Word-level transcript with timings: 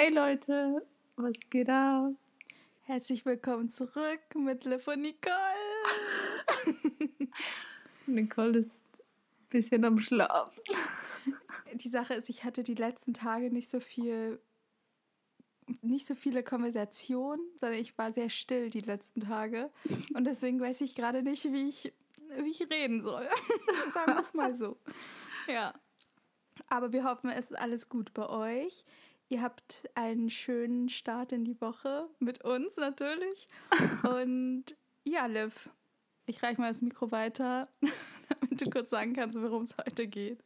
Hey 0.00 0.14
Leute, 0.14 0.86
was 1.16 1.34
geht 1.50 1.68
ab? 1.68 2.12
Herzlich 2.82 3.26
willkommen 3.26 3.68
zurück 3.68 4.20
mit 4.36 4.64
Liv 4.64 4.86
und 4.86 5.00
Nicole. 5.00 5.34
Nicole 8.06 8.58
ist 8.58 8.80
ein 8.94 9.48
bisschen 9.48 9.84
am 9.84 9.98
Schlafen. 9.98 10.62
Die 11.74 11.88
Sache 11.88 12.14
ist, 12.14 12.28
ich 12.28 12.44
hatte 12.44 12.62
die 12.62 12.76
letzten 12.76 13.12
Tage 13.12 13.50
nicht 13.50 13.68
so 13.68 13.80
viel, 13.80 14.40
nicht 15.82 16.06
so 16.06 16.14
viele 16.14 16.44
Konversationen, 16.44 17.44
sondern 17.56 17.80
ich 17.80 17.98
war 17.98 18.12
sehr 18.12 18.28
still 18.28 18.70
die 18.70 18.78
letzten 18.78 19.22
Tage. 19.22 19.68
Und 20.14 20.26
deswegen 20.26 20.60
weiß 20.60 20.80
ich 20.82 20.94
gerade 20.94 21.24
nicht, 21.24 21.42
wie 21.52 21.68
ich, 21.68 21.92
wie 22.38 22.50
ich 22.50 22.70
reden 22.70 23.02
soll. 23.02 23.28
Sagen 23.92 24.14
wir 24.14 24.20
es 24.20 24.32
mal 24.32 24.54
so. 24.54 24.78
Ja. 25.48 25.74
Aber 26.68 26.92
wir 26.92 27.02
hoffen, 27.02 27.30
es 27.30 27.50
ist 27.50 27.56
alles 27.56 27.88
gut 27.88 28.14
bei 28.14 28.28
euch. 28.28 28.84
Ihr 29.30 29.42
habt 29.42 29.88
einen 29.94 30.30
schönen 30.30 30.88
Start 30.88 31.32
in 31.32 31.44
die 31.44 31.60
Woche 31.60 32.08
mit 32.18 32.44
uns 32.44 32.76
natürlich. 32.76 33.46
Und 34.02 34.64
ja, 35.04 35.26
Liv, 35.26 35.68
ich 36.26 36.42
reiche 36.42 36.60
mal 36.60 36.68
das 36.68 36.80
Mikro 36.80 37.10
weiter, 37.10 37.68
damit 38.40 38.60
du 38.60 38.70
kurz 38.70 38.90
sagen 38.90 39.12
kannst, 39.12 39.40
worum 39.40 39.64
es 39.64 39.76
heute 39.76 40.06
geht. 40.06 40.42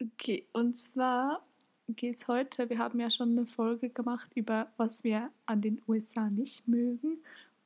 Okay, 0.00 0.46
und 0.52 0.76
zwar 0.76 1.44
geht 1.88 2.18
es 2.18 2.28
heute, 2.28 2.70
wir 2.70 2.78
haben 2.78 3.00
ja 3.00 3.10
schon 3.10 3.32
eine 3.32 3.46
Folge 3.46 3.88
gemacht 3.90 4.30
über 4.34 4.70
was 4.76 5.02
wir 5.02 5.30
an 5.46 5.60
den 5.60 5.82
USA 5.88 6.30
nicht 6.30 6.68
mögen. 6.68 7.18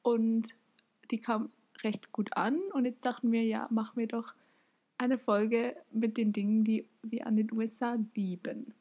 Und 0.02 0.54
die 1.10 1.20
kam 1.20 1.50
recht 1.82 2.12
gut 2.12 2.36
an. 2.36 2.58
Und 2.72 2.84
jetzt 2.84 3.04
dachten 3.04 3.32
wir, 3.32 3.44
ja, 3.44 3.66
machen 3.70 3.96
wir 3.96 4.06
doch 4.06 4.34
eine 4.98 5.18
Folge 5.18 5.76
mit 5.90 6.16
den 6.16 6.32
Dingen, 6.32 6.64
die 6.64 6.86
wir 7.02 7.26
an 7.26 7.36
den 7.36 7.52
USA 7.52 7.98
lieben. 8.14 8.74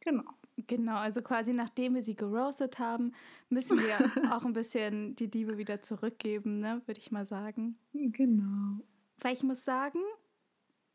Genau. 0.00 0.37
Genau, 0.66 0.96
also 0.96 1.22
quasi 1.22 1.52
nachdem 1.52 1.94
wir 1.94 2.02
sie 2.02 2.16
geroastet 2.16 2.78
haben, 2.78 3.12
müssen 3.48 3.78
wir 3.78 3.98
auch 4.34 4.44
ein 4.44 4.52
bisschen 4.52 5.14
die 5.14 5.26
Liebe 5.26 5.56
wieder 5.56 5.82
zurückgeben, 5.82 6.58
ne, 6.60 6.82
würde 6.86 7.00
ich 7.00 7.12
mal 7.12 7.24
sagen. 7.24 7.78
Genau. 7.92 8.82
Weil 9.20 9.34
ich 9.34 9.42
muss 9.42 9.64
sagen, 9.64 10.00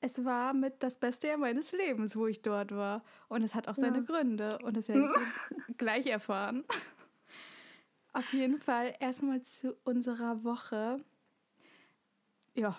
es 0.01 0.25
war 0.25 0.53
mit 0.53 0.83
das 0.83 0.97
beste 0.97 1.29
Jahr 1.29 1.37
meines 1.37 1.71
Lebens, 1.71 2.17
wo 2.17 2.27
ich 2.27 2.41
dort 2.41 2.71
war. 2.71 3.03
Und 3.29 3.41
es 3.41 3.55
hat 3.55 3.69
auch 3.69 3.75
seine 3.75 3.99
ja. 3.99 4.03
Gründe. 4.03 4.59
Und 4.63 4.75
das 4.75 4.89
werde 4.89 5.05
ich 5.05 5.77
gleich 5.77 6.07
erfahren. 6.07 6.65
Auf 8.11 8.33
jeden 8.33 8.59
Fall 8.59 8.95
erstmal 8.99 9.41
zu 9.41 9.75
unserer 9.85 10.43
Woche. 10.43 11.03
Ja, 12.53 12.77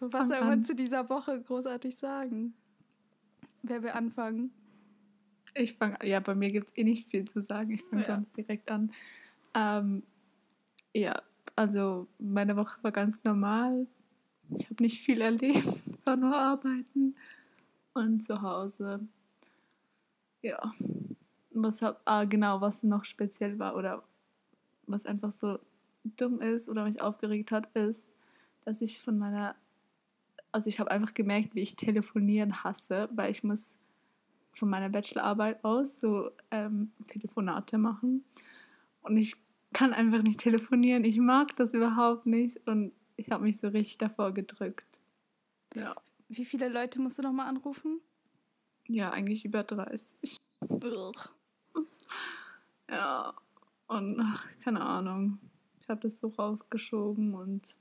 was 0.00 0.28
soll 0.28 0.40
man 0.40 0.64
zu 0.64 0.74
dieser 0.74 1.08
Woche 1.08 1.40
großartig 1.40 1.96
sagen? 1.96 2.54
Wer 3.62 3.82
will 3.82 3.90
anfangen? 3.90 4.52
Ich 5.54 5.74
fange, 5.74 5.98
ja, 6.04 6.20
bei 6.20 6.34
mir 6.34 6.50
gibt 6.50 6.68
es 6.68 6.76
eh 6.76 6.84
nicht 6.84 7.10
viel 7.10 7.24
zu 7.24 7.42
sagen. 7.42 7.72
Ich 7.72 7.84
fange 7.84 8.02
ja. 8.02 8.16
sonst 8.16 8.36
direkt 8.36 8.70
an. 8.70 8.92
Ähm, 9.54 10.02
ja, 10.94 11.22
also 11.56 12.08
meine 12.18 12.56
Woche 12.56 12.82
war 12.82 12.92
ganz 12.92 13.24
normal. 13.24 13.86
Ich 14.50 14.64
habe 14.70 14.82
nicht 14.82 15.00
viel 15.00 15.20
erlebt, 15.20 15.66
war 16.06 16.16
nur 16.16 16.36
arbeiten 16.36 17.16
und 17.94 18.20
zu 18.20 18.40
Hause. 18.40 19.06
Ja, 20.42 20.72
was 21.50 21.82
hab, 21.82 22.00
ah, 22.04 22.24
genau, 22.24 22.60
was 22.60 22.82
noch 22.82 23.04
speziell 23.04 23.58
war 23.58 23.76
oder 23.76 24.04
was 24.86 25.04
einfach 25.04 25.32
so 25.32 25.58
dumm 26.04 26.40
ist 26.40 26.68
oder 26.68 26.84
mich 26.84 27.00
aufgeregt 27.00 27.50
hat, 27.50 27.74
ist, 27.76 28.08
dass 28.64 28.80
ich 28.80 29.00
von 29.00 29.18
meiner, 29.18 29.56
also 30.52 30.68
ich 30.68 30.80
habe 30.80 30.90
einfach 30.90 31.14
gemerkt, 31.14 31.54
wie 31.54 31.60
ich 31.60 31.76
telefonieren 31.76 32.62
hasse, 32.64 33.08
weil 33.12 33.30
ich 33.30 33.42
muss 33.42 33.78
von 34.58 34.68
meiner 34.68 34.88
Bachelorarbeit 34.88 35.64
aus 35.64 36.00
so 36.00 36.30
ähm, 36.50 36.92
Telefonate 37.06 37.78
machen. 37.78 38.24
Und 39.02 39.16
ich 39.16 39.34
kann 39.72 39.92
einfach 39.92 40.22
nicht 40.22 40.40
telefonieren. 40.40 41.04
Ich 41.04 41.18
mag 41.18 41.54
das 41.56 41.74
überhaupt 41.74 42.26
nicht. 42.26 42.66
Und 42.66 42.92
ich 43.16 43.30
habe 43.30 43.44
mich 43.44 43.58
so 43.58 43.68
richtig 43.68 43.98
davor 43.98 44.32
gedrückt. 44.32 44.98
Ja. 45.74 45.94
Wie 46.28 46.44
viele 46.44 46.68
Leute 46.68 47.00
musst 47.00 47.18
du 47.18 47.22
noch 47.22 47.32
mal 47.32 47.46
anrufen? 47.46 48.00
Ja, 48.86 49.10
eigentlich 49.10 49.44
über 49.44 49.62
30. 49.62 50.36
Ugh. 50.60 51.12
Ja, 52.90 53.34
und 53.86 54.18
ach, 54.18 54.46
keine 54.64 54.80
Ahnung. 54.80 55.38
Ich 55.82 55.90
habe 55.90 56.00
das 56.00 56.20
so 56.20 56.28
rausgeschoben 56.28 57.34
und 57.34 57.74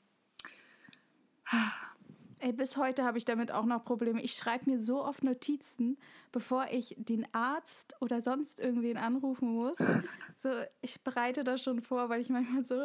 Ey, 2.39 2.53
bis 2.53 2.77
heute 2.77 3.03
habe 3.03 3.17
ich 3.17 3.25
damit 3.25 3.51
auch 3.51 3.65
noch 3.65 3.83
Probleme. 3.83 4.21
Ich 4.21 4.33
schreibe 4.33 4.69
mir 4.69 4.77
so 4.77 5.03
oft 5.03 5.23
Notizen, 5.23 5.97
bevor 6.31 6.67
ich 6.71 6.95
den 6.97 7.27
Arzt 7.33 7.95
oder 7.99 8.21
sonst 8.21 8.59
irgendwen 8.59 8.97
anrufen 8.97 9.53
muss. 9.53 9.77
So, 10.39 10.51
ich 10.81 11.01
bereite 11.01 11.43
das 11.43 11.63
schon 11.63 11.81
vor, 11.81 12.09
weil 12.09 12.21
ich 12.21 12.29
manchmal 12.29 12.61
so 12.61 12.75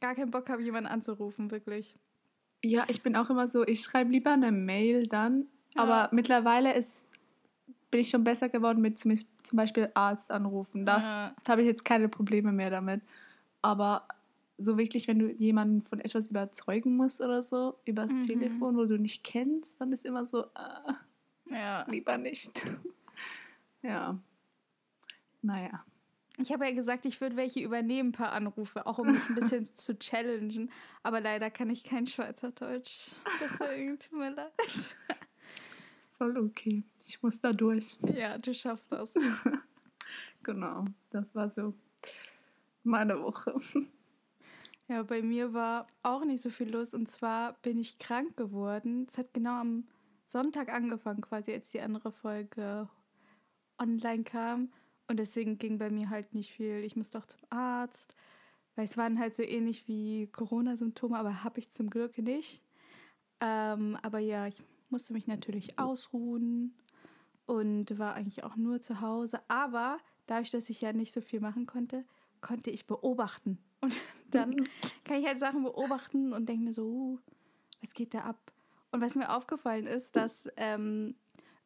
gar 0.00 0.16
keinen 0.16 0.32
Bock 0.32 0.50
habe, 0.50 0.62
jemanden 0.62 0.90
anzurufen, 0.90 1.52
wirklich. 1.52 1.96
Ja, 2.64 2.84
ich 2.88 3.04
bin 3.04 3.14
auch 3.14 3.30
immer 3.30 3.46
so, 3.46 3.64
ich 3.64 3.82
schreibe 3.82 4.10
lieber 4.10 4.32
eine 4.32 4.50
Mail 4.50 5.04
dann. 5.04 5.46
Ja. 5.76 5.82
Aber 5.82 6.08
mittlerweile 6.12 6.74
ist, 6.74 7.06
bin 7.92 8.00
ich 8.00 8.10
schon 8.10 8.24
besser 8.24 8.48
geworden 8.48 8.80
mit 8.80 8.98
zum, 8.98 9.14
zum 9.44 9.56
Beispiel 9.56 9.92
Arzt 9.94 10.32
anrufen. 10.32 10.84
Da, 10.84 10.98
ja. 10.98 11.34
da 11.44 11.52
habe 11.52 11.62
ich 11.62 11.68
jetzt 11.68 11.84
keine 11.84 12.08
Probleme 12.08 12.50
mehr 12.50 12.70
damit. 12.70 13.02
Aber 13.62 14.08
so 14.62 14.78
wirklich, 14.78 15.08
wenn 15.08 15.18
du 15.18 15.30
jemanden 15.30 15.82
von 15.82 16.00
etwas 16.00 16.28
überzeugen 16.28 16.96
musst 16.96 17.20
oder 17.20 17.42
so, 17.42 17.78
übers 17.84 18.12
mhm. 18.12 18.20
Telefon, 18.20 18.76
wo 18.76 18.84
du 18.84 18.98
nicht 18.98 19.24
kennst, 19.24 19.80
dann 19.80 19.92
ist 19.92 20.04
immer 20.04 20.24
so, 20.24 20.44
äh, 20.44 20.92
ja. 21.50 21.84
lieber 21.88 22.18
nicht. 22.18 22.62
ja. 23.82 24.18
Naja. 25.42 25.84
Ich 26.38 26.50
habe 26.50 26.64
ja 26.64 26.72
gesagt, 26.72 27.04
ich 27.04 27.20
würde 27.20 27.36
welche 27.36 27.60
übernehmen, 27.60 28.12
paar 28.12 28.32
Anrufe, 28.32 28.86
auch 28.86 28.98
um 28.98 29.12
mich 29.12 29.28
ein 29.28 29.34
bisschen 29.34 29.66
zu 29.76 29.98
challengen. 29.98 30.70
Aber 31.02 31.20
leider 31.20 31.50
kann 31.50 31.68
ich 31.68 31.84
kein 31.84 32.06
Schweizerdeutsch. 32.06 33.10
Deswegen 33.40 33.98
tut 33.98 34.18
mir 34.18 34.30
leid. 34.30 34.50
Voll 36.18 36.38
okay. 36.38 36.84
Ich 37.06 37.22
muss 37.22 37.40
da 37.40 37.52
durch. 37.52 37.98
Ja, 38.14 38.38
du 38.38 38.54
schaffst 38.54 38.90
das. 38.90 39.12
genau. 40.42 40.84
Das 41.10 41.34
war 41.34 41.50
so 41.50 41.74
meine 42.82 43.20
Woche. 43.22 43.54
Ja, 44.92 45.02
bei 45.04 45.22
mir 45.22 45.54
war 45.54 45.86
auch 46.02 46.22
nicht 46.22 46.42
so 46.42 46.50
viel 46.50 46.68
los. 46.68 46.92
Und 46.92 47.08
zwar 47.08 47.54
bin 47.62 47.78
ich 47.78 47.98
krank 47.98 48.36
geworden. 48.36 49.06
Es 49.08 49.16
hat 49.16 49.32
genau 49.32 49.58
am 49.58 49.88
Sonntag 50.26 50.68
angefangen, 50.68 51.22
quasi, 51.22 51.50
als 51.54 51.70
die 51.70 51.80
andere 51.80 52.12
Folge 52.12 52.90
online 53.78 54.22
kam. 54.22 54.70
Und 55.08 55.18
deswegen 55.18 55.56
ging 55.56 55.78
bei 55.78 55.88
mir 55.88 56.10
halt 56.10 56.34
nicht 56.34 56.52
viel. 56.52 56.84
Ich 56.84 56.94
musste 56.94 57.18
auch 57.18 57.24
zum 57.24 57.40
Arzt, 57.48 58.14
weil 58.76 58.84
es 58.84 58.98
waren 58.98 59.18
halt 59.18 59.34
so 59.34 59.42
ähnlich 59.42 59.88
wie 59.88 60.26
Corona-Symptome, 60.26 61.18
aber 61.18 61.42
habe 61.42 61.58
ich 61.58 61.70
zum 61.70 61.88
Glück 61.88 62.18
nicht. 62.18 62.62
Ähm, 63.40 63.96
aber 64.02 64.18
ja, 64.18 64.46
ich 64.46 64.62
musste 64.90 65.14
mich 65.14 65.26
natürlich 65.26 65.78
ausruhen 65.78 66.76
und 67.46 67.98
war 67.98 68.12
eigentlich 68.12 68.44
auch 68.44 68.56
nur 68.56 68.82
zu 68.82 69.00
Hause. 69.00 69.40
Aber 69.48 69.96
dadurch, 70.26 70.50
dass 70.50 70.68
ich 70.68 70.82
ja 70.82 70.92
nicht 70.92 71.14
so 71.14 71.22
viel 71.22 71.40
machen 71.40 71.64
konnte, 71.64 72.04
konnte 72.42 72.70
ich 72.70 72.86
beobachten. 72.86 73.58
Und 73.82 74.00
dann 74.30 74.68
kann 75.04 75.20
ich 75.20 75.26
halt 75.26 75.38
Sachen 75.38 75.62
beobachten 75.62 76.32
und 76.32 76.48
denke 76.48 76.64
mir 76.64 76.72
so, 76.72 76.84
uh, 76.84 77.18
was 77.82 77.92
geht 77.92 78.14
da 78.14 78.20
ab? 78.20 78.52
Und 78.90 79.00
was 79.00 79.14
mir 79.14 79.34
aufgefallen 79.34 79.86
ist, 79.86 80.16
dass 80.16 80.48
ähm, 80.56 81.14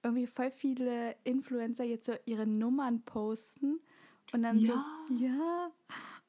irgendwie 0.02 0.26
voll 0.26 0.50
viele 0.50 1.16
Influencer 1.24 1.84
jetzt 1.84 2.06
so 2.06 2.14
ihre 2.24 2.46
Nummern 2.46 3.02
posten 3.02 3.80
und 4.32 4.42
dann 4.42 4.58
ja. 4.58 4.84
so, 5.08 5.14
ja, 5.14 5.70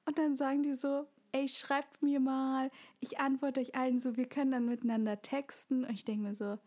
und 0.05 0.17
dann 0.17 0.37
sagen 0.37 0.63
die 0.63 0.75
so, 0.75 1.07
ey, 1.31 1.47
schreibt 1.47 2.01
mir 2.01 2.19
mal, 2.19 2.71
ich 2.99 3.19
antworte 3.19 3.59
euch 3.59 3.75
allen 3.75 3.99
so, 3.99 4.15
wir 4.15 4.27
können 4.27 4.51
dann 4.51 4.65
miteinander 4.65 5.21
texten. 5.21 5.83
Und 5.83 5.91
ich 5.91 6.05
denke 6.05 6.27
mir 6.27 6.35
so, 6.35 6.57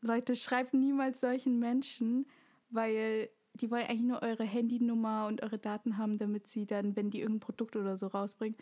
Leute, 0.00 0.36
schreibt 0.36 0.74
niemals 0.74 1.20
solchen 1.20 1.58
Menschen, 1.58 2.26
weil 2.70 3.30
die 3.54 3.70
wollen 3.70 3.86
eigentlich 3.86 4.02
nur 4.02 4.22
eure 4.22 4.44
Handynummer 4.44 5.26
und 5.26 5.42
eure 5.42 5.58
Daten 5.58 5.98
haben, 5.98 6.18
damit 6.18 6.48
sie 6.48 6.66
dann, 6.66 6.96
wenn 6.96 7.10
die 7.10 7.20
irgendein 7.20 7.40
Produkt 7.40 7.76
oder 7.76 7.96
so 7.96 8.06
rausbringen, 8.06 8.56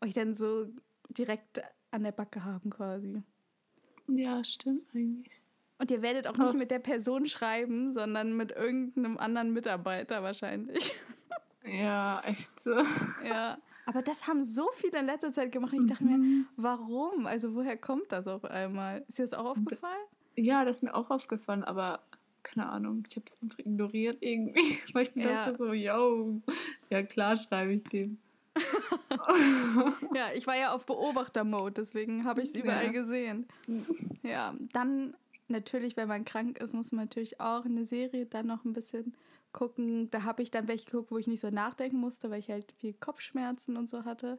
euch 0.00 0.12
dann 0.12 0.34
so 0.34 0.66
direkt 1.08 1.62
an 1.90 2.02
der 2.02 2.12
Backe 2.12 2.44
haben 2.44 2.70
quasi. 2.70 3.22
Ja, 4.08 4.42
stimmt 4.44 4.82
eigentlich. 4.94 5.42
Und 5.78 5.90
ihr 5.90 6.02
werdet 6.02 6.28
auch 6.28 6.36
nicht 6.36 6.54
mit 6.54 6.70
der 6.70 6.78
Person 6.78 7.26
schreiben, 7.26 7.90
sondern 7.90 8.36
mit 8.36 8.52
irgendeinem 8.52 9.18
anderen 9.18 9.52
Mitarbeiter 9.52 10.22
wahrscheinlich. 10.22 10.94
Ja, 11.64 12.20
echt 12.24 12.58
so. 12.58 12.74
Ja. 13.24 13.56
Aber 13.86 14.02
das 14.02 14.26
haben 14.26 14.42
so 14.42 14.68
viele 14.74 14.98
in 14.98 15.06
letzter 15.06 15.32
Zeit 15.32 15.52
gemacht. 15.52 15.72
Ich 15.72 15.86
dachte 15.86 16.04
mhm. 16.04 16.10
mir, 16.10 16.44
warum? 16.56 17.26
Also 17.26 17.54
woher 17.54 17.76
kommt 17.76 18.10
das 18.10 18.26
auf 18.26 18.44
einmal? 18.44 19.04
Ist 19.06 19.18
dir 19.18 19.22
das 19.22 19.32
auch 19.32 19.44
aufgefallen? 19.44 20.04
Ja, 20.34 20.64
das 20.64 20.78
ist 20.78 20.82
mir 20.82 20.94
auch 20.94 21.10
aufgefallen, 21.10 21.62
aber 21.62 22.00
keine 22.42 22.68
Ahnung, 22.68 23.04
ich 23.08 23.16
habe 23.16 23.26
es 23.26 23.40
einfach 23.42 23.58
ignoriert 23.58 24.18
irgendwie, 24.20 24.78
weil 24.92 25.04
ich 25.04 25.14
mir 25.14 25.30
ja. 25.30 25.44
dachte 25.44 25.56
so, 25.56 25.72
yo, 25.72 26.40
ja 26.90 27.02
klar 27.02 27.36
schreibe 27.36 27.74
ich 27.74 27.84
dem. 27.84 28.18
ja, 30.14 30.30
ich 30.34 30.46
war 30.46 30.56
ja 30.56 30.74
auf 30.74 30.84
Beobachter-Mode, 30.84 31.72
deswegen 31.72 32.24
habe 32.24 32.42
ich 32.42 32.50
es 32.50 32.54
überall 32.54 32.86
ja. 32.86 32.92
gesehen. 32.92 33.46
Ja, 34.22 34.54
dann 34.72 35.14
natürlich, 35.48 35.96
wenn 35.96 36.08
man 36.08 36.24
krank 36.24 36.58
ist, 36.58 36.74
muss 36.74 36.92
man 36.92 37.06
natürlich 37.06 37.40
auch 37.40 37.64
eine 37.64 37.86
Serie 37.86 38.26
dann 38.26 38.46
noch 38.46 38.64
ein 38.64 38.72
bisschen 38.72 39.14
gucken. 39.52 40.10
Da 40.10 40.24
habe 40.24 40.42
ich 40.42 40.50
dann 40.50 40.68
welche 40.68 40.86
geguckt, 40.86 41.10
wo 41.10 41.18
ich 41.18 41.26
nicht 41.26 41.40
so 41.40 41.50
nachdenken 41.50 41.98
musste, 41.98 42.30
weil 42.30 42.40
ich 42.40 42.50
halt 42.50 42.72
viel 42.72 42.94
Kopfschmerzen 42.94 43.76
und 43.76 43.88
so 43.88 44.04
hatte. 44.04 44.38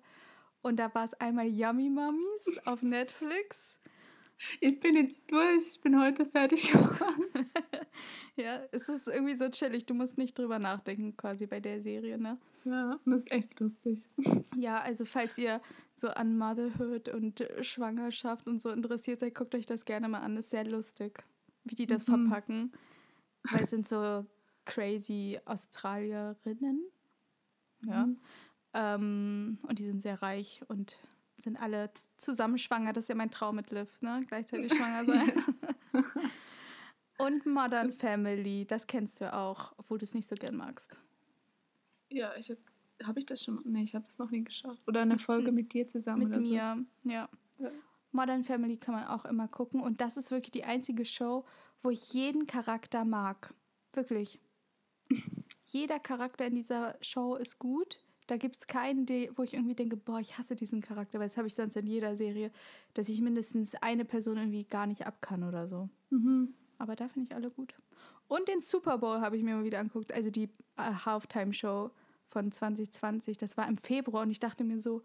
Und 0.61 0.77
da 0.77 0.93
war 0.93 1.05
es 1.05 1.13
einmal 1.15 1.47
Yummy 1.47 1.89
Mummies 1.89 2.61
auf 2.65 2.81
Netflix. 2.81 3.77
Ich 4.59 4.79
bin 4.79 4.95
jetzt 4.95 5.19
durch, 5.27 5.73
ich 5.73 5.81
bin 5.81 5.99
heute 5.99 6.25
fertig 6.25 6.71
geworden. 6.71 7.49
ja, 8.35 8.61
es 8.71 8.89
ist 8.89 9.07
irgendwie 9.07 9.35
so 9.35 9.49
chillig. 9.49 9.85
Du 9.85 9.93
musst 9.93 10.17
nicht 10.17 10.37
drüber 10.37 10.59
nachdenken, 10.59 11.15
quasi 11.15 11.45
bei 11.45 11.59
der 11.59 11.81
Serie, 11.81 12.17
ne? 12.17 12.37
Ja, 12.65 12.99
das 13.05 13.21
ist 13.21 13.31
echt 13.31 13.59
lustig. 13.59 14.09
Ja, 14.55 14.81
also 14.81 15.05
falls 15.05 15.37
ihr 15.37 15.61
so 15.95 16.09
an 16.09 16.37
Motherhood 16.37 17.09
und 17.09 17.45
Schwangerschaft 17.61 18.47
und 18.47 18.61
so 18.61 18.69
interessiert 18.69 19.19
seid, 19.19 19.35
guckt 19.35 19.55
euch 19.55 19.65
das 19.65 19.85
gerne 19.85 20.07
mal 20.07 20.19
an. 20.19 20.35
Das 20.35 20.45
ist 20.45 20.51
sehr 20.51 20.65
lustig, 20.65 21.23
wie 21.63 21.75
die 21.75 21.87
das 21.87 22.07
mhm. 22.07 22.27
verpacken. 22.27 22.71
Weil 23.51 23.63
es 23.63 23.71
sind 23.71 23.87
so 23.87 24.25
crazy 24.65 25.39
Australierinnen. 25.45 26.85
Ja. 27.85 28.05
Mhm. 28.05 28.19
Ähm, 28.73 29.57
und 29.63 29.79
die 29.79 29.85
sind 29.85 30.01
sehr 30.01 30.21
reich 30.21 30.61
und 30.67 30.97
sind 31.43 31.57
alle 31.57 31.91
zusammen 32.17 32.57
schwanger. 32.57 32.93
Das 32.93 33.05
ist 33.05 33.07
ja 33.09 33.15
mein 33.15 33.31
Traum 33.31 33.55
mit 33.55 33.71
Liv, 33.71 34.01
ne? 34.01 34.23
Gleichzeitig 34.27 34.73
schwanger 34.77 35.05
sein. 35.05 35.43
und 37.17 37.45
Modern 37.45 37.91
Family, 37.91 38.65
das 38.65 38.87
kennst 38.87 39.21
du 39.21 39.33
auch, 39.33 39.73
obwohl 39.77 39.97
du 39.97 40.05
es 40.05 40.13
nicht 40.13 40.27
so 40.27 40.35
gern 40.35 40.55
magst. 40.55 41.01
Ja, 42.09 42.33
ich 42.37 42.49
habe 42.49 42.61
hab 43.03 43.17
ich 43.17 43.25
das 43.25 43.43
schon. 43.43 43.61
Nee, 43.65 43.83
ich 43.83 43.95
habe 43.95 44.05
es 44.07 44.17
noch 44.19 44.31
nie 44.31 44.43
geschaut. 44.43 44.77
Oder 44.87 45.01
eine 45.01 45.19
Folge 45.19 45.51
mit 45.51 45.73
dir 45.73 45.87
zusammen 45.87 46.29
mit 46.29 46.39
mir, 46.39 46.43
so. 46.43 46.53
ja. 46.53 46.77
ja. 47.03 47.29
Modern 48.11 48.43
Family 48.43 48.77
kann 48.77 48.93
man 48.93 49.07
auch 49.07 49.25
immer 49.25 49.47
gucken. 49.47 49.81
Und 49.81 49.99
das 49.99 50.17
ist 50.17 50.31
wirklich 50.31 50.51
die 50.51 50.63
einzige 50.63 51.03
Show, 51.03 51.45
wo 51.81 51.89
ich 51.89 52.13
jeden 52.13 52.45
Charakter 52.45 53.05
mag. 53.05 53.53
Wirklich. 53.93 54.39
Jeder 55.65 55.99
Charakter 55.99 56.45
in 56.45 56.55
dieser 56.55 56.95
Show 57.01 57.35
ist 57.35 57.57
gut. 57.57 58.02
Da 58.27 58.37
gibt 58.37 58.57
es 58.57 58.67
keinen, 58.67 59.07
wo 59.35 59.43
ich 59.43 59.53
irgendwie 59.53 59.75
denke, 59.75 59.97
boah, 59.97 60.19
ich 60.19 60.37
hasse 60.37 60.55
diesen 60.55 60.81
Charakter, 60.81 61.19
weil 61.19 61.27
das 61.27 61.37
habe 61.37 61.47
ich 61.47 61.55
sonst 61.55 61.75
in 61.75 61.87
jeder 61.87 62.15
Serie, 62.15 62.51
dass 62.93 63.09
ich 63.09 63.21
mindestens 63.21 63.75
eine 63.75 64.05
Person 64.05 64.37
irgendwie 64.37 64.63
gar 64.63 64.87
nicht 64.87 65.05
ab 65.05 65.21
kann 65.21 65.43
oder 65.43 65.67
so. 65.67 65.89
Mhm. 66.09 66.53
Aber 66.77 66.95
da 66.95 67.07
finde 67.09 67.29
ich 67.29 67.35
alle 67.35 67.49
gut. 67.49 67.75
Und 68.27 68.47
den 68.47 68.61
Super 68.61 68.97
Bowl 68.97 69.21
habe 69.21 69.37
ich 69.37 69.43
mir 69.43 69.55
mal 69.55 69.63
wieder 69.63 69.79
angeguckt, 69.79 70.11
also 70.13 70.29
die 70.29 70.49
äh, 70.77 70.93
Halftime-Show 71.05 71.91
von 72.29 72.51
2020. 72.51 73.37
Das 73.37 73.57
war 73.57 73.67
im 73.67 73.77
Februar 73.77 74.23
und 74.23 74.31
ich 74.31 74.39
dachte 74.39 74.63
mir 74.63 74.79
so, 74.79 75.01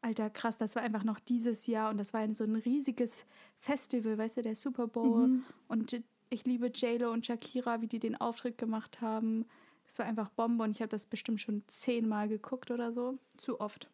Alter, 0.00 0.28
krass, 0.28 0.58
das 0.58 0.76
war 0.76 0.82
einfach 0.82 1.04
noch 1.04 1.18
dieses 1.18 1.66
Jahr 1.66 1.90
und 1.90 1.98
das 1.98 2.12
war 2.12 2.20
ein, 2.20 2.34
so 2.34 2.44
ein 2.44 2.56
riesiges 2.56 3.24
Festival, 3.58 4.18
weißt 4.18 4.36
du, 4.36 4.42
der 4.42 4.54
Super 4.54 4.86
Bowl. 4.86 5.28
Mhm. 5.28 5.44
Und 5.66 6.02
ich 6.30 6.44
liebe 6.44 6.66
JLo 6.66 7.10
und 7.10 7.24
Shakira, 7.24 7.80
wie 7.80 7.86
die 7.86 8.00
den 8.00 8.16
Auftritt 8.20 8.58
gemacht 8.58 9.00
haben. 9.00 9.46
Das 9.86 9.98
war 9.98 10.06
einfach 10.06 10.30
Bombe 10.30 10.64
und 10.64 10.70
ich 10.70 10.80
habe 10.80 10.88
das 10.88 11.06
bestimmt 11.06 11.40
schon 11.40 11.62
zehnmal 11.68 12.28
geguckt 12.28 12.70
oder 12.70 12.92
so. 12.92 13.18
Zu 13.36 13.60
oft. 13.60 13.88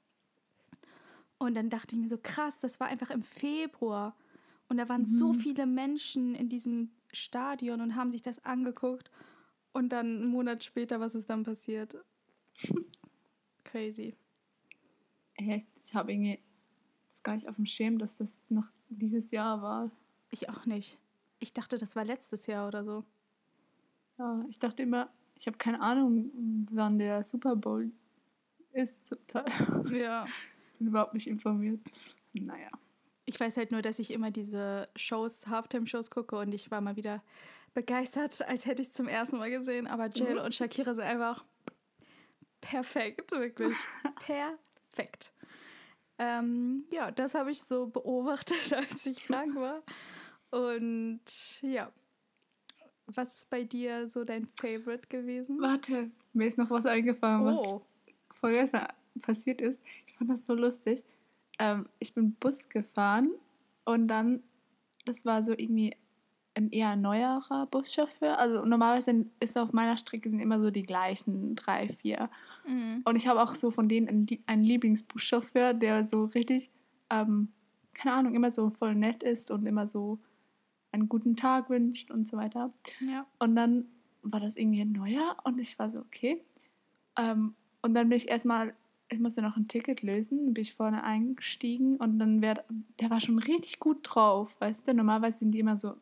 Und 1.38 1.54
dann 1.54 1.70
dachte 1.70 1.94
ich 1.94 2.00
mir 2.00 2.08
so, 2.08 2.19
krass, 2.19 2.60
das 2.60 2.81
war 2.81 2.88
einfach 2.88 3.10
im 3.10 3.22
Februar. 3.22 4.14
Und 4.69 4.76
da 4.76 4.88
waren 4.88 5.02
mhm. 5.02 5.06
so 5.06 5.32
viele 5.32 5.66
Menschen 5.66 6.34
in 6.34 6.48
diesem 6.48 6.90
Stadion 7.12 7.81
und 7.81 7.96
haben 7.96 8.12
sich 8.12 8.22
das 8.22 8.44
angeguckt. 8.44 9.10
Und 9.72 9.90
dann 9.90 10.06
einen 10.06 10.26
Monat 10.26 10.64
später, 10.64 11.00
was 11.00 11.14
ist 11.14 11.31
dann 11.31 11.42
passiert? 11.42 11.96
Crazy. 13.64 14.16
Echt? 15.34 15.69
Ich 15.84 15.94
habe 15.94 16.12
irgendwie 16.12 16.40
das 17.08 17.22
gar 17.22 17.34
nicht 17.34 17.48
auf 17.48 17.56
dem 17.56 17.66
Schirm, 17.66 17.98
dass 17.98 18.16
das 18.16 18.38
noch 18.48 18.70
dieses 18.88 19.31
Jahr 19.31 19.62
war. 19.62 19.90
Ich 20.31 20.48
auch 20.48 20.66
nicht. 20.66 20.98
Ich 21.38 21.52
dachte, 21.52 21.78
das 21.78 21.96
war 21.96 22.04
letztes 22.04 22.46
Jahr 22.46 22.69
oder 22.69 22.84
so. 22.84 23.04
Ja, 24.19 24.44
ich 24.48 24.58
dachte 24.58 24.82
immer, 24.82 25.10
ich 25.40 25.46
habe 25.46 25.56
keine 25.56 25.81
Ahnung, 25.81 26.66
wann 26.70 26.98
der 26.98 27.25
Super 27.25 27.56
Bowl 27.56 27.90
ist 28.72 29.06
zum 29.06 29.26
Teil. 29.26 29.46
Ja. 29.90 30.26
Bin 30.78 30.88
überhaupt 30.88 31.14
nicht 31.14 31.26
informiert. 31.26 31.81
Naja. 32.34 32.69
Ich 33.25 33.40
weiß 33.40 33.56
halt 33.56 33.72
nur, 33.72 33.81
dass 33.81 33.98
ich 33.98 34.10
immer 34.10 34.31
diese 34.31 34.90
Shows, 34.96 35.46
Halftime-Shows 35.46 36.10
gucke 36.10 36.37
und 36.37 36.52
ich 36.52 36.70
war 36.70 36.82
mal 36.82 36.96
wieder 36.96 37.22
begeistert, 37.72 38.46
als 38.46 38.66
hätte 38.66 38.82
ich 38.82 38.88
es 38.88 38.94
zum 38.94 39.08
ersten 39.08 39.38
Mal 39.38 39.50
gesehen. 39.50 39.87
Aber 39.87 40.08
Jill 40.08 40.34
mhm. 40.34 40.44
und 40.44 40.54
Shakira 40.54 40.94
sind 40.94 41.04
einfach 41.04 41.42
perfekt, 42.60 43.32
wirklich. 43.32 43.75
perfekt. 44.26 45.32
Ähm, 46.19 46.84
ja, 46.92 47.10
das 47.10 47.34
habe 47.34 47.50
ich 47.50 47.62
so 47.62 47.87
beobachtet, 47.87 48.72
als 48.75 49.06
ich 49.06 49.25
krank 49.25 49.58
war. 49.58 49.82
Und 50.50 51.22
ja, 51.62 51.90
was 53.15 53.37
ist 53.37 53.51
bei 53.51 53.65
dir 53.65 54.07
so 54.07 54.25
dein 54.25 54.47
Favorite 54.47 55.09
gewesen? 55.09 55.61
Warte, 55.61 56.11
mir 56.33 56.47
ist 56.49 56.59
noch 56.59 56.71
was 56.71 56.87
eingefallen, 56.87 57.43
oh. 57.43 57.47
was 57.47 58.39
vorgestern 58.39 58.89
passiert 59.21 59.61
ist. 59.61 59.81
Ich 60.07 60.17
fand 60.17 60.31
das 60.31 60.47
so 60.47 60.55
lustig. 60.55 61.05
Ähm, 61.59 61.87
ich 61.99 62.15
bin 62.15 62.35
Bus 62.35 62.69
gefahren 62.69 63.31
und 63.85 64.09
dann, 64.09 64.43
das 65.05 65.25
war 65.25 65.43
so 65.43 65.53
irgendwie 65.53 65.95
ein 66.55 66.71
eher 66.71 66.97
neuerer 66.97 67.67
Buschauffeur. 67.67 68.39
Also 68.39 68.65
normalerweise 68.65 69.27
ist 69.41 69.57
auf 69.57 69.73
meiner 69.73 69.97
Strecke 69.97 70.31
sind 70.31 70.41
immer 70.41 70.61
so 70.61 70.71
die 70.71 70.83
gleichen 70.83 71.55
drei, 71.55 71.89
vier. 71.89 72.29
Mhm. 72.67 73.03
Und 73.05 73.17
ich 73.17 73.27
habe 73.27 73.43
auch 73.43 73.55
so 73.55 73.71
von 73.71 73.89
denen 73.89 74.27
einen, 74.47 74.62
Lieblingsbuschauffeur, 74.62 75.75
der 75.75 76.05
so 76.05 76.25
richtig, 76.25 76.71
ähm, 77.09 77.49
keine 77.95 78.15
Ahnung, 78.15 78.35
immer 78.35 78.51
so 78.51 78.71
voll 78.71 78.95
nett 78.95 79.23
ist 79.23 79.51
und 79.51 79.67
immer 79.67 79.87
so 79.87 80.19
einen 80.92 81.08
guten 81.08 81.37
Tag 81.37 81.70
wünscht 81.70 82.10
und 82.10 82.26
so 82.26 82.37
weiter. 82.37 82.72
Ja. 83.00 83.26
Und 83.38 83.56
dann 83.56 83.87
war 84.22 84.40
das 84.40 84.56
irgendwie 84.56 84.82
ein 84.82 84.92
neuer 84.92 85.37
und 85.44 85.60
ich 85.60 85.78
war 85.78 85.90
so, 85.90 86.00
okay. 86.00 86.42
Ähm, 87.16 87.54
und 87.82 87.94
dann 87.94 88.08
bin 88.08 88.16
ich 88.16 88.28
erstmal, 88.28 88.75
ich 89.08 89.19
musste 89.19 89.42
noch 89.42 89.56
ein 89.56 89.69
Ticket 89.69 90.02
lösen, 90.02 90.52
bin 90.52 90.62
ich 90.62 90.75
vorne 90.75 91.02
eingestiegen 91.02 91.96
und 91.96 92.19
dann 92.19 92.42
wäre, 92.42 92.64
der 93.00 93.10
war 93.10 93.20
schon 93.20 93.38
richtig 93.38 93.81
gut 93.81 93.98
drauf, 94.02 94.60
weißt 94.60 94.88
du? 94.88 94.94
Normalerweise 94.94 95.38
sind 95.38 95.52
die 95.52 95.60
immer 95.60 95.76
so, 95.76 95.94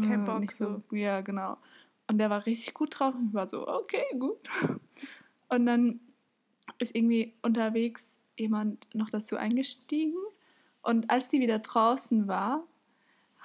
kein 0.00 0.22
äh, 0.22 0.26
Bock, 0.26 0.40
nicht 0.40 0.54
so, 0.54 0.82
so, 0.88 0.96
ja, 0.96 1.20
genau. 1.20 1.58
Und 2.08 2.18
der 2.18 2.30
war 2.30 2.46
richtig 2.46 2.74
gut 2.74 2.98
drauf 2.98 3.14
und 3.14 3.28
ich 3.28 3.34
war 3.34 3.46
so, 3.46 3.66
okay, 3.66 4.04
gut. 4.18 4.38
Und 5.48 5.64
dann 5.66 6.00
ist 6.78 6.96
irgendwie 6.96 7.34
unterwegs 7.42 8.18
jemand 8.36 8.92
noch 8.96 9.10
dazu 9.10 9.36
eingestiegen 9.36 10.16
und 10.82 11.10
als 11.10 11.30
sie 11.30 11.40
wieder 11.40 11.58
draußen 11.58 12.28
war, 12.28 12.64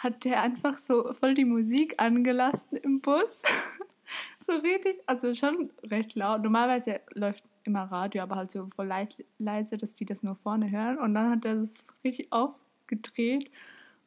hat 0.03 0.25
der 0.25 0.42
einfach 0.42 0.77
so 0.77 1.13
voll 1.13 1.36
die 1.36 1.45
Musik 1.45 1.95
angelassen 1.98 2.77
im 2.77 3.01
Bus. 3.01 3.44
so 4.48 4.53
richtig, 4.53 5.00
also 5.06 5.33
schon 5.33 5.71
recht 5.83 6.15
laut. 6.15 6.42
Normalerweise 6.42 7.01
läuft 7.13 7.44
immer 7.63 7.83
Radio, 7.83 8.23
aber 8.23 8.35
halt 8.35 8.52
so 8.52 8.68
voll 8.75 8.87
leise, 8.87 9.23
leise, 9.37 9.78
dass 9.78 9.94
die 9.94 10.06
das 10.06 10.23
nur 10.23 10.35
vorne 10.35 10.71
hören. 10.71 10.97
Und 10.97 11.14
dann 11.14 11.30
hat 11.30 11.45
er 11.45 11.56
das 11.56 11.78
richtig 12.04 12.31
aufgedreht. 12.33 13.52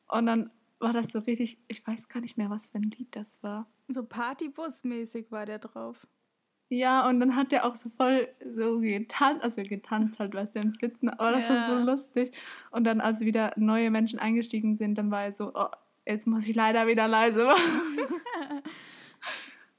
Und 0.09 0.27
dann 0.27 0.51
war 0.81 0.93
das 0.93 1.13
so 1.13 1.21
richtig, 1.21 1.59
ich 1.69 1.87
weiß 1.87 2.09
gar 2.09 2.21
nicht 2.21 2.37
mehr, 2.37 2.51
was 2.51 2.71
für 2.71 2.79
ein 2.79 2.91
Lied 2.91 3.15
das 3.15 3.41
war. 3.43 3.67
So 3.89 4.03
Partybus-mäßig 4.03 5.31
war 5.31 5.47
der 5.47 5.61
drauf. 5.61 6.07
Ja, 6.71 7.09
und 7.09 7.21
dann 7.21 7.37
hat 7.37 7.53
er 7.53 7.67
auch 7.67 7.77
so 7.77 7.89
voll 7.89 8.27
so 8.43 8.81
getanzt, 8.81 9.45
also 9.45 9.63
getanzt 9.63 10.19
halt, 10.19 10.35
weißt 10.35 10.57
du, 10.57 10.61
im 10.61 10.71
Sitzen, 10.71 11.09
aber 11.09 11.33
das 11.33 11.49
ja. 11.49 11.55
war 11.55 11.67
so 11.67 11.85
lustig. 11.85 12.33
Und 12.71 12.85
dann, 12.85 13.01
als 13.01 13.21
wieder 13.21 13.53
neue 13.57 13.91
Menschen 13.91 14.19
eingestiegen 14.19 14.77
sind, 14.77 14.97
dann 14.97 15.11
war 15.11 15.25
er 15.25 15.33
so, 15.33 15.53
oh, 15.55 15.69
jetzt 16.07 16.27
muss 16.27 16.47
ich 16.47 16.55
leider 16.55 16.87
wieder 16.87 17.09
leise 17.09 17.45
machen. 17.45 17.63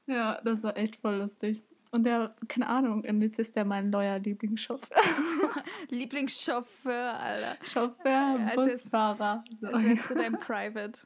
ja, 0.08 0.42
das 0.44 0.64
war 0.64 0.78
echt 0.78 0.96
voll 0.96 1.16
lustig. 1.16 1.64
Und 1.92 2.04
der, 2.04 2.36
keine 2.48 2.68
Ahnung, 2.68 3.04
jetzt 3.22 3.40
ist 3.40 3.56
der 3.56 3.64
mein 3.64 3.90
neuer 3.90 4.20
Lieblingschauffeur. 4.20 4.98
Lieblingschauffeur, 5.90 7.20
Alter. 7.20 7.58
Chauffeur, 7.66 8.40
als 8.48 8.56
Busfahrer. 8.56 9.44
Jetzt, 9.48 9.62
so. 9.62 9.68
Als 9.68 9.84
wärst 9.84 10.10
du 10.10 10.14
dein 10.16 10.40
Private. 10.40 11.00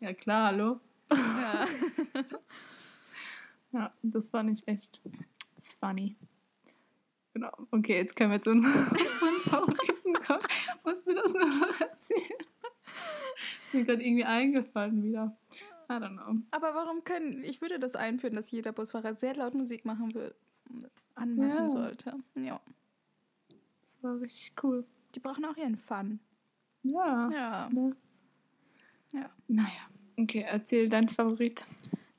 Ja, 0.00 0.12
klar, 0.12 0.46
hallo. 0.48 0.80
Ja. 1.10 1.66
ja, 3.72 3.92
das 4.02 4.32
war 4.32 4.42
nicht 4.42 4.66
echt 4.68 5.00
funny. 5.62 6.16
Genau. 7.32 7.52
Okay, 7.72 7.96
jetzt 7.96 8.14
können 8.14 8.30
wir 8.30 8.40
zu 8.40 8.50
einem 8.50 8.62
Favoriten 8.62 10.12
kommen. 10.24 10.42
Musst 10.84 11.06
du 11.06 11.14
das 11.14 11.32
noch 11.32 11.80
erzählen? 11.80 12.43
Mir 13.74 13.84
gerade 13.84 14.04
irgendwie 14.04 14.24
eingefallen 14.24 15.02
wieder. 15.02 15.36
I 15.88 15.94
don't 15.94 16.14
know. 16.16 16.42
Aber 16.50 16.74
warum 16.74 17.02
können, 17.02 17.42
ich 17.42 17.60
würde 17.60 17.78
das 17.78 17.94
einführen, 17.94 18.34
dass 18.36 18.50
jeder 18.50 18.72
Busfahrer 18.72 19.14
sehr 19.14 19.34
laut 19.34 19.54
Musik 19.54 19.84
machen 19.84 20.14
würde, 20.14 20.34
anmachen 21.14 21.48
ja. 21.48 21.68
sollte. 21.68 22.14
Ja. 22.36 22.60
Das 23.82 24.02
war 24.02 24.20
richtig 24.20 24.54
cool. 24.62 24.86
Die 25.14 25.20
brauchen 25.20 25.44
auch 25.44 25.56
ihren 25.56 25.76
Fun. 25.76 26.20
Ja. 26.82 27.30
Ja. 27.30 27.68
Ne? 27.70 27.96
Ja. 29.12 29.30
Naja. 29.48 29.88
Okay, 30.16 30.44
erzähl 30.46 30.88
dein 30.88 31.08
Favorit. 31.08 31.64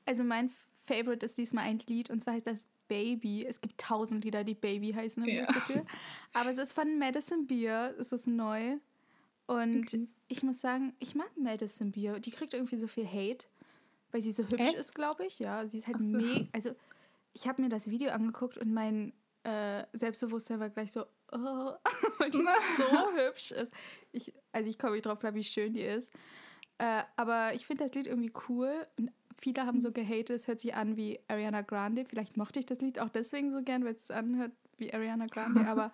Also 0.04 0.22
mein 0.22 0.50
Favorite 0.84 1.26
ist 1.26 1.38
diesmal 1.38 1.64
ein 1.64 1.80
Lied 1.86 2.10
und 2.10 2.20
zwar 2.20 2.34
heißt 2.34 2.46
das 2.46 2.68
Baby. 2.88 3.44
Es 3.44 3.60
gibt 3.60 3.78
tausend 3.80 4.24
Lieder, 4.24 4.44
die 4.44 4.54
Baby 4.54 4.92
heißen, 4.92 5.22
habe 5.22 5.32
ja. 5.32 5.46
Gefühl. 5.46 5.84
Aber 6.32 6.50
es 6.50 6.58
ist 6.58 6.72
von 6.72 6.98
Madison 6.98 7.46
Beer, 7.46 7.94
es 7.98 8.12
ist 8.12 8.26
neu. 8.26 8.78
Und 9.46 9.82
okay. 9.82 10.08
ich 10.28 10.42
muss 10.42 10.60
sagen, 10.60 10.94
ich 10.98 11.14
mag 11.14 11.30
Madison 11.36 11.92
Beer. 11.92 12.18
Die 12.18 12.30
kriegt 12.30 12.54
irgendwie 12.54 12.76
so 12.76 12.88
viel 12.88 13.06
Hate. 13.06 13.46
weil 14.12 14.20
sie 14.20 14.32
so 14.32 14.44
hübsch 14.44 14.60
Echt? 14.60 14.74
ist, 14.74 14.94
glaube 14.94 15.26
ich. 15.26 15.38
Ja, 15.38 15.66
sie 15.66 15.78
ist 15.78 15.86
halt 15.86 16.00
so. 16.00 16.12
mega. 16.12 16.46
Also, 16.52 16.74
ich 17.32 17.46
habe 17.46 17.62
mir 17.62 17.68
das 17.68 17.90
Video 17.90 18.10
angeguckt 18.10 18.58
und 18.58 18.72
mein 18.72 19.12
äh, 19.44 19.84
Selbstbewusstsein 19.92 20.58
war 20.58 20.70
gleich 20.70 20.90
so, 20.90 21.04
oh, 21.32 21.72
weil 22.18 22.30
die 22.30 22.38
so 22.76 23.16
hübsch 23.16 23.52
ist. 23.52 23.72
Ich, 24.12 24.32
also, 24.52 24.68
ich 24.68 24.78
komme 24.78 24.94
nicht 24.94 25.06
drauf 25.06 25.20
klar, 25.20 25.34
wie 25.34 25.44
schön 25.44 25.74
die 25.74 25.82
ist. 25.82 26.12
Äh, 26.78 27.02
aber 27.16 27.54
ich 27.54 27.66
finde 27.66 27.84
das 27.84 27.94
Lied 27.94 28.06
irgendwie 28.06 28.32
cool. 28.48 28.86
Und 28.98 29.10
viele 29.40 29.64
haben 29.66 29.80
so 29.80 29.92
gehatet, 29.92 30.30
es 30.30 30.48
hört 30.48 30.60
sich 30.60 30.74
an 30.74 30.96
wie 30.96 31.20
Ariana 31.28 31.62
Grande. 31.62 32.04
Vielleicht 32.04 32.36
mochte 32.36 32.58
ich 32.58 32.66
das 32.66 32.80
Lied 32.80 32.98
auch 32.98 33.10
deswegen 33.10 33.52
so 33.52 33.62
gern, 33.62 33.84
weil 33.84 33.94
es 33.94 34.10
anhört 34.10 34.52
wie 34.78 34.92
Ariana 34.92 35.26
Grande. 35.26 35.60
Aber 35.68 35.92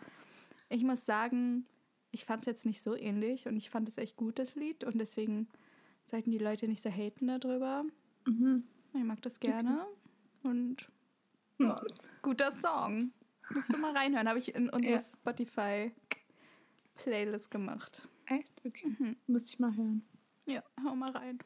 ich 0.68 0.85
muss 0.85 1.04
sagen, 1.04 1.66
ich 2.12 2.25
fand 2.25 2.42
es 2.42 2.47
jetzt 2.47 2.64
nicht 2.66 2.81
so 2.83 2.95
ähnlich 2.97 3.47
und 3.49 3.57
ich 3.57 3.71
fand 3.71 3.88
es 3.88 3.99
echt 3.99 4.16
gut, 4.16 4.38
das 4.38 4.54
Lied. 4.54 4.85
Und 4.85 4.99
deswegen 4.99 5.49
sollten 6.04 6.31
die 6.31 6.38
Leute 6.38 6.69
nicht 6.69 6.83
so 6.83 6.90
haten 6.90 7.26
darüber. 7.26 7.85
Mhm. 8.26 8.64
Ich 8.95 9.02
mag 9.02 9.21
das 9.23 9.40
gerne. 9.40 9.85
Und 10.42 10.88
Ja. 11.59 11.83
guter 12.23 12.52
Song. 12.52 13.11
Musst 13.54 13.73
du 13.73 13.76
mal 13.78 13.97
reinhören. 13.97 14.28
Habe 14.28 14.38
ich 14.38 14.54
in 14.54 14.69
unsere 14.71 14.95
Ja. 14.97 15.02
Spotify-Playlist 15.02 17.50
gemacht. 17.50 18.07
Echt? 18.26 18.62
Okay. 18.64 18.95
Mhm. 18.99 19.16
Muss 19.26 19.49
ich 19.50 19.59
mal 19.59 19.75
hören. 19.76 20.04
Ja, 20.47 20.62
hau 20.85 20.95
mal 20.95 21.11
rein. 21.11 21.38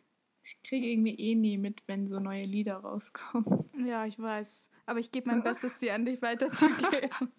Ich 0.42 0.60
kriege 0.62 0.86
irgendwie 0.88 1.14
eh 1.14 1.34
nie 1.34 1.56
mit, 1.58 1.82
wenn 1.86 2.06
so 2.06 2.20
neue 2.20 2.44
Lieder 2.44 2.76
rauskommen. 2.76 3.64
Ja, 3.84 4.06
ich 4.06 4.18
weiß. 4.18 4.68
Aber 4.86 5.00
ich 5.00 5.10
gebe 5.10 5.28
mein 5.28 5.42
Bestes, 5.44 5.80
sie 5.80 5.90
an 5.90 6.04
dich 6.04 6.22
weiterzugeben. 6.22 7.32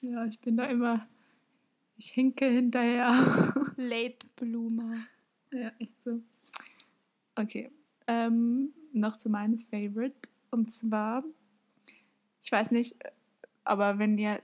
Ja, 0.00 0.24
ich 0.26 0.38
bin 0.40 0.56
da 0.56 0.64
immer. 0.64 1.06
Ich 1.98 2.10
hinke 2.12 2.46
hinterher. 2.46 3.10
Late 3.76 4.26
Bloomer. 4.36 4.94
ja, 5.52 5.70
echt 5.78 6.00
so. 6.02 6.20
Okay. 7.34 7.70
Ähm, 8.06 8.72
noch 8.92 9.16
zu 9.16 9.28
meinem 9.28 9.58
Favorite. 9.58 10.16
Und 10.50 10.70
zwar, 10.70 11.24
ich 12.40 12.50
weiß 12.50 12.70
nicht, 12.70 12.96
aber 13.64 13.98
wenn 13.98 14.16
ihr 14.16 14.40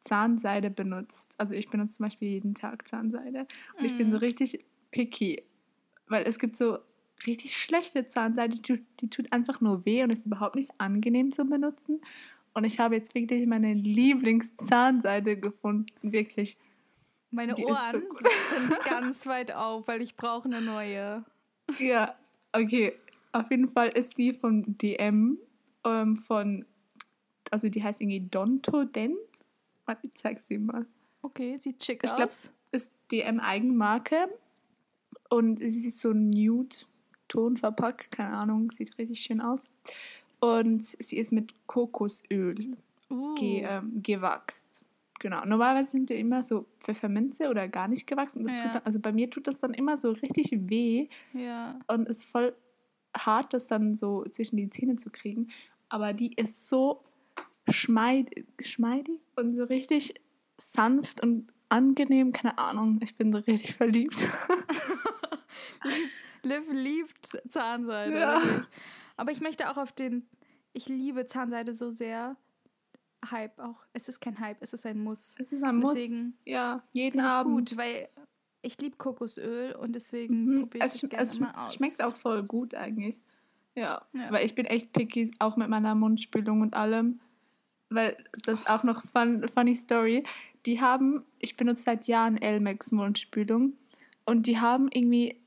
Zahnseide 0.00 0.70
benutzt, 0.70 1.34
also 1.36 1.54
ich 1.54 1.68
benutze 1.68 1.96
zum 1.96 2.04
Beispiel 2.04 2.28
jeden 2.28 2.54
Tag 2.54 2.86
Zahnseide 2.86 3.46
und 3.78 3.84
ich 3.84 3.96
bin 3.96 4.10
so 4.10 4.16
Mhm. 4.18 4.22
richtig 4.22 4.64
picky, 4.92 5.42
weil 6.06 6.22
es 6.26 6.38
gibt 6.38 6.56
so 6.56 6.78
richtig 7.26 7.56
schlechte 7.56 8.06
Zahnseide, 8.06 8.56
die, 8.56 8.62
tut- 8.62 8.86
die 9.00 9.10
tut 9.10 9.32
einfach 9.32 9.60
nur 9.60 9.84
weh 9.84 10.02
und 10.04 10.12
ist 10.12 10.26
überhaupt 10.26 10.54
nicht 10.54 10.70
angenehm 10.78 11.32
zu 11.32 11.44
benutzen. 11.44 12.00
Und 12.54 12.64
ich 12.64 12.78
habe 12.78 12.94
jetzt 12.94 13.14
wirklich 13.14 13.46
meine 13.46 13.74
Lieblingszahnseide 13.74 15.36
gefunden, 15.38 16.12
wirklich. 16.12 16.56
Meine 17.30 17.54
Die 17.54 17.62
so 17.62 17.68
Ohren 17.68 18.00
gut. 18.08 18.18
sind 18.18 18.84
ganz 18.84 19.26
weit 19.26 19.52
auf, 19.52 19.86
weil 19.86 20.00
ich 20.02 20.16
brauche 20.16 20.46
eine 20.46 20.60
neue. 20.60 21.24
Ja, 21.78 22.14
okay. 22.52 22.94
Auf 23.32 23.50
jeden 23.50 23.68
Fall 23.68 23.88
ist 23.88 24.16
die 24.16 24.32
von 24.32 24.64
DM, 24.78 25.38
ähm, 25.84 26.16
von, 26.16 26.64
also 27.50 27.68
die 27.68 27.82
heißt 27.82 28.00
irgendwie 28.00 28.20
Dontodent. 28.20 29.18
Warte, 29.84 30.06
Ich 30.06 30.14
zeig's 30.14 30.46
dir 30.46 30.58
mal. 30.58 30.86
Okay, 31.22 31.56
sieht 31.58 31.84
schick 31.84 32.02
Ich 32.04 32.14
glaub, 32.14 32.28
aus. 32.28 32.50
Ist 32.72 32.92
DM 33.10 33.40
Eigenmarke 33.40 34.28
und 35.30 35.58
sie 35.58 35.88
ist 35.88 35.98
so 35.98 36.12
Nude-Ton 36.12 37.56
verpackt, 37.56 38.10
keine 38.10 38.30
Ahnung, 38.36 38.70
sieht 38.70 38.96
richtig 38.98 39.20
schön 39.20 39.40
aus. 39.40 39.66
Und 40.40 40.84
sie 40.84 41.18
ist 41.18 41.32
mit 41.32 41.52
Kokosöl 41.66 42.76
Uh. 43.10 43.34
ge, 43.36 43.62
ähm, 43.66 44.02
gewachst. 44.02 44.82
Genau. 45.18 45.44
Normalerweise 45.44 45.90
sind 45.90 46.10
die 46.10 46.14
immer 46.14 46.42
so 46.42 46.66
Pfefferminze 46.80 47.48
oder 47.50 47.68
gar 47.68 47.88
nicht 47.88 48.06
gewachsen. 48.06 48.44
Das 48.44 48.52
Ja. 48.52 48.58
tut 48.58 48.74
dann, 48.76 48.82
also 48.84 49.00
bei 49.00 49.12
mir 49.12 49.30
tut 49.30 49.46
das 49.46 49.60
dann 49.60 49.74
immer 49.74 49.96
so 49.96 50.10
richtig 50.12 50.50
weh 50.68 51.08
Ja. 51.32 51.78
und 51.88 52.08
ist 52.08 52.24
voll 52.24 52.54
hart, 53.16 53.52
das 53.52 53.66
dann 53.66 53.96
so 53.96 54.24
zwischen 54.30 54.56
die 54.56 54.70
Zähne 54.70 54.96
zu 54.96 55.10
kriegen. 55.10 55.48
Aber 55.88 56.12
die 56.12 56.32
ist 56.34 56.68
so 56.68 57.04
schmeid, 57.68 58.30
geschmeidig 58.56 59.20
und 59.36 59.54
so 59.56 59.64
richtig 59.64 60.14
sanft 60.58 61.22
und 61.22 61.52
angenehm. 61.68 62.32
Keine 62.32 62.58
Ahnung, 62.58 63.00
ich 63.02 63.16
bin 63.16 63.32
so 63.32 63.38
richtig 63.38 63.74
verliebt. 63.74 64.24
Liv 66.42 66.62
liebt 66.70 67.28
Zahnseide. 67.48 68.18
Ja. 68.18 68.40
Aber 69.16 69.32
ich 69.32 69.40
möchte 69.40 69.70
auch 69.70 69.76
auf 69.76 69.92
den. 69.92 70.26
Ich 70.72 70.88
liebe 70.88 71.26
Zahnseide 71.26 71.74
so 71.74 71.90
sehr. 71.90 72.36
Hype 73.30 73.58
auch. 73.58 73.76
Es 73.92 74.08
ist 74.08 74.20
kein 74.20 74.38
Hype, 74.38 74.58
es 74.60 74.72
ist 74.72 74.86
ein 74.86 75.02
Muss. 75.02 75.34
Es 75.38 75.52
ist 75.52 75.62
ein 75.64 75.76
Muss. 75.76 75.94
Deswegen 75.94 76.34
ja, 76.44 76.82
jeden 76.92 77.20
Abend. 77.20 77.70
gut, 77.70 77.76
weil 77.78 78.08
ich 78.62 78.80
liebe 78.80 78.96
Kokosöl 78.96 79.74
und 79.76 79.92
deswegen 79.94 80.44
Mhm. 80.44 80.60
probiere 80.62 80.86
ich 80.86 80.94
Es, 81.02 81.08
gerne 81.08 81.22
es 81.22 81.38
mal 81.40 81.52
aus. 81.54 81.74
schmeckt 81.74 82.02
auch 82.02 82.16
voll 82.16 82.42
gut 82.42 82.74
eigentlich. 82.74 83.20
Ja, 83.74 84.02
Ja. 84.12 84.30
weil 84.32 84.44
ich 84.44 84.54
bin 84.54 84.66
echt 84.66 84.92
picky, 84.92 85.30
auch 85.38 85.56
mit 85.56 85.68
meiner 85.68 85.94
Mundspülung 85.94 86.60
und 86.60 86.74
allem. 86.74 87.20
Weil 87.90 88.16
das 88.44 88.66
auch 88.66 88.82
noch 88.82 89.02
fun, 89.02 89.46
funny 89.48 89.74
Story. 89.74 90.24
Die 90.66 90.80
haben, 90.80 91.24
ich 91.38 91.56
benutze 91.56 91.84
seit 91.84 92.06
Jahren 92.06 92.36
Elmex 92.36 92.90
Mundspülung 92.92 93.74
und 94.26 94.46
die 94.46 94.58
haben 94.58 94.88
irgendwie, 94.92 95.40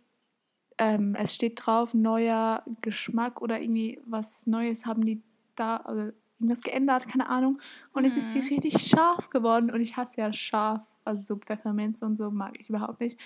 ähm, 0.80 1.14
es 1.16 1.36
steht 1.36 1.66
drauf, 1.66 1.94
neuer 1.94 2.64
Geschmack 2.82 3.42
oder 3.42 3.62
irgendwie 3.62 4.00
was 4.06 4.48
Neues 4.48 4.86
haben 4.86 5.06
die 5.06 5.22
da, 5.56 5.78
also 5.78 6.12
irgendwas 6.42 6.62
geändert, 6.62 7.08
keine 7.08 7.30
Ahnung. 7.30 7.60
Und 7.94 8.06
jetzt 8.06 8.18
ist 8.18 8.34
die 8.34 8.40
Mhm. 8.42 8.48
richtig 8.48 8.82
scharf 8.82 9.30
geworden 9.30 9.72
und 9.72 9.80
ich 9.82 9.96
hasse 9.98 10.22
ja 10.22 10.34
scharf, 10.34 10.88
also 11.06 11.36
so 11.36 11.40
Pfefferminz 11.40 12.02
und 12.02 12.16
so 12.18 12.32
mag 12.32 12.60
ich 12.60 12.70
überhaupt 12.70 13.00
nicht. 13.00 13.20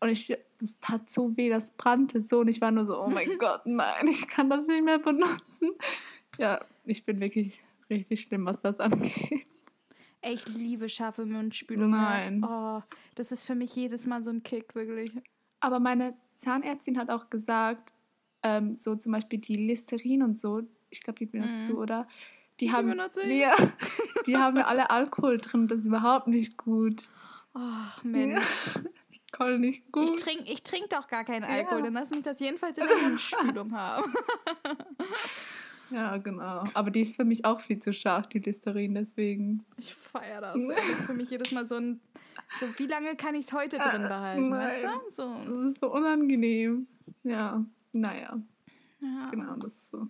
Und 0.00 0.08
ich, 0.10 0.36
das 0.60 0.78
tat 0.80 1.08
so 1.10 1.36
weh, 1.36 1.48
das 1.48 1.72
brannte 1.72 2.20
so 2.20 2.40
und 2.40 2.48
ich 2.48 2.60
war 2.60 2.70
nur 2.70 2.84
so, 2.84 3.02
oh 3.02 3.08
mein 3.10 3.26
Gott, 3.38 3.62
nein, 3.66 4.06
ich 4.06 4.28
kann 4.28 4.48
das 4.50 4.66
nicht 4.66 4.84
mehr 4.84 4.98
benutzen. 4.98 5.70
Ja, 6.38 6.60
ich 6.84 7.04
bin 7.04 7.20
wirklich 7.20 7.62
richtig 7.90 8.22
schlimm, 8.22 8.44
was 8.46 8.60
das 8.60 8.80
angeht. 8.80 9.46
Ey, 10.20 10.34
ich 10.34 10.46
liebe 10.48 10.88
scharfe 10.88 11.26
Mundspülung. 11.26 11.90
Nein. 11.90 12.44
Oh, 12.44 12.80
das 13.14 13.30
ist 13.32 13.44
für 13.44 13.54
mich 13.54 13.74
jedes 13.76 14.06
Mal 14.06 14.22
so 14.22 14.30
ein 14.30 14.42
Kick, 14.42 14.74
wirklich. 14.74 15.12
Aber 15.60 15.80
meine 15.80 16.14
Zahnärztin 16.38 16.98
hat 16.98 17.10
auch 17.10 17.28
gesagt, 17.30 17.92
ähm, 18.42 18.74
so 18.74 18.94
zum 18.96 19.12
Beispiel 19.12 19.38
die 19.38 19.56
Listerin 19.56 20.22
und 20.22 20.38
so, 20.38 20.62
ich 20.90 21.02
glaube, 21.02 21.18
die 21.18 21.26
benutzt 21.26 21.64
Mhm. 21.68 21.72
du, 21.72 21.80
oder? 21.80 22.06
Die 22.60 22.66
Die 22.66 22.72
haben, 22.72 22.98
ich. 23.26 23.38
ja, 23.40 23.54
die 24.26 24.36
haben 24.36 24.56
ja 24.56 24.64
alle 24.66 24.90
Alkohol 24.90 25.38
drin, 25.38 25.66
das 25.68 25.80
ist 25.80 25.86
überhaupt 25.86 26.28
nicht 26.28 26.56
gut. 26.56 27.08
Ach, 27.52 28.02
Mensch. 28.04 28.42
Voll 29.36 29.58
nicht 29.58 29.82
Ich 29.86 29.92
gut. 29.92 30.20
trinke 30.20 30.44
ich 30.52 30.62
trink 30.62 30.90
doch 30.90 31.08
gar 31.08 31.24
keinen 31.24 31.42
Alkohol, 31.44 31.78
Ja. 31.78 31.84
dann 31.86 31.94
lass 31.94 32.10
mich 32.10 32.22
das 32.22 32.38
jedenfalls 32.38 32.78
in 32.78 32.86
der 32.86 32.96
Mundspülung 32.98 33.72
haben. 33.76 34.12
Ja, 35.90 36.16
genau. 36.16 36.64
Aber 36.74 36.90
die 36.90 37.00
ist 37.00 37.16
für 37.16 37.24
mich 37.24 37.44
auch 37.44 37.60
viel 37.60 37.78
zu 37.78 37.92
scharf, 37.92 38.28
die 38.28 38.38
Listerin, 38.38 38.94
deswegen. 38.94 39.64
Ich 39.76 39.94
feiere 39.94 40.40
das. 40.40 40.54
Das 40.68 40.88
ist 40.88 41.04
für 41.04 41.14
mich 41.14 41.30
jedes 41.30 41.52
Mal 41.52 41.64
so 41.66 41.76
ein. 41.76 42.00
So, 42.60 42.66
wie 42.78 42.86
lange 42.86 43.16
kann 43.16 43.34
ich 43.34 43.46
es 43.46 43.52
heute 43.52 43.78
drin 43.78 44.02
Äh, 44.04 44.08
behalten, 44.08 44.50
weißt 44.50 44.84
nein. 44.84 44.94
du? 45.08 45.12
So. 45.14 45.34
Das 45.62 45.72
ist 45.72 45.80
so 45.80 45.92
unangenehm. 45.92 46.86
Ja, 47.22 47.64
naja, 47.92 48.38
Ja. 49.00 49.28
genau, 49.30 49.56
das 49.56 49.72
ist 49.74 49.88
so. 49.90 50.08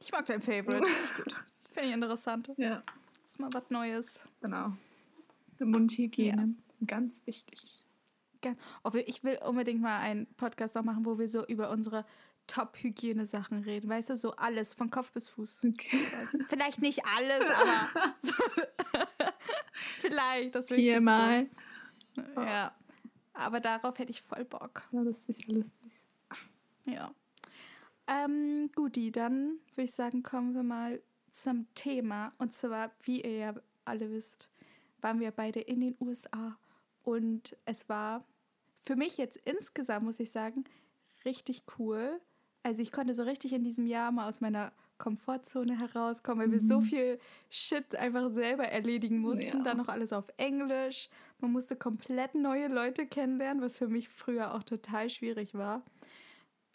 Ich 0.00 0.12
mag 0.12 0.26
dein 0.26 0.40
Favorite. 0.40 0.86
Finde 1.70 1.88
ich 1.88 1.94
interessant. 1.94 2.50
Ja, 2.56 2.82
Ist 3.24 3.40
mal 3.40 3.52
was 3.52 3.70
Neues. 3.70 4.20
genau. 4.40 4.72
Die 5.58 5.64
Mundhygiene, 5.64 6.54
ganz 6.86 7.26
wichtig. 7.26 7.84
Ganz, 8.40 8.60
oh, 8.84 8.92
ich 8.94 9.24
will 9.24 9.38
unbedingt 9.44 9.80
mal 9.80 9.98
einen 9.98 10.26
Podcast 10.34 10.76
auch 10.76 10.84
machen, 10.84 11.04
wo 11.04 11.18
wir 11.18 11.26
so 11.26 11.44
über 11.44 11.70
unsere 11.70 12.04
Top-Hygiene-Sachen 12.46 13.62
reden. 13.64 13.90
Weißt 13.90 14.10
du, 14.10 14.16
so 14.16 14.36
alles, 14.36 14.74
von 14.74 14.90
Kopf 14.90 15.12
bis 15.12 15.28
Fuß. 15.28 15.64
Okay. 15.64 15.98
Vielleicht 16.48 16.80
nicht 16.80 17.04
alles, 17.04 17.42
aber 17.42 18.14
so 18.20 18.32
vielleicht 20.00 20.54
das 20.54 20.70
Wichtigste. 20.70 20.92
Hier 20.92 21.00
mal. 21.00 21.46
Ja. 22.36 22.74
Aber 23.34 23.60
darauf 23.60 23.98
hätte 23.98 24.10
ich 24.10 24.22
voll 24.22 24.44
Bock. 24.44 24.88
Ja, 24.92 25.04
das 25.04 25.24
ist 25.24 25.38
sicher 25.38 25.52
lustig. 25.52 26.04
Ja. 26.86 27.14
Ähm, 28.08 28.70
Guti, 28.74 29.12
dann 29.12 29.58
würde 29.74 29.82
ich 29.84 29.92
sagen, 29.92 30.22
kommen 30.22 30.54
wir 30.54 30.62
mal 30.62 31.00
zum 31.30 31.66
Thema. 31.74 32.30
Und 32.38 32.54
zwar, 32.54 32.90
wie 33.02 33.20
ihr 33.22 33.36
ja 33.36 33.54
alle 33.84 34.10
wisst, 34.10 34.50
waren 35.00 35.20
wir 35.20 35.30
beide 35.30 35.60
in 35.60 35.80
den 35.80 35.96
USA. 36.00 36.58
Und 37.04 37.56
es 37.64 37.88
war 37.88 38.24
für 38.82 38.96
mich 38.96 39.18
jetzt 39.18 39.36
insgesamt, 39.44 40.04
muss 40.06 40.20
ich 40.20 40.30
sagen, 40.30 40.64
richtig 41.24 41.62
cool. 41.78 42.20
Also 42.62 42.82
ich 42.82 42.92
konnte 42.92 43.14
so 43.14 43.22
richtig 43.22 43.52
in 43.52 43.62
diesem 43.64 43.86
Jahr 43.86 44.10
mal 44.10 44.28
aus 44.28 44.40
meiner 44.40 44.72
Komfortzone 44.98 45.78
herauskommen, 45.78 46.42
weil 46.44 46.52
wir 46.52 46.60
so 46.60 46.80
Mhm. 46.80 46.84
viel 46.84 47.18
Shit 47.50 47.94
einfach 47.94 48.30
selber 48.30 48.64
erledigen 48.64 49.18
mussten. 49.20 49.58
Ja. 49.58 49.62
Dann 49.62 49.76
noch 49.76 49.88
alles 49.88 50.12
auf 50.12 50.24
Englisch. 50.38 51.08
Man 51.38 51.52
musste 51.52 51.76
komplett 51.76 52.34
neue 52.34 52.66
Leute 52.68 53.06
kennenlernen, 53.06 53.62
was 53.62 53.78
für 53.78 53.86
mich 53.88 54.08
früher 54.08 54.54
auch 54.54 54.64
total 54.64 55.08
schwierig 55.08 55.54
war. 55.54 55.82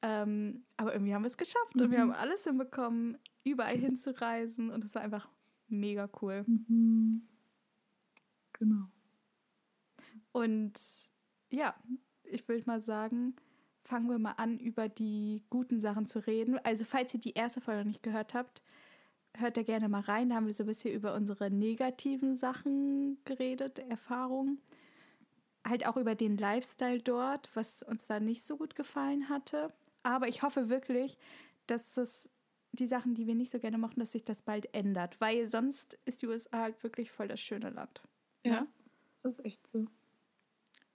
Ähm, 0.06 0.66
aber 0.76 0.94
irgendwie 0.94 1.14
haben 1.16 1.22
wir 1.24 1.28
es 1.30 1.38
geschafft 1.38 1.82
und 1.82 1.90
wir 1.90 1.98
Mhm. 2.00 2.12
haben 2.12 2.12
alles 2.12 2.44
hinbekommen, 2.44 3.18
überall 3.46 3.78
hinzureisen 3.78 4.70
und 4.70 4.84
es 4.84 4.94
war 4.96 5.02
einfach 5.02 5.30
mega 5.70 6.10
cool. 6.22 6.44
Mhm. 6.46 7.26
Genau. 8.52 8.90
Und 10.34 10.74
ja, 11.50 11.74
ich 12.24 12.48
würde 12.50 12.64
mal 12.66 12.82
sagen, 12.82 13.36
fangen 13.84 14.10
wir 14.10 14.20
mal 14.20 14.32
an, 14.34 14.60
über 14.60 14.90
die 14.90 15.44
guten 15.50 15.80
Sachen 15.80 16.06
zu 16.06 16.20
reden. 16.26 16.58
Also, 16.64 16.84
falls 16.84 17.14
ihr 17.14 17.20
die 17.20 17.34
erste 17.34 17.62
Folge 17.62 17.86
nicht 17.86 18.04
gehört 18.04 18.34
habt, 18.34 18.62
hört 19.38 19.56
da 19.58 19.64
gerne 19.64 19.88
mal 19.90 20.02
rein. 20.02 20.30
Da 20.30 20.36
haben 20.36 20.46
wir 20.48 20.54
so 20.54 20.64
ein 20.64 20.68
bisschen 20.68 20.94
über 20.94 21.14
unsere 21.16 21.50
negativen 21.50 22.36
Sachen 22.36 23.24
geredet, 23.24 23.80
Erfahrungen. 23.80 24.60
Halt 25.66 25.86
auch 25.88 25.96
über 25.96 26.14
den 26.16 26.38
Lifestyle 26.38 27.00
dort, 27.00 27.50
was 27.56 27.84
uns 27.84 28.06
da 28.08 28.20
nicht 28.20 28.44
so 28.44 28.58
gut 28.58 28.76
gefallen 28.76 29.30
hatte. 29.30 29.74
Aber 30.04 30.28
ich 30.28 30.44
hoffe 30.44 30.70
wirklich, 30.70 31.18
dass 31.68 31.98
es 31.98 32.30
die 32.74 32.88
Sachen, 32.88 33.16
die 33.16 33.28
wir 33.28 33.36
nicht 33.36 33.52
so 33.52 33.60
gerne 33.60 33.78
mochten, 33.78 34.00
dass 34.00 34.12
sich 34.12 34.24
das 34.24 34.42
bald 34.42 34.74
ändert. 34.74 35.20
Weil 35.22 35.48
sonst 35.48 35.98
ist 36.06 36.22
die 36.22 36.28
USA 36.28 36.62
halt 36.62 36.84
wirklich 36.84 37.12
voll 37.12 37.28
das 37.28 37.40
schöne 37.40 37.70
Land. 37.70 38.02
Ja, 38.46 38.54
ja? 38.54 38.68
das 39.22 39.40
ist 39.40 39.46
echt 39.46 39.68
so. 39.68 39.86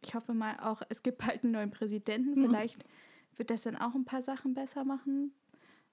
Ich 0.04 0.14
hoffe 0.14 0.34
mal 0.34 0.58
auch, 0.60 0.82
es 0.88 1.02
gibt 1.02 1.18
bald 1.18 1.42
einen 1.42 1.52
neuen 1.52 1.70
Präsidenten. 1.70 2.34
Vielleicht 2.34 2.84
wird 3.36 3.50
das 3.50 3.62
dann 3.62 3.76
auch 3.76 3.94
ein 3.94 4.04
paar 4.04 4.22
Sachen 4.22 4.54
besser 4.54 4.84
machen. 4.84 5.32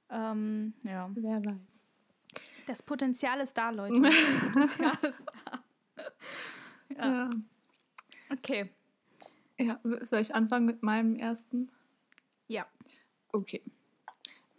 Ähm, 0.10 0.74
ja. 0.84 1.10
Wer 1.14 1.44
weiß. 1.46 1.92
Das 2.68 2.84
Potenzial 2.84 3.40
ist 3.40 3.58
da, 3.58 3.70
Leute. 3.70 4.02
Das 4.56 4.76
Potenzial 4.78 4.98
ist 5.04 5.26
da. 5.26 5.64
ja. 6.98 7.06
ja. 7.06 7.30
Okay. 8.32 8.70
Ja, 9.58 9.80
soll 10.02 10.20
ich 10.20 10.36
anfangen 10.36 10.66
mit 10.66 10.84
meinem 10.84 11.16
ersten? 11.16 11.72
Ja. 12.48 12.68
Okay. 13.36 13.62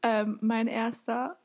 Ähm, 0.02 0.38
mein 0.42 0.66
erster, 0.66 1.38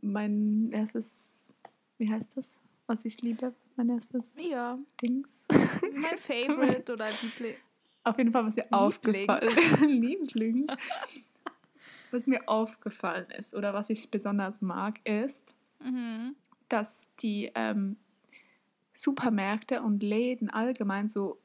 mein 0.00 0.70
erstes, 0.70 1.52
wie 1.98 2.08
heißt 2.08 2.36
das, 2.36 2.60
was 2.86 3.04
ich 3.04 3.20
liebe? 3.22 3.52
Mein 3.74 3.88
erstes 3.88 4.36
ja. 4.38 4.78
Dings. 5.02 5.48
Mein 5.50 6.16
Favorite 6.16 6.92
oder 6.92 7.08
Liebling. 7.10 7.56
Auf 8.04 8.16
jeden 8.18 8.30
Fall, 8.30 8.46
was 8.46 8.56
mir 8.56 8.62
Liebling. 8.62 9.28
aufgefallen 9.28 9.88
Liebling. 10.00 10.66
was 12.12 12.26
mir 12.28 12.48
aufgefallen 12.48 13.28
ist 13.36 13.54
oder 13.54 13.74
was 13.74 13.90
ich 13.90 14.08
besonders 14.08 14.60
mag, 14.60 15.00
ist, 15.04 15.56
mhm. 15.80 16.36
dass 16.68 17.08
die 17.20 17.50
ähm, 17.56 17.96
Supermärkte 18.92 19.82
und 19.82 20.04
Läden 20.04 20.48
allgemein 20.50 21.08
so 21.08 21.40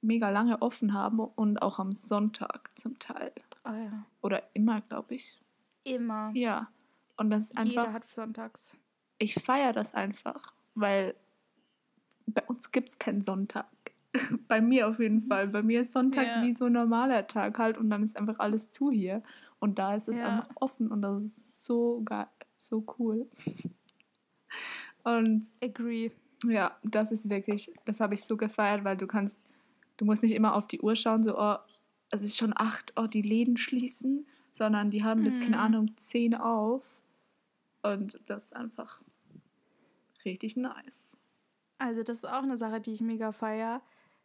mega 0.00 0.28
lange 0.30 0.60
offen 0.60 0.92
haben 0.92 1.20
und 1.20 1.62
auch 1.62 1.78
am 1.78 1.92
Sonntag 1.92 2.70
zum 2.74 2.98
Teil. 2.98 3.32
Oh 3.64 3.72
ja. 3.72 4.06
Oder 4.22 4.42
immer, 4.54 4.80
glaube 4.82 5.14
ich. 5.14 5.40
Immer. 5.84 6.30
Ja. 6.34 6.68
Und 7.16 7.30
das 7.30 7.44
ist 7.44 7.56
einfach. 7.56 7.84
Jeder 7.84 7.92
hat 7.92 8.10
sonntags. 8.10 8.76
Ich 9.18 9.34
feiere 9.34 9.72
das 9.72 9.94
einfach, 9.94 10.52
weil 10.74 11.14
bei 12.26 12.42
uns 12.46 12.72
gibt 12.72 12.88
es 12.88 12.98
keinen 12.98 13.22
Sonntag. 13.22 13.66
bei 14.48 14.60
mir 14.60 14.88
auf 14.88 14.98
jeden 14.98 15.20
Fall. 15.20 15.48
Bei 15.48 15.62
mir 15.62 15.80
ist 15.82 15.92
Sonntag 15.92 16.26
ja. 16.26 16.42
wie 16.42 16.54
so 16.54 16.66
ein 16.66 16.72
normaler 16.72 17.26
Tag 17.26 17.58
halt 17.58 17.78
und 17.78 17.90
dann 17.90 18.02
ist 18.02 18.16
einfach 18.16 18.38
alles 18.38 18.70
zu 18.70 18.90
hier. 18.90 19.22
Und 19.58 19.78
da 19.78 19.94
ist 19.94 20.08
es 20.08 20.16
ja. 20.16 20.26
einfach 20.26 20.48
offen 20.56 20.90
und 20.90 21.02
das 21.02 21.22
ist 21.22 21.64
so 21.64 22.02
geil, 22.04 22.26
so 22.56 22.84
cool. 22.98 23.28
und 25.04 25.48
agree. 25.62 26.10
Ja, 26.44 26.76
das 26.82 27.12
ist 27.12 27.30
wirklich, 27.30 27.72
das 27.84 28.00
habe 28.00 28.14
ich 28.14 28.24
so 28.24 28.36
gefeiert, 28.36 28.82
weil 28.82 28.96
du 28.96 29.06
kannst, 29.06 29.40
du 29.98 30.04
musst 30.04 30.24
nicht 30.24 30.34
immer 30.34 30.56
auf 30.56 30.66
die 30.66 30.80
Uhr 30.80 30.96
schauen, 30.96 31.22
so, 31.22 31.38
oh, 31.38 31.56
es 32.12 32.22
ist 32.22 32.36
schon 32.36 32.52
acht, 32.54 32.92
oh, 32.96 33.06
die 33.06 33.22
Läden 33.22 33.56
schließen, 33.56 34.26
sondern 34.52 34.90
die 34.90 35.02
haben 35.02 35.24
bis, 35.24 35.40
keine 35.40 35.56
mhm. 35.56 35.62
Ahnung, 35.62 35.96
zehn 35.96 36.34
auf. 36.34 36.84
Und 37.82 38.20
das 38.26 38.44
ist 38.44 38.56
einfach 38.56 39.02
richtig 40.24 40.56
nice. 40.56 41.16
Also, 41.78 42.02
das 42.02 42.18
ist 42.18 42.26
auch 42.26 42.42
eine 42.42 42.56
Sache, 42.56 42.80
die 42.80 42.92
ich 42.92 43.00
mega 43.00 43.32
feier. 43.32 43.82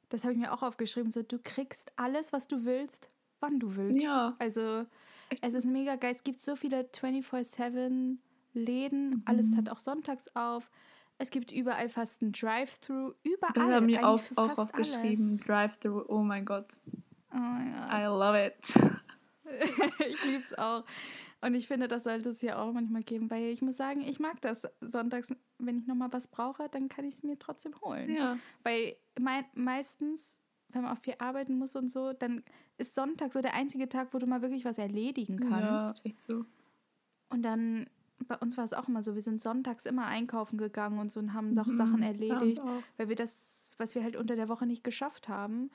Das 0.09 0.23
habe 0.23 0.33
ich 0.33 0.39
mir 0.39 0.53
auch 0.53 0.61
aufgeschrieben. 0.61 1.11
So, 1.11 1.23
du 1.23 1.39
kriegst 1.39 1.91
alles, 1.95 2.33
was 2.33 2.47
du 2.47 2.65
willst, 2.65 3.09
wann 3.39 3.59
du 3.59 3.75
willst. 3.75 4.03
Ja. 4.03 4.35
Also, 4.37 4.85
Echt? 5.29 5.43
es 5.43 5.53
ist 5.53 5.65
mega 5.65 5.95
geil. 5.95 6.13
Es 6.13 6.23
gibt 6.23 6.39
so 6.39 6.55
viele 6.55 6.81
24-7 6.81 8.17
Läden. 8.53 9.09
Mhm. 9.09 9.23
Alles 9.25 9.55
hat 9.55 9.69
auch 9.69 9.79
sonntags 9.79 10.25
auf. 10.35 10.69
Es 11.19 11.31
gibt 11.31 11.51
überall 11.51 11.89
fast 11.89 12.21
ein 12.21 12.33
Drive-Thru. 12.33 13.13
Überall. 13.23 13.53
Das 13.53 13.63
haben 13.63 13.87
wir 13.87 14.07
auch, 14.07 14.21
auch 14.35 14.57
aufgeschrieben. 14.57 15.39
Drive-Thru. 15.39 16.03
Oh 16.09 16.21
mein 16.21 16.45
Gott. 16.45 16.77
Oh 17.37 17.39
mein 17.39 17.73
Gott. 17.73 17.93
I 17.93 18.03
love 18.05 18.45
it. 18.45 18.75
ich 20.09 20.25
liebe 20.25 20.41
es 20.41 20.57
auch. 20.57 20.83
Und 21.39 21.53
ich 21.53 21.67
finde, 21.67 21.87
das 21.87 22.03
sollte 22.03 22.29
es 22.29 22.41
ja 22.41 22.57
auch 22.57 22.73
manchmal 22.73 23.03
geben, 23.03 23.29
weil 23.29 23.45
ich 23.45 23.61
muss 23.61 23.77
sagen, 23.77 24.01
ich 24.01 24.19
mag 24.19 24.41
das 24.41 24.63
sonntags, 24.81 25.33
wenn 25.59 25.77
ich 25.77 25.85
nochmal 25.85 26.11
was 26.11 26.27
brauche, 26.27 26.67
dann 26.69 26.89
kann 26.89 27.05
ich 27.05 27.15
es 27.15 27.23
mir 27.23 27.37
trotzdem 27.37 27.79
holen. 27.81 28.11
Ja. 28.11 28.39
Weil 28.63 28.95
me 29.19 29.45
meistens, 29.53 30.39
wenn 30.69 30.81
man 30.81 30.97
auch 30.97 31.01
viel 31.01 31.13
arbeiten 31.19 31.57
muss 31.57 31.75
und 31.75 31.91
so, 31.91 32.13
dann 32.13 32.43
ist 32.77 32.95
Sonntag 32.95 33.33
so 33.33 33.41
der 33.41 33.53
einzige 33.53 33.87
Tag, 33.87 34.13
wo 34.13 34.17
du 34.17 34.25
mal 34.25 34.41
wirklich 34.41 34.65
was 34.65 34.79
erledigen 34.79 35.37
kannst. 35.37 35.99
Ja, 35.99 36.05
echt 36.05 36.23
so. 36.23 36.45
Und 37.29 37.43
dann, 37.43 37.87
bei 38.27 38.35
uns 38.37 38.57
war 38.57 38.65
es 38.65 38.73
auch 38.73 38.87
immer 38.87 39.03
so, 39.03 39.13
wir 39.13 39.21
sind 39.21 39.39
sonntags 39.39 39.85
immer 39.85 40.07
einkaufen 40.07 40.57
gegangen 40.57 40.97
und 40.97 41.11
so 41.11 41.19
und 41.19 41.33
haben 41.33 41.51
mhm, 41.51 41.71
Sachen 41.71 42.01
erledigt, 42.01 42.61
weil 42.97 43.09
wir 43.09 43.15
das, 43.15 43.75
was 43.77 43.93
wir 43.93 44.03
halt 44.03 44.15
unter 44.15 44.35
der 44.35 44.49
Woche 44.49 44.65
nicht 44.65 44.83
geschafft 44.83 45.29
haben. 45.29 45.69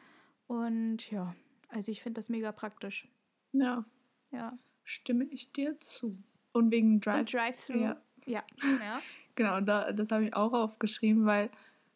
Und 0.49 1.11
ja, 1.11 1.35
also 1.73 1.91
ich 1.91 2.03
finde 2.03 2.19
das 2.19 2.29
mega 2.29 2.53
praktisch. 2.53 3.09
Ja. 3.53 3.85
Ja. 4.31 4.57
Stimme 4.85 5.25
ich 5.25 5.53
dir 5.53 5.79
zu. 5.81 6.17
Und 6.53 6.71
wegen 6.71 7.01
Drive. 7.01 7.31
Drive-Thru. 7.31 7.79
Ja. 7.79 7.97
ja. 8.27 8.43
ja. 8.81 9.01
genau, 9.35 9.61
da, 9.61 9.93
das 9.93 10.11
habe 10.11 10.27
ich 10.27 10.35
auch 10.35 10.53
aufgeschrieben, 10.53 11.25
weil 11.25 11.51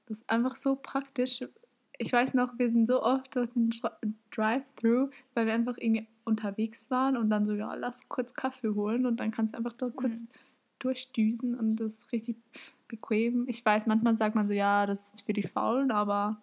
das 0.06 0.18
ist 0.18 0.30
einfach 0.30 0.56
so 0.56 0.76
praktisch. 0.76 1.44
Ich 1.98 2.12
weiß 2.12 2.34
noch, 2.34 2.58
wir 2.58 2.70
sind 2.70 2.86
so 2.86 3.02
oft 3.02 3.36
durch 3.36 3.50
den 3.50 3.70
Drive-Thru, 4.30 5.10
weil 5.34 5.46
wir 5.46 5.52
einfach 5.52 5.76
irgendwie 5.78 6.06
unterwegs 6.24 6.90
waren 6.90 7.16
und 7.16 7.30
dann 7.30 7.44
so, 7.44 7.54
ja, 7.54 7.74
lass 7.74 8.08
kurz 8.08 8.34
Kaffee 8.34 8.70
holen 8.70 9.06
und 9.06 9.20
dann 9.20 9.30
kannst 9.30 9.54
du 9.54 9.58
einfach 9.58 9.72
da 9.72 9.88
kurz 9.90 10.24
mhm. 10.24 10.28
durchdüsen 10.78 11.54
und 11.54 11.76
das 11.76 11.94
ist 11.94 12.12
richtig 12.12 12.36
bequem. 12.88 13.46
Ich 13.48 13.64
weiß, 13.64 13.86
manchmal 13.86 14.16
sagt 14.16 14.34
man 14.34 14.46
so, 14.46 14.52
ja, 14.52 14.86
das 14.86 15.14
ist 15.14 15.26
für 15.26 15.32
die 15.32 15.42
Faulen, 15.42 15.90
aber 15.90 16.40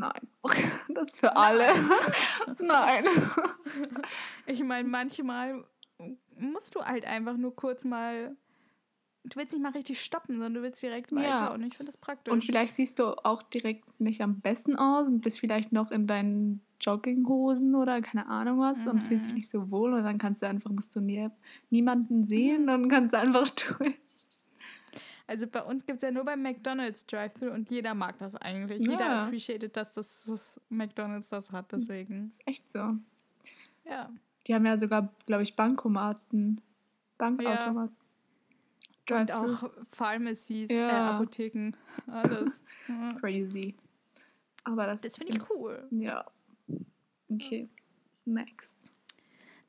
Nein. 0.00 0.28
Das 0.94 1.06
ist 1.08 1.18
für 1.18 1.36
alle. 1.36 1.68
Nein. 2.58 3.04
Ich 4.46 4.62
meine, 4.64 4.88
manchmal 4.88 5.64
musst 6.36 6.74
du 6.74 6.82
halt 6.82 7.06
einfach 7.06 7.36
nur 7.36 7.54
kurz 7.54 7.84
mal. 7.84 8.36
Du 9.22 9.38
willst 9.38 9.52
nicht 9.52 9.62
mal 9.62 9.72
richtig 9.72 10.00
stoppen, 10.00 10.34
sondern 10.34 10.54
du 10.54 10.62
willst 10.62 10.82
direkt 10.82 11.12
weiter. 11.12 11.28
Ja. 11.28 11.54
Und 11.54 11.62
ich 11.62 11.76
finde 11.76 11.92
das 11.92 11.98
praktisch. 11.98 12.32
Und 12.32 12.42
vielleicht 12.42 12.74
siehst 12.74 12.98
du 12.98 13.12
auch 13.24 13.42
direkt 13.42 14.00
nicht 14.00 14.22
am 14.22 14.40
besten 14.40 14.76
aus 14.76 15.06
und 15.06 15.20
bist 15.20 15.38
vielleicht 15.38 15.72
noch 15.72 15.90
in 15.90 16.06
deinen 16.06 16.64
Jogginghosen 16.80 17.74
oder 17.74 18.00
keine 18.00 18.26
Ahnung 18.26 18.58
was 18.58 18.84
mhm. 18.84 18.92
und 18.92 19.02
fühlst 19.02 19.26
dich 19.26 19.34
nicht 19.34 19.50
so 19.50 19.70
wohl. 19.70 19.92
Und 19.92 20.02
dann 20.02 20.18
kannst 20.18 20.42
du 20.42 20.46
einfach, 20.46 20.70
musst 20.70 20.96
du 20.96 21.00
nie, 21.00 21.28
niemanden 21.68 22.24
sehen 22.24 22.64
mhm. 22.64 22.70
und 22.70 22.88
kannst 22.88 23.14
einfach 23.14 23.48
durch. 23.50 23.98
Also 25.30 25.46
bei 25.46 25.62
uns 25.62 25.86
gibt 25.86 25.98
es 25.98 26.02
ja 26.02 26.10
nur 26.10 26.24
beim 26.24 26.42
McDonalds 26.42 27.06
Drive-Thru 27.06 27.52
und 27.52 27.70
jeder 27.70 27.94
mag 27.94 28.18
das 28.18 28.34
eigentlich. 28.34 28.84
Ja. 28.84 28.90
Jeder 28.90 29.22
appreciated, 29.22 29.76
dass 29.76 29.92
das, 29.92 30.24
das 30.24 30.60
McDonalds 30.70 31.28
das 31.28 31.52
hat, 31.52 31.70
deswegen. 31.70 32.24
Das 32.24 32.32
ist 32.32 32.48
echt 32.48 32.68
so. 32.68 32.96
Ja. 33.84 34.10
Die 34.48 34.54
haben 34.56 34.66
ja 34.66 34.76
sogar, 34.76 35.14
glaube 35.26 35.44
ich, 35.44 35.54
Bankomaten. 35.54 36.60
Bankautomaten. 37.16 37.96
Ja. 39.08 39.20
Und 39.20 39.30
auch 39.30 39.70
Pharmacies, 39.92 40.68
ja. 40.68 40.88
äh, 40.88 41.14
Apotheken. 41.14 41.76
Alles. 42.08 42.60
Crazy. 43.20 43.76
Aber 44.64 44.86
das, 44.86 45.02
das 45.02 45.16
finde 45.16 45.36
ich 45.36 45.50
cool. 45.50 45.86
Ja. 45.92 46.24
Okay. 47.32 47.68
Next. 48.24 48.76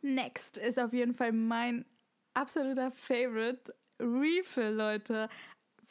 Next 0.02 0.58
ist 0.58 0.80
auf 0.80 0.92
jeden 0.92 1.14
Fall 1.14 1.34
mein 1.34 1.86
absoluter 2.34 2.92
Favorite 2.92 3.76
Refill, 4.02 4.74
Leute. 4.74 5.30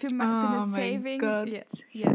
Für, 0.00 0.14
man, 0.14 0.28
für 0.28 0.48
eine 0.48 0.62
oh 0.62 0.66
Saving. 0.66 1.22
Yeah, 1.22 1.64
yeah. 1.92 2.14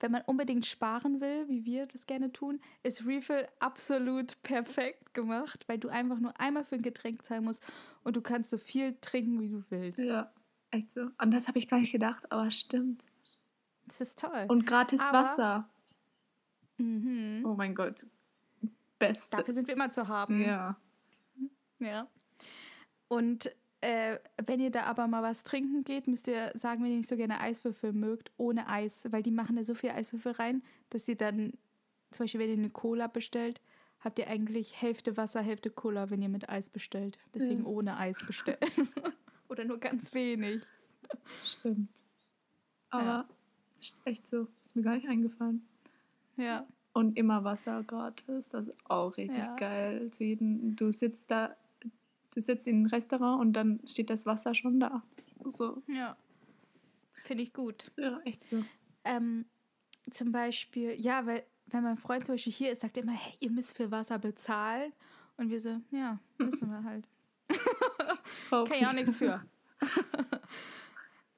Wenn 0.00 0.12
man 0.12 0.22
unbedingt 0.22 0.64
sparen 0.64 1.20
will, 1.20 1.46
wie 1.48 1.66
wir 1.66 1.86
das 1.86 2.06
gerne 2.06 2.32
tun, 2.32 2.58
ist 2.82 3.04
Refill 3.04 3.46
absolut 3.58 4.40
perfekt 4.42 5.12
gemacht, 5.12 5.68
weil 5.68 5.76
du 5.76 5.90
einfach 5.90 6.18
nur 6.18 6.38
einmal 6.40 6.64
für 6.64 6.76
ein 6.76 6.82
Getränk 6.82 7.22
zahlen 7.22 7.44
musst 7.44 7.62
und 8.02 8.16
du 8.16 8.22
kannst 8.22 8.48
so 8.48 8.56
viel 8.56 8.96
trinken, 9.02 9.38
wie 9.40 9.50
du 9.50 9.62
willst. 9.68 9.98
Ja, 9.98 10.32
echt 10.70 10.90
so. 10.90 11.10
An 11.18 11.30
das 11.30 11.48
habe 11.48 11.58
ich 11.58 11.68
gar 11.68 11.80
nicht 11.80 11.92
gedacht, 11.92 12.32
aber 12.32 12.50
stimmt. 12.50 13.04
Das 13.84 14.00
ist 14.00 14.18
toll. 14.18 14.46
Und 14.48 14.64
gratis 14.64 15.02
aber, 15.02 15.18
Wasser. 15.18 15.70
Mhm. 16.78 17.44
Oh 17.44 17.54
mein 17.54 17.74
Gott. 17.74 18.06
Bestes. 18.98 19.30
Dafür 19.30 19.52
sind 19.52 19.66
wir 19.66 19.74
immer 19.74 19.90
zu 19.90 20.08
haben. 20.08 20.42
Ja. 20.42 20.76
Ja. 21.78 22.08
Und 23.08 23.50
äh, 23.80 24.18
wenn 24.44 24.60
ihr 24.60 24.70
da 24.70 24.84
aber 24.84 25.06
mal 25.06 25.22
was 25.22 25.42
trinken 25.42 25.84
geht, 25.84 26.06
müsst 26.06 26.28
ihr 26.28 26.52
sagen, 26.54 26.82
wenn 26.82 26.90
ihr 26.90 26.98
nicht 26.98 27.08
so 27.08 27.16
gerne 27.16 27.40
Eiswürfel 27.40 27.92
mögt, 27.92 28.30
ohne 28.36 28.68
Eis, 28.68 29.06
weil 29.10 29.22
die 29.22 29.30
machen 29.30 29.56
da 29.56 29.64
so 29.64 29.74
viel 29.74 29.90
Eiswürfel 29.90 30.32
rein, 30.32 30.62
dass 30.90 31.08
ihr 31.08 31.16
dann, 31.16 31.52
zum 32.10 32.24
Beispiel, 32.24 32.40
wenn 32.40 32.50
ihr 32.50 32.58
eine 32.58 32.70
Cola 32.70 33.06
bestellt, 33.06 33.60
habt 34.00 34.18
ihr 34.18 34.28
eigentlich 34.28 34.80
Hälfte 34.80 35.16
Wasser, 35.16 35.40
Hälfte 35.40 35.70
Cola, 35.70 36.10
wenn 36.10 36.22
ihr 36.22 36.28
mit 36.28 36.48
Eis 36.48 36.70
bestellt. 36.70 37.18
Deswegen 37.34 37.62
ja. 37.62 37.66
ohne 37.66 37.96
Eis 37.98 38.24
bestellen. 38.26 38.58
Oder 39.48 39.64
nur 39.64 39.78
ganz 39.78 40.12
wenig. 40.14 40.62
Stimmt. 41.44 42.04
Aber 42.90 43.04
ja. 43.04 43.28
ist 43.74 44.00
echt 44.04 44.26
so. 44.26 44.48
Ist 44.60 44.76
mir 44.76 44.82
gar 44.82 44.94
nicht 44.94 45.08
eingefallen. 45.08 45.66
Ja. 46.36 46.66
Und 46.92 47.16
immer 47.16 47.44
Wasser 47.44 47.82
gratis. 47.84 48.48
Das 48.48 48.68
ist 48.68 48.76
auch 48.84 49.16
richtig 49.16 49.38
Ja. 49.38 49.56
geil. 49.56 50.10
Zu 50.10 50.24
jedem, 50.24 50.76
du 50.76 50.90
sitzt 50.90 51.30
da, 51.30 51.56
du 52.34 52.40
sitzt 52.40 52.66
in 52.66 52.76
einem 52.76 52.86
Restaurant 52.86 53.40
und 53.40 53.52
dann 53.54 53.80
steht 53.86 54.10
das 54.10 54.26
Wasser 54.26 54.54
schon 54.54 54.78
da. 54.80 55.02
So, 55.44 55.82
Ja. 55.86 56.16
Finde 57.24 57.42
ich 57.42 57.52
gut. 57.52 57.90
ja, 57.96 58.18
echt 58.24 58.44
so. 58.44 58.64
Ähm, 59.04 59.44
zum 60.10 60.32
Beispiel, 60.32 60.94
ja, 61.00 61.26
weil 61.26 61.44
wenn 61.66 61.82
mein 61.84 61.98
Freund 61.98 62.26
zum 62.26 62.34
Beispiel 62.34 62.52
hier 62.52 62.72
ist, 62.72 62.80
sagt 62.80 62.96
er 62.96 63.02
immer, 63.04 63.12
hey, 63.12 63.34
ihr 63.40 63.50
müsst 63.50 63.76
für 63.76 63.90
Wasser 63.90 64.18
bezahlen. 64.18 64.92
Und 65.36 65.48
wir 65.50 65.60
so, 65.60 65.80
ja, 65.90 66.18
müssen 66.38 66.70
wir 66.70 66.82
halt. 66.84 67.06
Kann 68.50 68.66
ich 68.78 68.86
auch 68.86 68.92
nichts 68.92 69.16
für. 69.16 69.42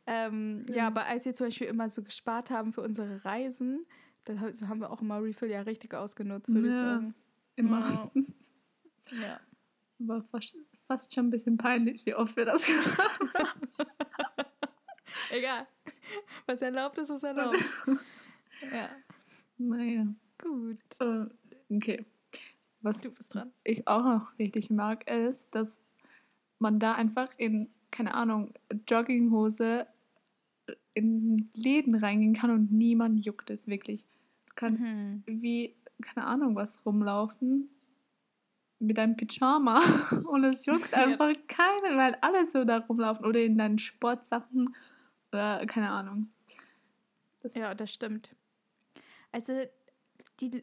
ähm, 0.06 0.64
ja, 0.68 0.86
aber 0.88 1.04
als 1.06 1.24
wir 1.24 1.34
zum 1.34 1.46
Beispiel 1.46 1.66
immer 1.68 1.88
so 1.88 2.02
gespart 2.02 2.50
haben 2.50 2.72
für 2.72 2.80
unsere 2.82 3.24
Reisen, 3.24 3.86
da 4.24 4.38
ha- 4.40 4.52
so 4.52 4.68
haben 4.68 4.80
wir 4.80 4.90
auch 4.90 5.00
immer 5.02 5.22
Refill 5.22 5.50
ja 5.50 5.60
richtig 5.62 5.94
ausgenutzt, 5.94 6.48
würde 6.52 6.68
ich 6.68 6.74
Ja. 6.74 6.94
sagen. 6.94 7.14
Immer. 7.56 8.10
Ja. 9.20 9.40
War 9.98 10.22
fast, 10.22 10.58
fast 10.86 11.14
schon 11.14 11.26
ein 11.26 11.30
bisschen 11.30 11.56
peinlich, 11.56 12.04
wie 12.06 12.14
oft 12.14 12.36
wir 12.36 12.44
das 12.44 12.66
gemacht 12.66 13.20
Egal. 15.30 15.66
Was 16.46 16.60
erlaubt 16.62 16.98
ist, 16.98 17.10
ist 17.10 17.22
erlaubt. 17.22 17.56
ja. 18.72 18.88
Naja. 19.58 20.06
Gut. 20.38 20.80
Äh, 21.00 21.26
Okay. 21.74 22.04
Was 22.82 23.00
Du 23.00 23.10
bist 23.10 23.32
dran. 23.32 23.50
ich 23.64 23.88
auch 23.88 24.02
noch 24.04 24.38
richtig 24.38 24.68
mag, 24.68 25.08
ist, 25.10 25.54
dass 25.54 25.80
man 26.58 26.78
da 26.78 26.94
einfach 26.94 27.30
in, 27.38 27.70
keine 27.90 28.12
Ahnung, 28.12 28.52
Jogginghose 28.88 29.86
in 30.92 31.48
Läden 31.54 31.94
reingehen 31.94 32.34
kann 32.34 32.50
und 32.50 32.70
niemand 32.70 33.24
juckt 33.24 33.48
es 33.48 33.68
wirklich. 33.68 34.06
Du 34.48 34.52
kannst 34.56 34.84
Mhm. 34.84 35.22
wie, 35.26 35.74
keine 36.02 36.26
Ahnung, 36.26 36.56
was 36.56 36.84
rumlaufen 36.84 37.70
mit 38.82 38.98
deinem 38.98 39.16
Pyjama 39.16 39.80
und 40.26 40.44
es 40.44 40.66
juckt 40.66 40.90
Ja. 40.92 40.98
einfach 40.98 41.32
keinen, 41.48 41.96
weil 41.96 42.16
alle 42.20 42.44
so 42.46 42.64
da 42.64 42.78
rumlaufen 42.78 43.24
oder 43.24 43.40
in 43.40 43.56
deinen 43.58 43.78
Sportsachen 43.78 44.74
oder 45.30 45.64
keine 45.66 45.90
Ahnung. 45.90 46.30
Das, 47.42 47.54
Ja, 47.54 47.74
das 47.74 47.92
stimmt. 47.92 48.34
Also, 49.32 49.62
die, 50.40 50.62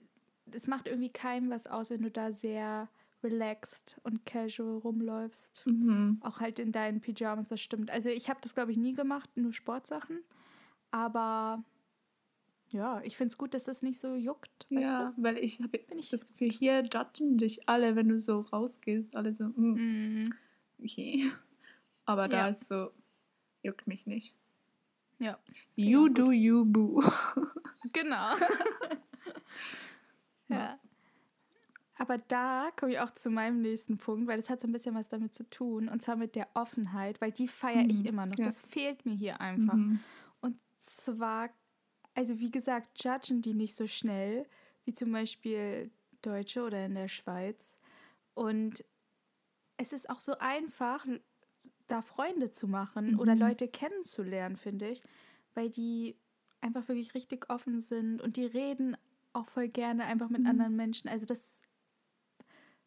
es 0.52 0.68
macht 0.68 0.88
irgendwie 0.88 1.12
keinem 1.12 1.50
was 1.50 1.68
aus, 1.68 1.90
wenn 1.90 2.02
du 2.04 2.12
da 2.12 2.32
sehr 2.32 2.88
relaxed 3.24 4.00
und 4.04 4.26
casual 4.26 4.78
rumläufst. 4.78 5.66
Mhm. 5.66 6.20
Auch 6.22 6.40
halt 6.40 6.60
in 6.60 6.72
deinen 6.72 7.02
Pyjamas, 7.02 7.50
das 7.50 7.60
stimmt. 7.62 7.92
Also, 7.92 8.10
ich 8.10 8.30
habe 8.30 8.40
das, 8.42 8.54
glaube 8.54 8.72
ich, 8.72 8.78
nie 8.78 8.94
gemacht, 8.94 9.30
nur 9.36 9.52
Sportsachen. 9.52 10.20
Aber 10.92 11.64
ja, 12.72 13.02
ich 13.04 13.18
finde 13.18 13.32
es 13.32 13.38
gut, 13.38 13.54
dass 13.54 13.64
das 13.66 13.82
nicht 13.82 14.00
so 14.00 14.16
juckt. 14.16 14.66
Ja, 14.70 15.14
weil 15.18 15.38
ich 15.38 15.62
habe 15.62 15.78
ich- 15.98 16.10
das 16.10 16.26
Gefühl, 16.26 16.52
hier 16.52 16.84
judgen 16.84 17.38
dich 17.38 17.68
alle, 17.68 17.96
wenn 17.96 18.10
du 18.10 18.20
so 18.20 18.42
rausgehst. 18.42 19.16
Alle 19.16 19.34
so, 19.34 19.50
du? 19.50 19.62
mm, 19.62 19.74
Mhm. 20.20 20.24
okay. 20.82 21.24
Aber 22.06 22.28
da 22.28 22.38
Ja. 22.38 22.48
ist 22.50 22.66
so, 22.66 22.92
juckt 23.64 23.88
mich 23.88 24.06
nicht. 24.08 24.34
Ja, 25.20 25.38
You 25.76 26.06
auch 26.06 26.10
do 26.14 26.32
you, 26.32 26.66
boo. 26.66 27.04
genau. 27.94 28.32
ja. 30.48 30.80
Aber 31.98 32.18
da 32.18 32.70
komme 32.78 32.94
ich 32.94 33.00
auch 33.00 33.12
zu 33.12 33.30
meinem 33.30 33.60
nächsten 33.62 33.98
Punkt, 33.98 34.28
weil 34.28 34.38
das 34.38 34.50
hat 34.50 34.62
so 34.62 34.68
ein 34.68 34.72
bisschen 34.72 34.96
was 34.96 35.10
damit 35.10 35.36
zu 35.36 35.44
tun. 35.50 35.90
Und 35.90 36.02
zwar 36.02 36.16
mit 36.16 36.36
der 36.36 36.48
Offenheit, 36.54 37.20
weil 37.20 37.32
die 37.34 37.50
feiere 37.50 37.86
ich 37.90 38.00
Mhm, 38.00 38.06
immer 38.06 38.26
noch. 38.26 38.38
ja. 38.38 38.46
Das 38.46 38.62
fehlt 38.62 39.06
mir 39.06 39.14
hier 39.16 39.42
einfach. 39.42 39.74
Mhm. 39.74 40.00
Und 40.40 40.58
zwar, 40.80 41.50
also 42.20 42.38
wie 42.40 42.52
gesagt, 42.52 43.02
judgen 43.02 43.42
die 43.42 43.54
nicht 43.54 43.76
so 43.76 43.88
schnell, 43.88 44.46
wie 44.84 44.94
zum 44.94 45.14
Beispiel 45.14 45.90
Deutsche 46.22 46.64
oder 46.64 46.86
in 46.86 46.96
der 46.96 47.08
Schweiz. 47.08 47.80
Und 48.36 48.84
es 49.78 49.94
ist 49.94 50.10
auch 50.10 50.20
so 50.20 50.38
einfach, 50.40 51.06
da 51.88 52.02
Freunde 52.02 52.52
zu 52.52 52.68
machen 52.68 53.16
oder 53.16 53.36
Mhm. 53.36 53.38
Leute 53.38 53.68
kennenzulernen, 53.70 54.58
finde 54.58 54.90
ich, 54.90 55.04
weil 55.54 55.70
die 55.70 56.18
einfach 56.62 56.88
wirklich 56.90 57.14
richtig 57.14 57.50
offen 57.50 57.80
sind 57.80 58.22
und 58.22 58.38
die 58.38 58.46
reden 58.46 58.98
auch 59.34 59.48
voll 59.48 59.70
gerne 59.70 60.06
einfach 60.06 60.30
mit 60.30 60.46
Mhm. 60.46 60.46
anderen 60.46 60.76
Menschen. 60.76 61.10
Also 61.10 61.26
das 61.26 61.62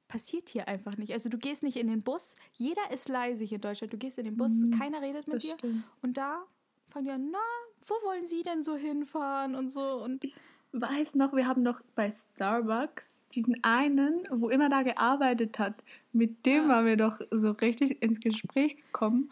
passiert 0.08 0.48
hier 0.48 0.68
einfach 0.68 0.96
nicht. 0.96 1.12
Also 1.12 1.28
du 1.28 1.38
gehst 1.38 1.62
nicht 1.62 1.76
in 1.76 1.86
den 1.86 2.02
Bus, 2.02 2.34
jeder 2.52 2.90
ist 2.90 3.08
leise 3.08 3.44
hier 3.44 3.56
in 3.56 3.62
Deutschland. 3.62 3.92
Du 3.92 3.98
gehst 3.98 4.18
in 4.18 4.24
den 4.24 4.36
Bus, 4.36 4.66
Mhm. 4.66 4.70
keiner 4.70 5.00
redet 5.02 5.26
mit 5.26 5.42
Das 5.42 5.42
dir. 5.42 5.56
stimmt. 5.56 5.90
Und 6.02 6.16
da 6.16 6.44
fangen 6.88 7.04
die 7.06 7.10
an, 7.12 7.30
na, 7.30 7.38
wo 7.86 7.94
wollen 8.06 8.26
Sie 8.26 8.42
denn 8.42 8.62
so 8.62 8.76
hinfahren 8.76 9.54
und 9.54 9.68
so. 9.70 10.02
Und 10.02 10.22
Ich 10.24 10.36
weiß 10.72 11.14
noch, 11.16 11.32
wir 11.34 11.46
haben 11.46 11.64
doch 11.64 11.82
bei 11.94 12.10
Starbucks 12.10 13.22
diesen 13.32 13.62
einen, 13.64 14.22
wo 14.30 14.48
immer 14.48 14.68
da 14.68 14.82
gearbeitet 14.82 15.58
hat, 15.58 15.74
mit 16.12 16.46
dem 16.46 16.64
Ja. 16.64 16.68
waren 16.68 16.86
wir 16.86 16.96
doch 16.96 17.20
so 17.30 17.50
richtig 17.52 18.02
ins 18.02 18.20
Gespräch 18.20 18.76
gekommen. 18.76 19.30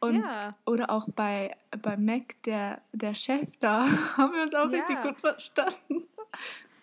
Und, 0.00 0.14
ja, 0.16 0.56
Oder 0.64 0.90
auch 0.90 1.08
bei, 1.16 1.56
bei 1.82 1.96
Mac, 1.96 2.40
der, 2.44 2.82
der 2.92 3.14
Chef 3.14 3.50
da, 3.58 3.86
haben 4.16 4.32
wir 4.32 4.42
uns 4.44 4.54
auch 4.54 4.70
richtig 4.70 4.96
Ja. 4.96 5.02
gut 5.08 5.20
verstanden. 5.20 6.06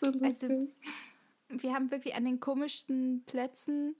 So 0.02 0.08
Also, 0.08 0.48
lustig. 0.48 0.76
wir 1.48 1.74
haben 1.74 1.90
wirklich 1.90 2.16
an 2.16 2.26
den 2.26 2.42
komischsten 2.42 3.24
Plätzen 3.26 3.96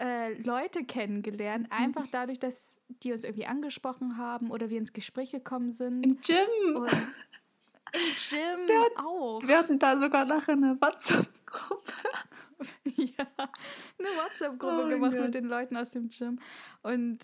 äh, 0.00 0.32
Leute 0.40 0.84
kennengelernt, 0.84 1.64
Mhm. 1.66 1.72
einfach 1.72 2.06
dadurch, 2.10 2.38
dass 2.38 2.80
die 3.02 3.12
uns 3.12 3.24
irgendwie 3.24 3.46
angesprochen 3.46 4.16
haben 4.16 4.50
oder 4.50 4.70
wir 4.70 4.78
ins 4.78 4.92
Gespräch 4.92 5.32
gekommen 5.32 5.72
sind. 5.72 6.04
Im 6.04 6.20
Gym. 6.20 6.76
und 6.76 6.92
im 7.92 8.00
Gym 8.30 8.66
Der- 8.68 9.04
auch. 9.04 9.42
Wir 9.44 9.58
hatten 9.58 9.78
da 9.78 9.96
sogar 9.98 10.24
nachher 10.24 10.52
eine 10.52 10.80
WhatsApp-Gruppe. 10.80 11.92
ja, 12.96 13.26
eine 13.98 14.08
WhatsApp-Gruppe 14.08 14.84
Oh 14.86 14.88
gemacht 14.88 15.12
Gott. 15.12 15.20
mit 15.22 15.34
den 15.34 15.44
Leuten 15.46 15.76
aus 15.76 15.90
dem 15.90 16.08
Gym. 16.08 16.38
Und 16.82 17.18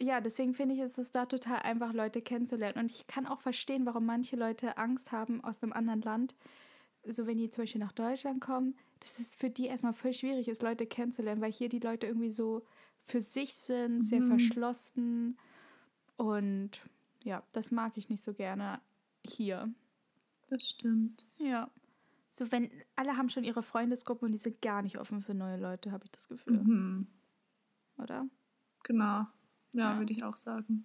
ja, 0.00 0.20
deswegen 0.20 0.54
finde 0.54 0.74
ich, 0.74 0.80
ist 0.80 0.98
es 0.98 1.10
da 1.12 1.26
total 1.26 1.60
einfach, 1.60 1.92
Leute 1.92 2.22
kennenzulernen. 2.22 2.78
Und 2.78 2.90
ich 2.90 3.06
kann 3.06 3.26
auch 3.26 3.40
verstehen, 3.40 3.86
warum 3.86 4.04
manche 4.06 4.36
Leute 4.36 4.76
Angst 4.76 5.12
haben 5.12 5.42
aus 5.44 5.62
einem 5.62 5.72
anderen 5.72 6.02
Land. 6.02 6.34
So, 7.04 7.26
wenn 7.26 7.38
die 7.38 7.50
zum 7.50 7.62
Beispiel 7.62 7.80
nach 7.80 7.92
Deutschland 7.92 8.40
kommen, 8.40 8.76
dass 9.00 9.18
es 9.18 9.34
für 9.34 9.50
die 9.50 9.66
erstmal 9.66 9.92
voll 9.92 10.12
schwierig 10.12 10.48
ist, 10.48 10.62
Leute 10.62 10.86
kennenzulernen, 10.86 11.40
weil 11.40 11.52
hier 11.52 11.68
die 11.68 11.80
Leute 11.80 12.06
irgendwie 12.06 12.30
so 12.30 12.62
für 13.02 13.20
sich 13.20 13.54
sind, 13.54 14.02
sehr 14.04 14.20
Mhm. 14.20 14.28
verschlossen. 14.28 15.38
Und 16.16 16.82
ja, 17.24 17.42
das 17.52 17.70
mag 17.70 17.96
ich 17.96 18.08
nicht 18.08 18.22
so 18.22 18.34
gerne 18.34 18.80
hier. 19.26 19.72
Das 20.48 20.68
stimmt. 20.68 21.26
Ja. 21.38 21.70
So, 22.30 22.50
wenn 22.52 22.70
alle 22.96 23.16
haben 23.16 23.28
schon 23.28 23.44
ihre 23.44 23.62
Freundesgruppe 23.62 24.24
und 24.26 24.32
die 24.32 24.38
sind 24.38 24.62
gar 24.62 24.82
nicht 24.82 24.98
offen 24.98 25.20
für 25.20 25.34
neue 25.34 25.58
Leute, 25.58 25.92
habe 25.92 26.04
ich 26.04 26.10
das 26.12 26.28
Gefühl, 26.28 26.62
Mhm. 26.62 27.06
oder? 27.98 28.26
Genau. 28.84 29.26
Ja, 29.72 29.94
Ja. 29.94 29.98
würde 29.98 30.12
ich 30.12 30.24
auch 30.24 30.36
sagen. 30.36 30.84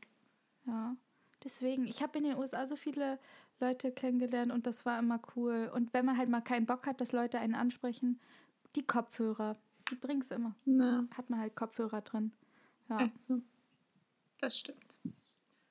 Ja. 0.66 0.96
Deswegen, 1.44 1.88
ich 1.88 2.02
habe 2.02 2.18
in 2.18 2.26
den 2.26 2.38
USA 2.38 2.66
so 2.68 2.76
viele 2.76 3.20
Leute 3.60 3.92
kennengelernt 3.92 4.52
und 4.52 4.68
das 4.68 4.86
war 4.86 5.00
immer 5.00 5.22
cool. 5.36 5.72
Und 5.74 5.94
wenn 5.94 6.06
man 6.06 6.18
halt 6.18 6.30
mal 6.30 6.42
keinen 6.42 6.66
Bock 6.66 6.86
hat, 6.88 7.00
dass 7.02 7.12
Leute 7.12 7.40
einen 7.40 7.56
ansprechen, 7.56 8.20
die 8.76 8.86
Kopfhörer, 8.86 9.58
die 9.92 9.96
bringen 9.96 10.22
es 10.22 10.32
immer. 10.32 10.56
Na, 10.66 11.06
Hat 11.16 11.30
man 11.30 11.40
halt 11.40 11.56
Kopfhörer 11.56 12.02
drin. 12.02 12.32
Ja. 12.90 13.00
echt 13.02 13.22
so. 13.22 13.42
Das 14.40 14.58
stimmt. 14.58 15.00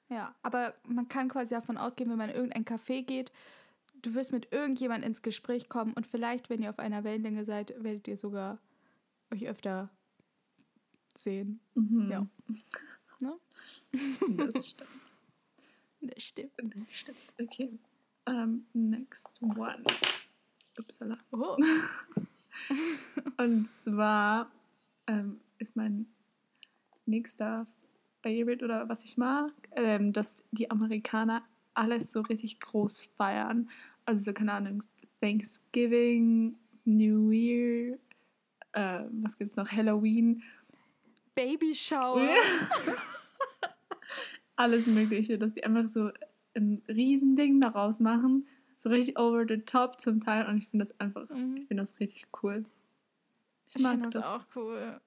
ja. 0.09 0.35
Aber 0.43 0.75
man 0.87 1.09
kann 1.09 1.29
quasi 1.29 1.55
davon 1.55 1.77
ausgehen, 1.79 2.11
wenn 2.11 2.19
man 2.19 2.31
in 2.31 2.37
irgendein 2.37 2.65
Café 2.65 3.03
geht, 3.03 3.33
du 4.03 4.15
wirst 4.15 4.33
mit 4.33 4.53
irgendjemand 4.53 5.05
ins 5.05 5.23
Gespräch 5.23 5.69
kommen 5.69 5.93
und 5.93 6.07
vielleicht, 6.07 6.51
wenn 6.51 6.63
ihr 6.63 6.71
auf 6.71 6.79
einer 6.79 7.05
Wellenlänge 7.05 7.45
seid, 7.45 7.75
werdet 7.83 8.07
ihr 8.09 8.17
sogar 8.17 8.59
euch 9.33 9.47
öfter 9.47 9.89
sehen. 11.17 11.61
Mhm. 11.75 12.11
Ja. 12.11 12.27
Ne? 13.19 13.35
Das 14.37 14.69
stimmt. 14.69 14.91
Das 16.03 16.23
stimmt. 16.23 16.53
Das 16.59 16.75
stimmt. 16.91 17.19
Okay. 17.41 17.79
Um, 18.29 18.67
next 18.75 19.41
one. 19.41 19.83
Upsala. 20.79 21.17
Oh. 21.33 21.57
Und 23.37 23.69
zwar 23.69 24.51
ähm, 25.07 25.41
ist 25.59 25.77
mein 25.77 26.07
nächster 27.07 27.67
Favorite 28.23 28.65
oder 28.65 28.89
was 28.89 29.05
ich 29.05 29.17
mag, 29.17 29.53
ähm, 29.77 30.13
dass 30.13 30.45
die 30.51 30.71
Amerikaner 30.71 31.43
alles 31.75 32.11
so 32.11 32.23
richtig 32.23 32.59
groß 32.61 33.03
feiern. 33.17 33.69
Also 34.05 34.25
so, 34.25 34.33
keine 34.33 34.53
Ahnung, 34.53 34.83
Thanksgiving, 35.21 36.57
New 36.85 37.31
Year, 37.31 37.99
äh, 38.73 39.05
was 39.23 39.37
gibt's 39.39 39.57
noch, 39.57 39.71
Halloween, 39.71 40.43
Baby 41.35 41.75
Shower. 41.75 42.29
alles 44.57 44.87
Mögliche, 44.87 45.39
dass 45.39 45.53
die 45.53 45.65
einfach 45.65 45.89
so 45.89 46.11
ein 46.55 46.83
Riesending 46.89 47.61
daraus 47.61 48.01
machen, 48.01 48.47
so 48.77 48.89
richtig 48.89 49.19
over 49.19 49.45
the 49.49 49.59
top 49.59 50.01
zum 50.01 50.21
Teil 50.21 50.47
und 50.47 50.59
ich 50.59 50.69
finde 50.69 50.85
das 50.85 50.99
einfach, 51.01 51.29
Mhm. 51.31 51.57
ich 51.57 51.67
finde 51.69 51.83
das 51.83 51.99
richtig 52.01 52.27
cool. 52.43 52.65
Ich 53.67 53.77
Ich 53.77 53.83
mag 53.83 53.93
finde 53.93 54.11
das, 54.11 54.25
das. 54.25 54.27
auch 54.27 54.45
cool. 54.57 55.01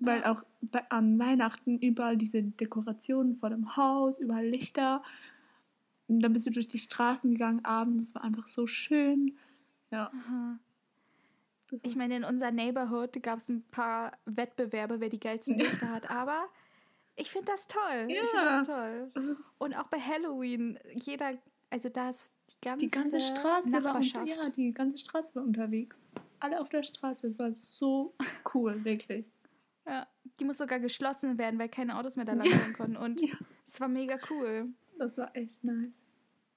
Weil 0.00 0.20
Ja. 0.20 0.32
auch 0.32 0.42
bei, 0.62 0.88
an 0.90 1.18
Weihnachten 1.18 1.78
überall 1.78 2.16
diese 2.16 2.42
Dekorationen 2.42 3.36
vor 3.36 3.50
dem 3.50 3.76
Haus, 3.76 4.18
überall 4.18 4.46
Lichter. 4.46 5.02
Und 6.08 6.20
dann 6.20 6.32
bist 6.32 6.46
du 6.46 6.50
durch 6.50 6.68
die 6.68 6.78
Straßen 6.78 7.32
gegangen 7.32 7.64
abends, 7.64 8.04
es 8.08 8.14
war 8.14 8.24
einfach 8.24 8.46
so 8.46 8.66
schön. 8.66 9.36
Ja. 9.90 10.10
Das 11.70 11.80
Ich 11.84 11.94
meine, 11.96 12.16
in 12.16 12.24
unserer 12.24 12.50
Neighborhood 12.50 13.22
gab 13.22 13.38
es 13.38 13.48
ein 13.48 13.62
paar 13.70 14.12
Wettbewerbe, 14.24 15.00
wer 15.00 15.08
die 15.08 15.20
geilsten 15.20 15.56
Lichter 15.58 15.88
hat, 15.90 16.10
aber 16.10 16.46
ich 17.16 17.30
finde 17.30 17.46
das 17.52 17.66
toll. 17.68 18.06
Ich 18.08 18.18
finde 18.18 18.36
Ja. 18.36 18.58
das 18.58 18.66
toll. 18.66 19.10
das 19.14 19.54
Und 19.58 19.74
auch 19.74 19.86
bei 19.88 20.00
Halloween, 20.00 20.78
jeder, 20.94 21.34
also 21.70 21.88
da 21.88 22.10
ist 22.10 22.30
die 22.50 22.60
ganze, 22.60 22.84
die 22.86 22.90
ganze 22.90 23.20
Straße 23.20 23.72
war 23.72 23.80
Nachbarschaft. 23.80 24.28
unter, 24.28 24.42
ja, 24.44 24.50
die 24.50 24.72
ganze 24.72 24.98
Straße 24.98 25.34
war 25.34 25.42
unterwegs. 25.44 26.12
Alle 26.40 26.60
auf 26.60 26.68
der 26.68 26.82
Straße. 26.82 27.26
Es 27.26 27.38
war 27.38 27.52
so 27.52 28.14
cool, 28.54 28.84
wirklich. 28.84 29.24
Ja, 29.86 30.06
die 30.38 30.44
muss 30.44 30.58
sogar 30.58 30.78
geschlossen 30.80 31.38
werden, 31.38 31.58
weil 31.58 31.68
keine 31.68 31.96
Autos 31.98 32.16
mehr 32.16 32.24
da 32.24 32.32
langfahren 32.34 32.72
konnten. 32.74 32.96
Und 32.96 33.20
Ja. 33.20 33.34
es 33.66 33.80
war 33.80 33.88
mega 33.88 34.18
cool. 34.30 34.68
Das 34.98 35.16
war 35.16 35.34
echt 35.36 35.62
nice. 35.64 36.04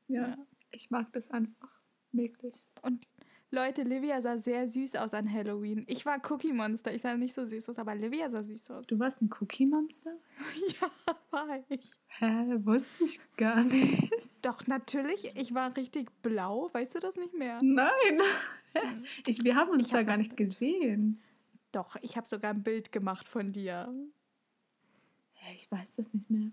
Ja, 0.08 0.30
Ja. 0.30 0.38
ich 0.72 0.90
mag 0.92 1.12
das 1.14 1.30
einfach. 1.32 1.70
Wirklich. 2.12 2.66
Und 2.82 3.06
Leute, 3.54 3.84
Livia 3.84 4.20
sah 4.20 4.40
sehr 4.40 4.68
süß 4.68 4.96
aus 4.96 5.14
an 5.14 5.32
Halloween. 5.32 5.84
Ich 5.88 6.08
war 6.08 6.20
Cookie 6.28 6.52
Monster. 6.52 6.92
Ich 6.92 7.04
sah 7.04 7.16
nicht 7.16 7.36
so 7.36 7.46
süß 7.46 7.70
aus, 7.70 7.78
aber 7.78 7.94
Livia 7.94 8.28
sah 8.32 8.42
süß 8.42 8.72
aus. 8.72 8.88
Du 8.88 8.98
warst 8.98 9.22
ein 9.22 9.30
Cookie-Monster? 9.40 10.12
ja, 10.82 10.90
war 11.30 11.64
ich. 11.70 11.92
Hä, 12.08 12.56
wusste 12.64 13.04
ich 13.04 13.20
gar 13.38 13.62
nicht. 13.64 14.44
Doch, 14.44 14.66
natürlich. 14.66 15.36
Ich 15.36 15.54
war 15.54 15.78
richtig 15.78 16.10
blau. 16.24 16.72
Weißt 16.74 16.96
du 16.96 17.00
das 17.00 17.16
nicht 17.16 17.36
mehr? 17.36 17.60
Nein. 17.62 18.22
Ich, 19.28 19.44
wir 19.44 19.56
haben 19.56 19.70
uns 19.70 19.86
Ich 19.86 19.92
da 19.92 20.00
hab 20.00 20.08
gar 20.08 20.18
nicht 20.18 20.36
gesehen. 20.36 21.22
Doch, 21.72 21.96
ich 22.02 22.18
habe 22.18 22.28
sogar 22.28 22.56
ein 22.56 22.64
Bild 22.64 22.92
gemacht 22.92 23.28
von 23.28 23.52
dir. 23.52 23.94
Hä, 25.34 25.54
Ich 25.56 25.72
weiß 25.72 25.98
das 25.98 26.12
nicht 26.12 26.28
mehr. 26.28 26.50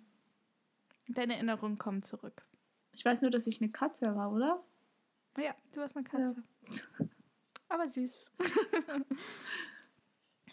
Deine 1.08 1.36
Erinnerungen 1.36 1.78
kommen 1.78 2.02
zurück. 2.02 2.34
Ich 2.92 3.02
weiß 3.06 3.22
nur, 3.22 3.30
dass 3.30 3.46
ich 3.46 3.62
eine 3.62 3.70
Katze 3.70 4.14
war, 4.14 4.30
oder? 4.32 4.62
Ja, 5.38 5.54
du 5.74 5.80
hast 5.80 5.96
eine 5.96 6.04
Katze. 6.04 6.42
Aber 7.68 7.86
süß. 7.86 8.26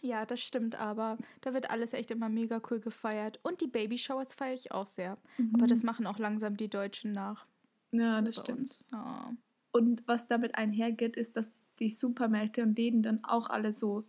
ja, 0.02 0.26
das 0.26 0.40
stimmt 0.40 0.76
aber. 0.76 1.18
Da 1.42 1.54
wird 1.54 1.72
alles 1.72 1.94
echt 1.94 2.12
immer 2.12 2.30
mega 2.30 2.62
cool 2.70 2.80
gefeiert. 2.80 3.40
Und 3.42 3.62
die 3.62 3.68
Babyshowers 3.68 4.36
feiere 4.36 4.54
ich 4.54 4.72
auch 4.72 4.86
sehr. 4.86 5.18
Aber 5.54 5.66
das 5.66 5.82
machen 5.82 6.06
auch 6.06 6.20
langsam 6.20 6.56
die 6.56 6.70
Deutschen 6.70 7.13
nach. 7.13 7.48
Ja, 7.92 8.22
das 8.22 8.36
stimmt. 8.38 8.84
Ja. 8.92 9.34
Und 9.72 10.08
was 10.08 10.28
damit 10.28 10.56
einhergeht, 10.56 11.16
ist, 11.16 11.38
dass 11.38 11.52
die 11.80 11.90
Supermärkte 11.90 12.62
und 12.62 12.78
Läden 12.78 13.02
dann 13.02 13.24
auch 13.24 13.50
alle 13.50 13.72
so 13.72 14.04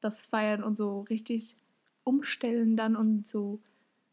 das 0.00 0.22
feiern 0.22 0.62
und 0.62 0.76
so 0.76 1.00
richtig 1.02 1.56
umstellen 2.04 2.76
dann 2.76 2.94
und 2.94 3.26
so 3.26 3.62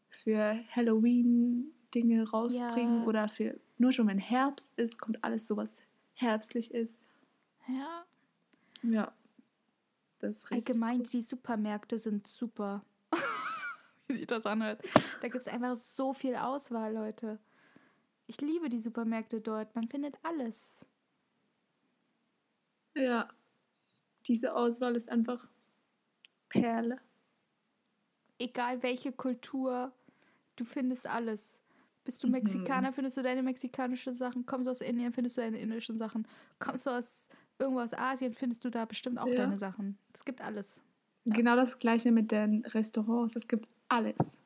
für 0.08 0.58
Halloween 0.74 1.70
Dinge 1.94 2.30
rausbringen 2.30 3.02
Ja. 3.02 3.06
oder 3.06 3.28
für 3.28 3.60
nur 3.82 3.92
schon 3.92 4.06
wenn 4.06 4.18
Herbst 4.18 4.70
ist, 4.76 4.98
kommt 5.00 5.22
alles 5.24 5.46
so 5.46 5.56
was 5.56 5.82
herbstlich 6.14 6.72
ist. 6.72 7.02
ja. 7.68 8.04
Ja. 8.82 9.12
Das 10.18 10.36
ist 10.36 10.50
richtig. 10.50 10.68
Allgemein, 10.68 11.02
die 11.02 11.20
Supermärkte 11.20 11.98
sind 11.98 12.28
super. 12.28 12.84
Wie 14.06 14.14
sich 14.14 14.26
das 14.26 14.46
anhört. 14.46 14.80
Da 15.20 15.28
gibt 15.28 15.40
es 15.42 15.48
einfach 15.48 15.74
so 15.74 16.12
viel 16.12 16.36
Auswahl, 16.36 16.94
Leute. 16.94 17.40
Ich 18.28 18.40
liebe 18.40 18.68
die 18.68 18.78
Supermärkte 18.78 19.40
dort. 19.40 19.74
Man 19.74 19.88
findet 19.88 20.16
alles. 20.22 20.86
Ja. 22.94 23.28
Diese 24.26 24.54
Auswahl 24.54 24.94
ist 24.94 25.08
einfach 25.08 25.48
Perle. 26.48 27.00
egal 28.38 28.82
welche 28.84 29.12
Kultur, 29.12 29.92
du 30.54 30.64
findest 30.64 31.08
alles. 31.08 31.61
Bist 32.04 32.22
du 32.22 32.26
Mhm. 32.26 32.32
Mexikaner, 32.32 32.92
findest 32.92 33.16
du 33.16 33.22
deine 33.22 33.42
mexikanischen 33.42 34.14
Sachen. 34.14 34.44
Kommst 34.46 34.66
du 34.66 34.70
aus 34.70 34.80
Indien, 34.80 35.12
findest 35.12 35.36
du 35.36 35.40
deine 35.40 35.58
indischen 35.58 35.98
Sachen. 35.98 36.26
Kommst 36.58 36.86
du 36.86 36.90
aus 36.90 37.28
irgendwo 37.58 37.80
aus 37.80 37.94
Asien, 37.94 38.34
findest 38.34 38.64
du 38.64 38.70
da 38.70 38.84
bestimmt 38.84 39.18
auch 39.18 39.26
Ja. 39.28 39.36
deine 39.36 39.58
Sachen. 39.58 39.96
Es 40.12 40.24
gibt 40.24 40.40
alles. 40.40 40.80
Ja. 41.24 41.34
Genau 41.34 41.54
das 41.56 41.78
gleiche 41.78 42.10
mit 42.10 42.32
den 42.32 42.64
Restaurants. 42.66 43.36
Es 43.36 43.46
gibt 43.46 43.68
alles. 43.88 44.42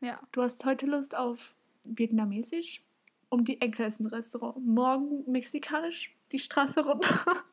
Ja. 0.00 0.20
Du 0.32 0.42
hast 0.42 0.64
heute 0.64 0.86
Lust 0.86 1.16
auf 1.16 1.54
Vietnamesisch? 1.88 2.82
Um 3.30 3.44
die 3.44 3.60
Ecke 3.60 3.84
ist 3.84 4.00
ein 4.00 4.06
Restaurant. 4.06 4.64
Morgen 4.64 5.30
Mexikanisch? 5.30 6.14
Die 6.32 6.38
Straße 6.38 6.84
runter. 6.84 7.08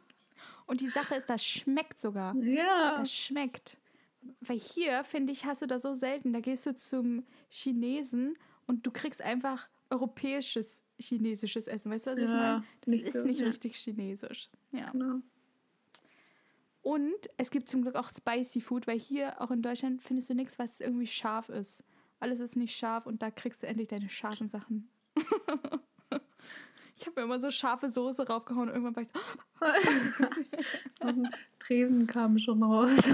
Und 0.68 0.82
die 0.82 0.90
Sache 0.90 1.16
ist, 1.16 1.30
das 1.30 1.44
schmeckt 1.46 2.00
sogar. 2.00 2.36
ja. 2.36 2.98
Das 3.00 3.14
schmeckt. 3.14 3.78
Weil 4.42 4.60
hier, 4.60 5.04
finde 5.04 5.32
ich, 5.32 5.46
hast 5.46 5.62
du 5.62 5.66
das 5.68 5.82
so 5.84 5.94
selten. 5.94 6.34
Da 6.34 6.40
gehst 6.42 6.66
du 6.66 6.76
zum 6.76 7.24
Chinesen 7.50 8.38
und 8.68 8.86
du 8.86 8.92
kriegst 8.92 9.22
einfach 9.22 9.68
europäisches 9.90 10.84
chinesisches 11.00 11.68
Essen. 11.68 11.92
Weißt 11.92 12.08
du, 12.08 12.12
was 12.12 12.20
ich 12.20 12.26
Ja, 12.26 12.32
meine? 12.32 12.64
Das 12.82 12.92
nicht 12.92 13.06
ist 13.06 13.14
so, 13.14 13.24
nicht 13.24 13.40
ja. 13.42 13.48
richtig 13.48 13.78
chinesisch. 13.78 14.50
Ja. 14.72 14.90
Genau. 14.92 15.22
Und 16.82 17.30
es 17.38 17.52
gibt 17.52 17.68
zum 17.68 17.82
Glück 17.82 17.96
auch 17.96 18.10
Spicy 18.10 18.62
Food, 18.62 18.88
weil 18.88 19.00
hier 19.00 19.42
auch 19.42 19.52
in 19.52 19.62
Deutschland 19.62 20.02
findest 20.02 20.30
du 20.30 20.36
nichts, 20.36 20.58
was 20.58 20.80
irgendwie 20.80 21.08
scharf 21.08 21.50
ist. 21.50 21.84
Alles 22.20 22.40
ist 22.40 22.56
nicht 22.56 22.76
scharf 22.76 23.06
und 23.06 23.22
da 23.22 23.30
kriegst 23.30 23.62
du 23.62 23.68
endlich 23.68 23.90
deine 23.90 24.10
scharfen 24.10 24.48
Sachen. 24.48 24.90
ich 26.96 27.06
habe 27.06 27.20
mir 27.20 27.24
immer 27.24 27.40
so 27.40 27.52
scharfe 27.52 27.90
Soße 27.90 28.28
raufgehauen 28.28 28.70
und 28.70 28.76
irgendwann 28.76 28.96
war 28.96 29.04
ich 29.04 29.10
so, 29.10 29.20
Tränen 31.60 32.08
kamen 32.08 32.40
schon 32.40 32.64
raus. 32.64 33.10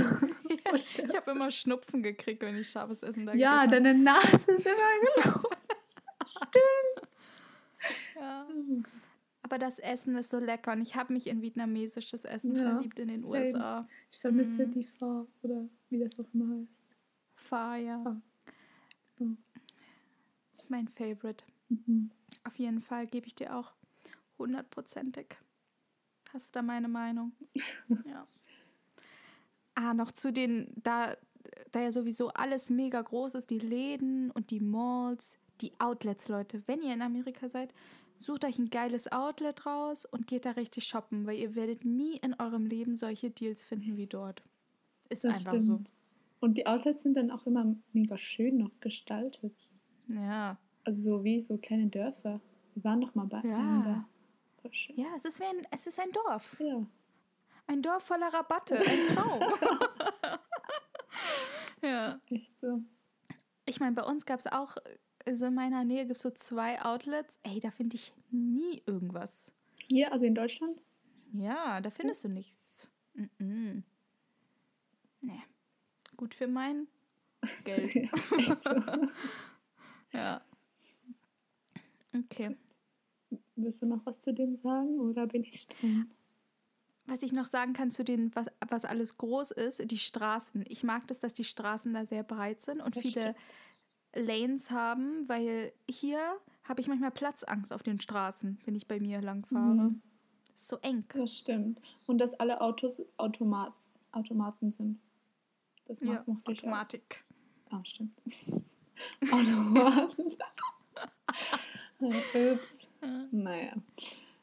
Oh, 0.71 0.75
ich 0.75 0.97
habe 1.15 1.31
immer 1.31 1.51
Schnupfen 1.51 2.01
gekriegt, 2.03 2.41
wenn 2.41 2.55
ich 2.55 2.69
scharfes 2.69 3.03
Essen 3.03 3.25
da 3.25 3.33
ja, 3.33 3.67
deine 3.67 3.93
Nase 3.93 4.51
ist 4.51 4.65
immer 4.65 5.21
gelaufen. 5.23 5.43
habe. 5.43 6.57
Ja. 8.15 8.47
Aber 9.41 9.57
das 9.57 9.77
Essen 9.77 10.15
ist 10.15 10.29
so 10.29 10.39
lecker 10.39 10.71
und 10.71 10.81
ich 10.81 10.95
habe 10.95 11.11
mich 11.11 11.27
in 11.27 11.41
vietnamesisches 11.41 12.23
Essen 12.23 12.55
Ja, 12.55 12.71
verliebt 12.71 12.97
in 12.99 13.09
den 13.09 13.17
same. 13.17 13.39
USA. 13.45 13.87
Ich 14.09 14.17
vermisse 14.19 14.65
Mhm. 14.67 14.71
die 14.71 14.85
Farbe 14.85 15.27
oder 15.41 15.67
wie 15.89 15.99
das 15.99 16.17
auch 16.17 16.25
immer 16.33 16.61
heißt. 16.61 16.95
Pho, 17.35 17.73
ja. 17.75 18.01
Pho. 18.01 18.15
Genau. 19.17 19.35
Mein 20.69 20.87
Favorite. 20.87 21.43
Mhm. 21.67 22.09
Auf 22.45 22.57
jeden 22.57 22.81
Fall 22.81 23.05
gebe 23.05 23.27
ich 23.27 23.35
dir 23.35 23.53
auch 23.53 23.73
hundertprozentig. 24.39 25.35
Hast 26.31 26.47
du 26.47 26.59
da 26.59 26.61
meine 26.61 26.87
Meinung? 26.87 27.33
ja. 28.05 28.25
Ah, 29.75 29.93
noch 29.93 30.11
zu 30.11 30.31
den, 30.31 30.67
da, 30.83 31.15
da 31.71 31.81
ja 31.81 31.91
sowieso 31.91 32.29
alles 32.29 32.69
mega 32.69 33.01
groß 33.01 33.35
ist, 33.35 33.49
die 33.49 33.59
Läden 33.59 34.31
und 34.31 34.51
die 34.51 34.59
Malls, 34.59 35.37
die 35.61 35.73
Outlets, 35.79 36.27
Leute. 36.29 36.63
Wenn 36.67 36.81
ihr 36.81 36.93
in 36.93 37.01
Amerika 37.01 37.49
seid, 37.49 37.73
sucht 38.19 38.45
euch 38.45 38.59
ein 38.59 38.69
geiles 38.69 39.11
Outlet 39.11 39.65
raus 39.65 40.05
und 40.05 40.27
geht 40.27 40.45
da 40.45 40.51
richtig 40.51 40.85
shoppen, 40.85 41.25
weil 41.25 41.37
ihr 41.37 41.55
werdet 41.55 41.85
nie 41.85 42.17
in 42.17 42.33
eurem 42.39 42.65
Leben 42.65 42.95
solche 42.95 43.29
Deals 43.31 43.65
finden 43.65 43.97
wie 43.97 44.07
dort. 44.07 44.43
Ist 45.09 45.23
Das 45.23 45.45
einfach 45.45 45.61
stimmt. 45.61 45.93
Und 46.39 46.57
die 46.57 46.67
Outlets 46.67 47.03
sind 47.03 47.15
dann 47.17 47.31
auch 47.31 47.45
immer 47.45 47.75
mega 47.93 48.17
schön 48.17 48.57
noch 48.57 48.71
gestaltet. 48.79 49.55
so. 49.55 50.13
Ja. 50.13 50.57
Also 50.83 51.01
so 51.01 51.23
wie 51.23 51.39
so 51.39 51.57
kleine 51.57 51.87
Dörfer. 51.87 52.41
Wir 52.75 52.83
waren 52.83 53.01
doch 53.01 53.15
mal 53.15 53.25
bei 53.27 53.41
Ja. 53.47 53.57
einem 53.57 53.83
da. 53.83 54.09
Voll 54.61 54.73
schön. 54.73 54.97
Ja, 54.97 55.07
es 55.15 55.23
ist, 55.25 55.39
wie 55.39 55.45
ein, 55.45 55.65
es 55.71 55.87
ist 55.87 55.99
ein 55.99 56.11
Dorf. 56.11 56.59
Ja. 56.59 56.85
Ein 57.67 57.81
Dorf 57.81 58.03
voller 58.03 58.33
Rabatte. 58.33 58.77
Ein 58.77 58.83
Traum. 59.15 59.41
ja. 61.81 62.19
Echt 62.29 62.57
so. 62.59 62.81
Ich 63.65 63.79
meine, 63.79 63.95
bei 63.95 64.03
uns 64.03 64.25
gab 64.25 64.39
es 64.39 64.47
auch, 64.47 64.75
also 65.25 65.45
in 65.45 65.53
meiner 65.55 65.83
Nähe 65.83 66.05
gibt 66.05 66.17
es 66.17 66.23
so 66.23 66.31
zwei 66.31 66.81
Outlets. 66.81 67.39
Ey, 67.43 67.59
da 67.59 67.71
finde 67.71 67.95
ich 67.95 68.13
nie 68.29 68.81
irgendwas. 68.85 69.51
Hier, 69.87 70.11
also 70.11 70.25
in 70.25 70.35
Deutschland? 70.35 70.81
Ja, 71.33 71.81
da 71.81 71.89
findest 71.89 72.23
du 72.23 72.29
nichts. 72.29 72.87
Mm 73.13 73.23
-mm. 73.39 73.83
Nee. 75.21 75.43
Gut 76.17 76.33
für 76.33 76.47
mein 76.47 76.87
Geld. 77.63 77.95
Echt 77.95 78.63
so. 78.63 78.71
ja. 80.13 80.41
Okay. 82.13 82.55
Willst 83.55 83.81
du 83.81 83.85
noch 83.85 84.05
was 84.05 84.19
zu 84.19 84.33
dem 84.33 84.55
sagen 84.55 84.99
oder 84.99 85.25
bin 85.27 85.43
ich 85.43 85.67
dran? 85.67 86.11
Was 87.05 87.21
ich 87.21 87.33
noch 87.33 87.47
sagen 87.47 87.73
kann 87.73 87.91
zu 87.91 88.03
den, 88.03 88.33
was, 88.35 88.47
was 88.67 88.85
alles 88.85 89.17
groß 89.17 89.51
ist, 89.51 89.81
die 89.91 89.97
Straßen. 89.97 90.63
Ich 90.69 90.83
mag 90.83 91.05
das, 91.07 91.19
dass 91.19 91.33
die 91.33 91.43
Straßen 91.43 91.93
da 91.93 92.05
sehr 92.05 92.23
breit 92.23 92.61
sind 92.61 92.79
und 92.81 92.95
Das 92.95 93.03
viele 93.05 93.35
stimmt. 93.35 94.27
Lanes 94.27 94.71
haben, 94.71 95.27
weil 95.27 95.73
hier 95.89 96.19
habe 96.63 96.79
ich 96.79 96.87
manchmal 96.87 97.11
Platzangst 97.11 97.73
auf 97.73 97.83
den 97.83 97.99
Straßen, 97.99 98.59
wenn 98.63 98.75
ich 98.75 98.87
bei 98.87 98.99
mir 98.99 99.21
lang 99.21 99.45
fahre. 99.45 99.73
Mhm. 99.73 100.01
Das 100.51 100.61
ist 100.61 100.67
so 100.69 100.77
eng. 100.77 101.03
Das 101.13 101.37
stimmt. 101.37 101.81
Und 102.05 102.19
dass 102.19 102.35
alle 102.35 102.61
Autos 102.61 103.01
Automat, 103.17 103.73
Automaten 104.11 104.71
sind. 104.71 104.99
Das 105.85 105.99
Ja, 105.99 106.23
auch. 106.25 106.47
Automatik. 106.47 107.25
Ah, 107.69 107.83
stimmt. 107.83 108.13
Automaten. 109.31 110.23
Ups. 112.53 112.89
Naja. 113.31 113.73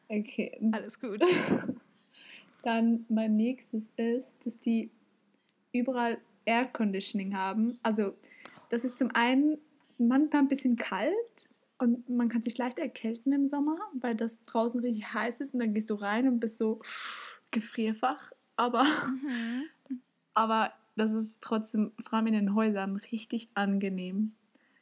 Okay. 0.09 0.59
Alles 0.73 0.99
gut. 1.01 1.25
Dann 2.63 3.07
mein 3.09 3.37
nächstes 3.37 3.85
ist, 3.97 4.35
dass 4.45 4.59
die 4.59 4.91
überall 5.73 6.19
Air 6.45 6.67
Conditioning 6.67 7.37
haben. 7.37 7.79
Also, 7.83 8.15
das 8.69 8.85
ist 8.85 8.99
zum 8.99 9.11
einen 9.15 9.59
manchmal 9.99 10.43
ein 10.43 10.49
bisschen 10.49 10.77
kalt 10.77 11.49
Und 11.79 12.09
man 12.11 12.29
kann 12.29 12.43
sich 12.43 12.59
leicht 12.59 12.79
erkälten 12.79 13.33
im 13.33 13.47
Sommer, 13.47 13.79
weil 13.95 14.15
das 14.15 14.45
draußen 14.45 14.81
richtig 14.81 15.15
heiß 15.15 15.41
ist 15.41 15.55
und 15.55 15.61
dann 15.61 15.73
gehst 15.73 15.89
du 15.89 15.95
rein 15.95 16.29
und 16.29 16.39
bist 16.39 16.59
so 16.59 16.81
gefrierfach. 17.51 18.33
Aber, 18.57 18.85
mhm. 18.85 19.65
aber 20.35 20.73
das 20.97 21.15
ist 21.15 21.35
trotzdem, 21.41 21.93
vor 21.99 22.19
allem 22.19 22.27
in 22.27 22.35
den 22.35 22.55
Häusern, 22.55 22.97
richtig 22.97 23.49
angenehm, 23.55 24.35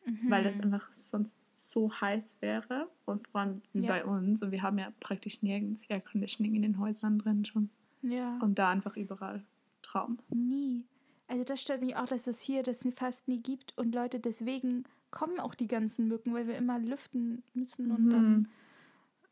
mhm. 0.08 0.30
weil 0.30 0.44
das 0.44 0.60
einfach 0.60 0.92
sonst 0.92 1.38
so 1.52 1.92
heiß 1.92 2.38
wäre. 2.40 2.88
Und 3.04 3.26
vor 3.28 3.40
allem 3.40 3.54
ja. 3.74 3.88
bei 3.88 4.04
uns. 4.04 4.42
Und 4.42 4.50
wir 4.50 4.62
haben 4.62 4.78
ja 4.78 4.92
praktisch 5.00 5.42
nirgends 5.42 5.84
Air 5.88 6.00
Conditioning 6.00 6.54
in 6.54 6.62
den 6.62 6.78
Häusern 6.78 7.18
drin 7.18 7.44
schon. 7.44 7.70
Ja. 8.02 8.38
Und 8.40 8.58
da 8.58 8.70
einfach 8.70 8.96
überall 8.96 9.44
Traum. 9.82 10.18
Nie. 10.30 10.84
Also 11.26 11.44
das 11.44 11.60
stört 11.60 11.82
mich 11.82 11.96
auch, 11.96 12.06
dass 12.06 12.26
es 12.26 12.40
hier 12.40 12.62
das 12.62 12.86
fast 12.96 13.28
nie 13.28 13.40
gibt 13.40 13.76
und 13.76 13.94
Leute 13.94 14.18
deswegen 14.18 14.84
kommen 15.10 15.40
auch 15.40 15.54
die 15.54 15.66
ganzen 15.66 16.08
Mücken, 16.08 16.32
weil 16.34 16.46
wir 16.46 16.56
immer 16.56 16.78
lüften 16.78 17.42
müssen 17.54 17.90
und 17.90 18.06
mhm. 18.06 18.10
dann 18.10 18.48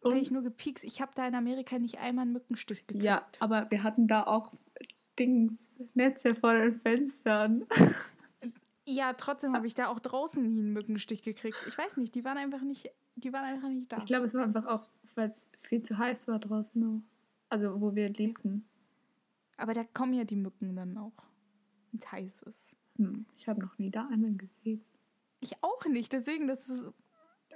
weil 0.02 0.18
ich 0.18 0.30
nur 0.30 0.42
gepiekst. 0.42 0.84
Ich 0.84 1.00
habe 1.00 1.12
da 1.14 1.26
in 1.26 1.34
Amerika 1.34 1.78
nicht 1.78 1.98
einmal 1.98 2.22
einen 2.22 2.32
Mückenstich 2.32 2.86
gekriegt. 2.86 3.04
Ja, 3.04 3.26
aber 3.40 3.70
wir 3.70 3.82
hatten 3.82 4.06
da 4.06 4.22
auch 4.22 4.52
Dings, 5.18 5.72
Netze 5.94 6.34
vor 6.34 6.52
den 6.54 6.78
Fenstern. 6.78 7.66
Ja, 8.88 9.12
trotzdem 9.14 9.54
habe 9.54 9.66
ich 9.66 9.74
da 9.74 9.88
auch 9.88 9.98
draußen 9.98 10.42
nie 10.42 10.60
einen 10.60 10.72
Mückenstich 10.72 11.22
gekriegt. 11.22 11.56
Ich 11.66 11.76
weiß 11.76 11.96
nicht, 11.96 12.14
die 12.14 12.24
waren 12.24 12.38
einfach 12.38 12.62
nicht, 12.62 12.90
die 13.16 13.32
waren 13.32 13.44
einfach 13.44 13.68
nicht 13.68 13.90
da. 13.90 13.96
Ich 13.96 14.06
glaube, 14.06 14.26
es 14.26 14.34
war 14.34 14.44
einfach 14.44 14.64
auch, 14.66 14.88
weil 15.16 15.28
es 15.28 15.50
viel 15.58 15.82
zu 15.82 15.98
heiß 15.98 16.28
war 16.28 16.38
draußen 16.38 16.82
auch. 16.84 17.02
Also 17.48 17.80
wo 17.80 17.94
wir 17.94 18.08
lebten. 18.08 18.64
Aber 19.56 19.72
da 19.72 19.82
kommen 19.84 20.12
ja 20.14 20.24
die 20.24 20.36
Mücken 20.36 20.76
dann 20.76 20.96
auch, 20.98 21.16
wenn 21.90 22.00
es 22.00 22.12
heiß 22.12 22.42
ist. 22.42 22.76
Hm, 22.96 23.26
ich 23.36 23.48
habe 23.48 23.60
noch 23.60 23.76
nie 23.78 23.90
da 23.90 24.06
einen 24.06 24.38
gesehen. 24.38 24.84
Ich 25.40 25.62
auch 25.62 25.84
nicht, 25.86 26.12
deswegen, 26.12 26.46
das 26.46 26.68
ist, 26.68 26.86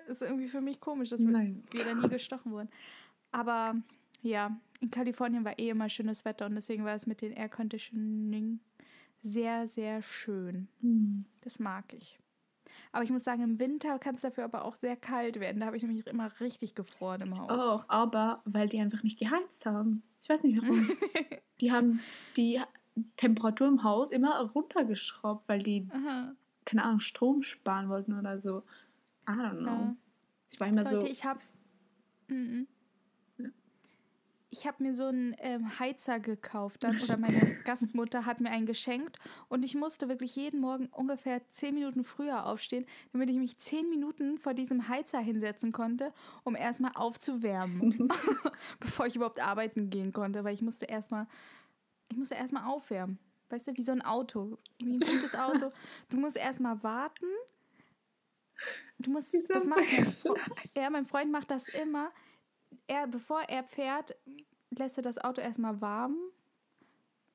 ist 0.09 0.23
irgendwie 0.23 0.49
für 0.49 0.61
mich 0.61 0.81
komisch, 0.81 1.11
dass 1.11 1.21
Nein. 1.21 1.63
wir, 1.71 1.85
wir 1.85 1.95
da 1.95 2.01
nie 2.01 2.09
gestochen 2.09 2.53
wurden. 2.53 2.71
Aber 3.31 3.77
ja, 4.23 4.59
in 4.81 4.91
Kalifornien 4.91 5.45
war 5.45 5.59
eh 5.59 5.71
immer 5.71 5.89
schönes 5.89 6.25
Wetter 6.25 6.47
und 6.47 6.57
deswegen 6.57 6.85
war 6.85 6.95
es 6.95 7.07
mit 7.07 7.23
den 7.23 7.33
Air 7.33 7.49
Conditioning 7.49 8.61
sehr, 9.23 9.67
sehr 9.67 10.03
schön. 10.03 10.69
Mhm. 10.81 11.25
Das 11.43 11.59
mag 11.59 11.93
ich. 11.93 12.19
Aber 12.93 13.05
ich 13.05 13.11
muss 13.11 13.25
sagen, 13.25 13.43
im 13.43 13.59
Winter 13.59 13.99
kann 13.99 14.15
es 14.15 14.23
dafür 14.23 14.45
aber 14.45 14.65
auch 14.65 14.77
sehr 14.77 14.97
kalt 14.97 15.39
werden. 15.39 15.61
Da 15.61 15.67
habe 15.67 15.77
ich 15.77 15.83
nämlich 15.83 16.07
immer 16.07 16.31
richtig 16.41 16.75
gefroren 16.75 17.21
im 17.21 17.39
Haus. 17.39 17.51
Auch, 17.51 17.85
aber 17.89 18.43
weil 18.45 18.69
die 18.69 18.81
einfach 18.81 19.03
nicht 19.03 19.19
geheizt 19.19 19.67
haben. 19.67 20.03
Ich 20.23 20.29
weiß 20.29 20.43
nicht 20.43 20.61
warum. 20.61 20.91
die 21.61 21.73
haben 21.73 22.01
die 22.37 22.61
Temperatur 23.17 23.69
im 23.69 23.85
Haus 23.85 24.11
immer 24.11 24.41
runtergeschraubt, 24.41 25.49
weil 25.49 25.63
die, 25.63 25.89
Aha. 25.93 26.35
keine 26.65 26.85
Ahnung, 26.85 27.01
Strom 27.01 27.43
sparen 27.43 27.89
wollten 27.89 28.19
oder 28.19 28.41
so. 28.41 28.63
I 29.29 29.33
don't 29.33 29.59
know. 29.59 29.71
Ja. 29.71 29.97
Ich 30.51 30.59
war 30.59 30.67
immer 30.67 30.83
Leute, 30.83 31.01
so. 31.01 31.07
Ich 31.07 31.25
habe. 31.25 31.41
Mhm 32.29 32.67
ich 34.51 34.67
habe 34.67 34.83
mir 34.83 34.95
so 34.95 35.07
einen 35.07 35.35
ähm, 35.39 35.79
Heizer 35.79 36.19
gekauft 36.19 36.83
dann, 36.83 37.01
oder 37.01 37.17
meine 37.19 37.57
Gastmutter 37.65 38.27
hat 38.27 38.41
mir 38.41 38.51
einen 38.51 38.67
geschenkt 38.67 39.19
und 39.49 39.65
ich 39.65 39.77
musste 39.77 40.09
wirklich 40.09 40.35
jeden 40.35 40.61
Morgen 40.61 40.87
ungefähr 40.87 41.49
zehn 41.51 41.75
Minuten 41.75 42.03
früher 42.03 42.47
aufstehen, 42.47 42.85
damit 43.13 43.31
ich 43.31 43.37
mich 43.37 43.59
zehn 43.59 43.89
Minuten 43.89 44.39
vor 44.39 44.53
diesem 44.53 44.89
Heizer 44.89 45.21
hinsetzen 45.21 45.71
konnte, 45.71 46.13
um 46.43 46.57
erstmal 46.57 46.93
aufzuwärmen, 46.95 48.13
bevor 48.81 49.07
ich 49.07 49.15
überhaupt 49.15 49.41
arbeiten 49.41 49.89
gehen 49.89 50.13
konnte, 50.13 50.43
weil 50.43 50.55
ich 50.55 50.63
musste 50.63 50.87
erstmal, 50.87 51.29
ich 52.11 52.17
musste 52.17 52.35
erstmal 52.35 52.65
aufwärmen. 52.65 53.19
Weißt 53.51 53.69
du, 53.69 53.77
wie 53.77 53.83
so 53.83 53.93
ein 53.93 54.03
Auto, 54.03 54.59
wie 54.79 54.95
ein 54.95 55.01
gutes 55.01 55.35
Auto. 55.35 55.73
Du 56.09 56.17
musst 56.19 56.37
erstmal 56.37 56.81
warten. 56.85 57.27
Du 58.99 59.11
musst, 59.11 59.35
das 59.49 59.65
macht 59.65 59.81
mein 59.81 60.15
ja, 60.77 60.91
mein 60.91 61.07
Freund 61.07 61.33
macht 61.33 61.51
das 61.51 61.69
immer 61.69 62.13
er, 62.87 63.07
bevor 63.07 63.43
er 63.43 63.65
fährt, 63.65 64.15
lässt 64.71 64.97
er 64.97 65.03
das 65.03 65.19
Auto 65.19 65.41
erstmal 65.41 65.81
warm. 65.81 66.17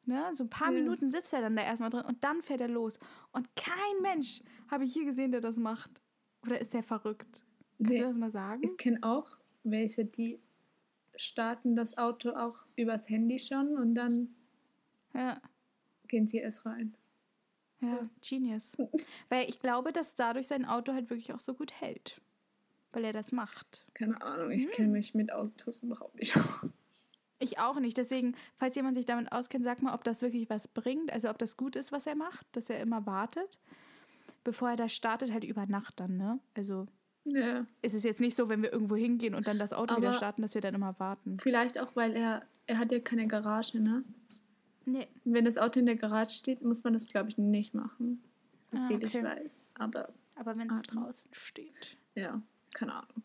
Ne? 0.05 0.29
So 0.33 0.43
ein 0.43 0.49
paar 0.49 0.71
ja. 0.71 0.79
Minuten 0.79 1.09
sitzt 1.09 1.33
er 1.33 1.41
dann 1.41 1.55
da 1.55 1.63
erstmal 1.63 1.89
drin 1.89 2.05
und 2.05 2.23
dann 2.23 2.41
fährt 2.41 2.61
er 2.61 2.67
los. 2.67 2.99
Und 3.31 3.55
kein 3.55 4.01
Mensch 4.01 4.41
habe 4.69 4.83
ich 4.83 4.93
hier 4.93 5.05
gesehen, 5.05 5.31
der 5.31 5.41
das 5.41 5.57
macht. 5.57 5.91
Oder 6.43 6.61
ist 6.61 6.73
der 6.73 6.83
verrückt? 6.83 7.41
Kannst 7.77 7.91
nee, 7.91 7.99
du 7.99 8.05
das 8.05 8.15
mal 8.15 8.31
sagen? 8.31 8.61
Ich 8.63 8.77
kenne 8.77 8.99
auch 9.01 9.39
welche, 9.63 10.05
die 10.05 10.39
starten 11.15 11.75
das 11.75 11.97
Auto 11.97 12.31
auch 12.31 12.55
übers 12.75 13.09
Handy 13.09 13.39
schon 13.39 13.77
und 13.77 13.95
dann 13.95 14.35
ja. 15.13 15.41
gehen 16.07 16.27
sie 16.27 16.37
erst 16.37 16.65
rein. 16.65 16.95
Ja, 17.81 18.09
Genius. 18.21 18.77
Weil 19.29 19.49
ich 19.49 19.59
glaube, 19.59 19.91
dass 19.91 20.15
dadurch 20.15 20.47
sein 20.47 20.65
Auto 20.65 20.93
halt 20.93 21.09
wirklich 21.09 21.33
auch 21.33 21.39
so 21.39 21.53
gut 21.53 21.73
hält 21.73 22.21
weil 22.95 23.03
er 23.03 23.13
das 23.13 23.31
macht. 23.31 23.85
Keine 23.93 24.21
Ahnung, 24.21 24.51
ich 24.51 24.65
hm. 24.65 24.71
kenne 24.71 24.89
mich 24.89 25.13
mit 25.13 25.31
Autos 25.31 25.83
überhaupt 25.83 26.15
nicht 26.15 26.35
aus. 26.37 26.71
Ich 27.39 27.59
auch 27.59 27.79
nicht. 27.79 27.97
Deswegen, 27.97 28.35
falls 28.57 28.75
jemand 28.75 28.95
sich 28.95 29.05
damit 29.05 29.31
auskennt, 29.31 29.65
sag 29.65 29.81
mal, 29.81 29.93
ob 29.93 30.03
das 30.03 30.21
wirklich 30.21 30.49
was 30.49 30.67
bringt. 30.67 31.11
Also 31.11 31.29
ob 31.29 31.37
das 31.37 31.57
gut 31.57 31.75
ist, 31.75 31.91
was 31.91 32.07
er 32.07 32.15
macht, 32.15 32.47
dass 32.53 32.69
er 32.69 32.79
immer 32.79 33.05
wartet, 33.05 33.59
bevor 34.43 34.69
er 34.69 34.75
da 34.77 34.87
startet, 34.87 35.33
halt 35.33 35.43
über 35.43 35.65
Nacht 35.65 35.99
dann, 35.99 36.15
ne? 36.15 36.39
Also 36.55 36.87
ja. 37.25 37.65
ist 37.81 37.93
es 37.93 38.03
jetzt 38.03 38.21
nicht 38.21 38.35
so, 38.35 38.47
wenn 38.47 38.61
wir 38.61 38.71
irgendwo 38.71 38.95
hingehen 38.95 39.35
und 39.35 39.47
dann 39.47 39.59
das 39.59 39.73
Auto 39.73 39.95
Aber 39.95 40.03
wieder 40.03 40.13
starten, 40.13 40.43
dass 40.43 40.53
wir 40.53 40.61
dann 40.61 40.75
immer 40.75 40.97
warten. 40.99 41.37
Vielleicht 41.37 41.77
auch, 41.77 41.95
weil 41.95 42.15
er, 42.15 42.43
er 42.67 42.79
hat 42.79 42.91
ja 42.91 42.99
keine 42.99 43.27
Garage, 43.27 43.79
ne? 43.79 44.03
Nee. 44.85 45.07
Wenn 45.25 45.45
das 45.45 45.57
Auto 45.57 45.79
in 45.79 45.87
der 45.87 45.95
Garage 45.95 46.31
steht, 46.31 46.61
muss 46.61 46.83
man 46.83 46.93
das, 46.93 47.07
glaube 47.07 47.29
ich, 47.29 47.37
nicht 47.37 47.73
machen. 47.73 48.23
So 48.71 48.77
ah, 48.77 48.87
viel 48.87 48.97
okay. 48.97 49.07
ich 49.07 49.23
weiß. 49.23 49.69
Aber, 49.79 50.13
Aber 50.35 50.57
wenn 50.57 50.69
es 50.71 50.83
draußen 50.83 51.33
steht. 51.33 51.97
Ja. 52.13 52.41
Keine 52.75 52.93
Ahnung. 52.93 53.23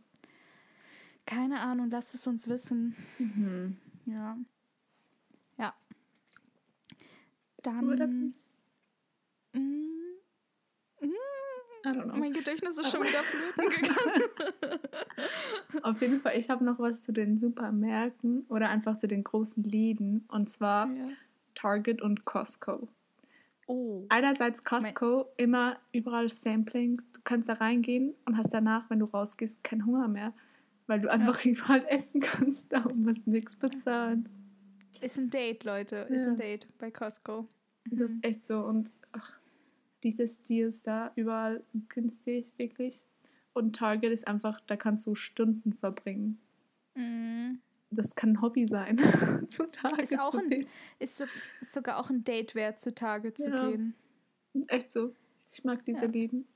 Keine 1.27 1.61
Ahnung, 1.61 1.91
lasst 1.91 2.15
es 2.15 2.27
uns 2.27 2.47
wissen. 2.49 2.95
Mhm. 3.19 3.77
Ja. 4.07 4.39
Ja. 5.59 5.75
Dann. 7.65 7.81
Du 7.81 7.93
oder 7.93 8.07
nicht? 8.07 8.47
Mm, 9.53 9.59
mm, 11.01 12.19
mein 12.19 12.33
Gedächtnis 12.33 12.79
ist 12.79 12.93
schon 12.93 13.03
wieder 13.03 13.23
flöten 13.25 13.69
gegangen. 13.69 14.81
Auf 15.83 16.01
jeden 16.01 16.21
Fall, 16.21 16.39
ich 16.39 16.49
habe 16.49 16.65
noch 16.65 16.79
was 16.79 17.03
zu 17.03 17.13
den 17.13 17.37
Supermärkten 17.37 18.47
oder 18.49 18.69
einfach 18.69 18.99
zu 18.99 19.09
den 19.09 19.25
großen 19.25 19.65
Läden. 19.65 20.27
Und 20.29 20.49
zwar 20.49 20.89
ja. 20.93 21.05
Target 21.55 22.03
und 22.03 22.25
Costco. 22.25 22.89
Oh. 23.71 24.05
Einerseits 24.09 24.65
Costco, 24.65 25.17
mein 25.17 25.27
immer 25.37 25.79
überall 25.93 26.29
Samplings. 26.29 27.09
Du 27.13 27.21
kannst 27.23 27.49
da 27.49 27.53
reingehen 27.53 28.17
und 28.25 28.37
hast 28.37 28.53
danach, 28.53 28.91
wenn 28.91 28.99
du 28.99 29.05
rausgehst, 29.05 29.63
keinen 29.63 29.87
Hunger 29.87 30.09
mehr. 30.09 30.35
Weil 30.89 31.01
du 31.01 31.09
einfach 31.09 31.45
ja. 31.45 31.53
überall 31.53 31.85
essen 31.87 32.21
kannst, 32.21 32.73
da 32.73 32.81
musst 32.93 33.29
nichts 33.29 33.57
bezahlen. 33.57 34.29
Ist 35.01 35.19
ein 35.19 35.31
Date, 35.31 35.63
Leute. 35.63 35.99
Ist 36.11 36.25
ja. 36.25 36.31
ein 36.31 36.37
Date 36.37 36.67
bei 36.79 36.91
Costco. 36.91 37.43
Mhm. 37.85 37.97
Das 37.97 38.11
ist 38.11 38.17
mhm. 38.17 38.23
echt 38.25 38.43
so. 38.43 38.59
Und 38.59 38.91
ach, 39.13 39.39
diese 40.03 40.27
Steals 40.27 40.83
da 40.83 41.13
überall 41.15 41.63
günstig, 41.89 42.53
wirklich. 42.57 43.05
Und 43.53 43.77
Target 43.77 44.11
ist 44.11 44.27
einfach, 44.27 44.61
da 44.67 44.75
kannst 44.75 45.07
du 45.07 45.15
Stunden 45.15 45.75
verbringen. 45.75 46.41
Mhm 46.97 47.61
das 47.91 48.15
kann 48.15 48.31
ein 48.31 48.43
Hobby 48.43 48.67
sein, 48.67 48.99
zutage 49.49 50.03
ist 50.03 50.19
auch 50.19 50.31
zu 50.31 50.39
ein, 50.39 50.67
Ist, 50.99 51.17
so, 51.17 51.25
ist, 51.61 51.73
sogar 51.73 51.99
auch 51.99 52.11
ein 52.11 52.25
Date 52.25 52.55
wert, 52.55 52.81
zutage 52.81 53.35
zu 53.35 53.51
ja. 53.51 53.69
gehen. 53.69 53.95
Echt 54.69 54.93
so. 54.93 55.15
Ich 55.53 55.65
mag 55.65 55.85
diese 55.85 56.05
ja. 56.05 56.11
Läden. 56.11 56.47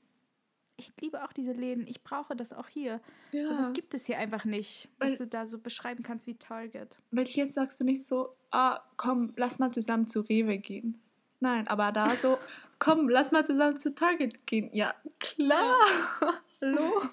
Ich 0.77 0.91
liebe 0.99 1.23
auch 1.23 1.31
diese 1.31 1.53
Läden. 1.53 1.87
Ich 1.87 2.03
brauche 2.03 2.35
das 2.35 2.51
auch 2.51 2.67
hier. 2.67 2.99
Ja. 3.31 3.45
So 3.45 3.57
was 3.57 3.73
gibt 3.73 3.93
es 3.93 4.05
hier 4.05 4.17
einfach 4.17 4.43
nicht, 4.43 4.89
weil, 4.99 5.11
was 5.11 5.17
du 5.17 5.27
da 5.27 5.45
so 5.45 5.57
beschreiben 5.57 6.03
kannst 6.03 6.27
wie 6.27 6.35
Target. 6.35 6.97
Weil 7.11 7.25
hier 7.25 7.47
sagst 7.47 7.79
du 7.79 7.85
nicht 7.85 8.05
so, 8.05 8.35
ah, 8.51 8.81
komm, 8.97 9.33
lass 9.37 9.59
mal 9.59 9.71
zusammen 9.71 10.07
zu 10.07 10.21
Rewe 10.21 10.57
gehen. 10.57 10.99
Nein, 11.39 11.67
aber 11.67 11.91
da 11.91 12.15
so, 12.15 12.37
komm, 12.79 13.07
lass 13.07 13.31
mal 13.31 13.45
zusammen 13.45 13.79
zu 13.79 13.93
Target 13.95 14.45
gehen. 14.47 14.69
Ja, 14.73 14.93
klar. 15.19 15.75
Hallo. 16.61 17.03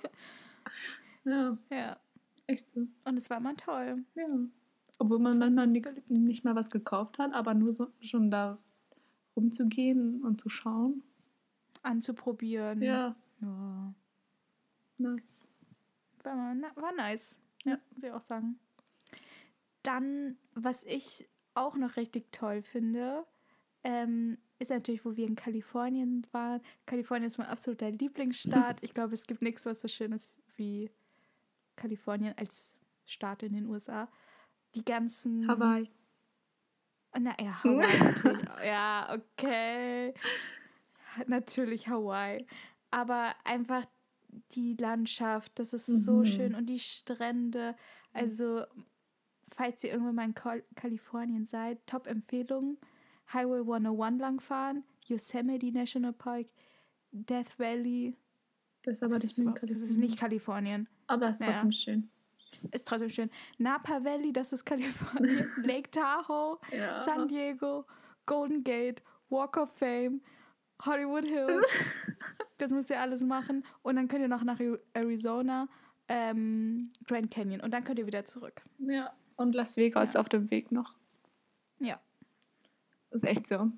ja. 1.25 1.59
Ja. 1.71 1.97
Echt 2.53 2.69
so. 2.69 2.87
Und 3.05 3.17
es 3.17 3.31
war 3.31 3.39
immer 3.39 3.57
toll. 3.57 4.05
Ja. 4.15 4.27
Obwohl 4.99 5.19
man 5.19 5.39
manchmal 5.39 5.67
nix, 5.67 5.95
nicht 6.09 6.45
mal 6.45 6.55
was 6.55 6.71
gekauft 6.71 7.19
hat, 7.19 7.35
aber 7.35 7.55
nur 7.55 7.73
so 7.73 7.89
schon 8.01 8.31
da 8.31 8.59
rumzugehen 9.37 10.23
und 10.23 10.41
zu 10.41 10.49
schauen. 10.49 11.03
Anzuprobieren. 11.83 12.83
Ja. 12.83 13.17
ja. 13.41 13.95
Nice. 14.99 15.49
War, 16.23 16.55
war 16.77 16.93
nice. 16.95 17.39
Ja, 17.65 17.79
muss 17.95 18.05
ich 18.05 18.11
auch 18.13 18.21
sagen. 18.21 18.59
Dann, 19.83 20.37
was 20.55 20.85
ich 20.85 21.29
auch 21.55 21.77
noch 21.77 21.97
richtig 21.97 22.31
toll 22.31 22.63
finde, 22.63 23.25
ähm, 23.85 24.39
ist 24.59 24.71
natürlich, 24.71 25.05
wo 25.05 25.17
wir 25.17 25.27
in 25.27 25.35
Kalifornien 25.35 26.27
waren. 26.31 26.61
Kalifornien 26.87 27.27
ist 27.27 27.39
mein 27.39 27.49
absoluter 27.49 27.91
Lieblingsstaat. 27.91 28.79
Ich 28.83 28.95
glaube, 28.95 29.15
es 29.15 29.27
gibt 29.27 29.43
nichts, 29.43 29.67
was 29.67 29.81
so 29.81 29.89
schön 29.89 30.13
ist 30.13 30.39
wie 30.57 30.91
Kalifornien 31.77 32.35
als 32.37 32.77
Staat 33.05 33.43
in 33.43 33.53
den 33.55 33.67
USA. 33.67 34.09
Die 34.75 34.85
ganzen. 34.85 35.47
Hawaii. 35.49 35.91
Na 37.19 37.35
ja, 37.41 37.59
Hawaii. 37.65 38.67
Ja, 38.67 39.15
okay. 39.15 40.15
Natürlich 41.27 41.89
Hawaii. 41.89 42.47
Aber 42.91 43.35
einfach 43.45 43.85
die 44.53 44.75
Landschaft, 44.75 45.59
das 45.59 45.73
ist 45.75 45.87
so 45.87 46.19
Mhm. 46.21 46.25
schön 46.25 46.55
und 46.55 46.67
die 46.67 46.79
Strände. 46.79 47.77
Also, 48.15 48.65
falls 49.51 49.85
ihr 49.85 49.91
irgendwann 49.93 50.15
mal 50.15 50.25
in 50.25 50.35
Kal 50.35 50.63
Kalifornien 50.75 51.45
seid, 51.45 51.87
Top-Empfehlung. 51.87 52.79
Highway 53.33 53.61
101 53.61 54.19
langfahren, 54.21 54.85
Yosemite 55.07 55.71
National 55.73 56.13
Park, 56.13 56.47
Death 57.13 57.59
Valley. 57.59 58.15
Das 58.83 58.95
ist 58.95 59.03
aber 59.03 59.15
Das 59.15 59.23
nicht 59.23 59.33
ist, 59.33 59.39
in 59.39 59.45
überhaupt- 59.45 59.63
das 59.63 59.71
ist 59.71 59.77
Kalifornien. 59.77 60.01
nicht 60.01 60.19
Kalifornien. 60.19 60.89
Aber 61.07 61.29
es 61.29 61.37
ist 61.39 61.45
trotzdem 61.45 61.73
schön. 61.73 62.11
Ist 62.71 62.87
trotzdem 62.87 63.11
schön. 63.11 63.31
Napa 63.59 64.05
Valley, 64.05 64.33
das 64.33 64.53
ist 64.53 64.65
Kalifornien. 64.65 65.49
Lake 65.65 65.91
Tahoe, 65.91 66.59
Ja. 66.71 66.99
San 66.99 67.29
Diego, 67.29 67.85
Golden 68.27 68.63
Gate, 68.63 69.03
Walk 69.31 69.57
of 69.57 69.71
Fame, 69.79 70.21
Hollywood 70.85 71.25
Hills. 71.25 71.67
das 72.59 72.71
müsst 72.71 72.91
ihr 72.91 73.01
alles 73.01 73.23
machen. 73.23 73.65
Und 73.83 73.97
dann 73.97 74.09
könnt 74.09 74.23
ihr 74.23 74.29
noch 74.29 74.45
nach 74.45 74.61
Arizona, 74.93 75.69
ähm, 76.09 76.91
Grand 77.07 77.31
Canyon. 77.31 77.61
Und 77.61 77.71
dann 77.73 77.85
könnt 77.85 77.99
ihr 77.99 78.07
wieder 78.07 78.25
zurück. 78.25 78.63
Ja. 78.79 79.13
Und 79.37 79.55
Las 79.55 79.77
Vegas 79.79 80.13
Ja. 80.15 80.21
auf 80.21 80.29
dem 80.29 80.51
Weg 80.51 80.71
noch. 80.73 80.95
Ja. 81.79 81.99
Das 83.11 83.23
ist 83.23 83.29
echt 83.29 83.47
so. 83.49 83.71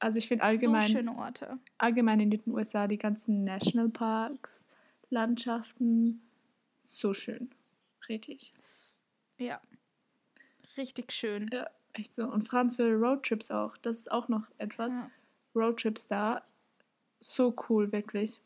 Also 0.00 0.18
ich 0.18 0.26
finde 0.26 0.42
allgemein, 0.44 0.82
So 0.88 0.94
schöne 0.94 1.16
Orte. 1.16 1.58
allgemein 1.78 2.18
in 2.18 2.30
den 2.30 2.42
USA 2.48 2.88
die 2.88 2.98
ganzen 2.98 3.44
Nationalparks, 3.44 4.66
Landschaften, 5.10 6.20
so 6.82 7.12
schön. 7.14 7.50
Richtig. 8.08 8.52
Ja. 9.38 9.60
Richtig 10.76 11.12
schön. 11.12 11.48
Ja, 11.52 11.70
echt 11.92 12.14
so. 12.14 12.24
Und 12.28 12.42
vor 12.42 12.58
allem 12.58 12.70
für 12.70 12.92
Roadtrips 12.94 13.50
auch. 13.50 13.76
Das 13.78 13.98
ist 13.98 14.10
auch 14.10 14.28
noch 14.28 14.50
etwas. 14.58 14.94
Ja. 14.94 15.10
Roadtrips 15.54 16.08
da, 16.08 16.44
so 17.20 17.54
cool, 17.68 17.92
wirklich. 17.92 18.40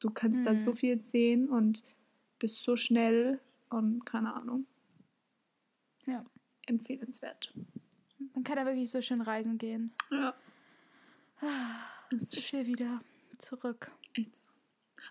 Du 0.00 0.10
kannst 0.10 0.44
da 0.46 0.52
Mhm. 0.52 0.56
so 0.56 0.72
viel 0.72 1.00
sehen 1.00 1.48
und 1.48 1.82
bist 2.38 2.62
so 2.62 2.76
schnell 2.76 3.40
und 3.70 4.04
keine 4.04 4.34
Ahnung. 4.34 4.66
Ja. 6.06 6.24
Empfehlenswert. 6.66 7.54
Man 8.34 8.44
kann 8.44 8.56
da 8.56 8.64
wirklich 8.66 8.90
so 8.90 9.00
schön 9.00 9.20
reisen 9.22 9.58
gehen. 9.58 9.92
Ja. 10.10 10.34
Das 12.10 12.22
ist 12.24 12.36
Ich 12.36 12.52
will 12.52 12.66
wieder 12.66 13.00
zurück. 13.38 13.90
echt 14.14 14.36
so. 14.36 14.42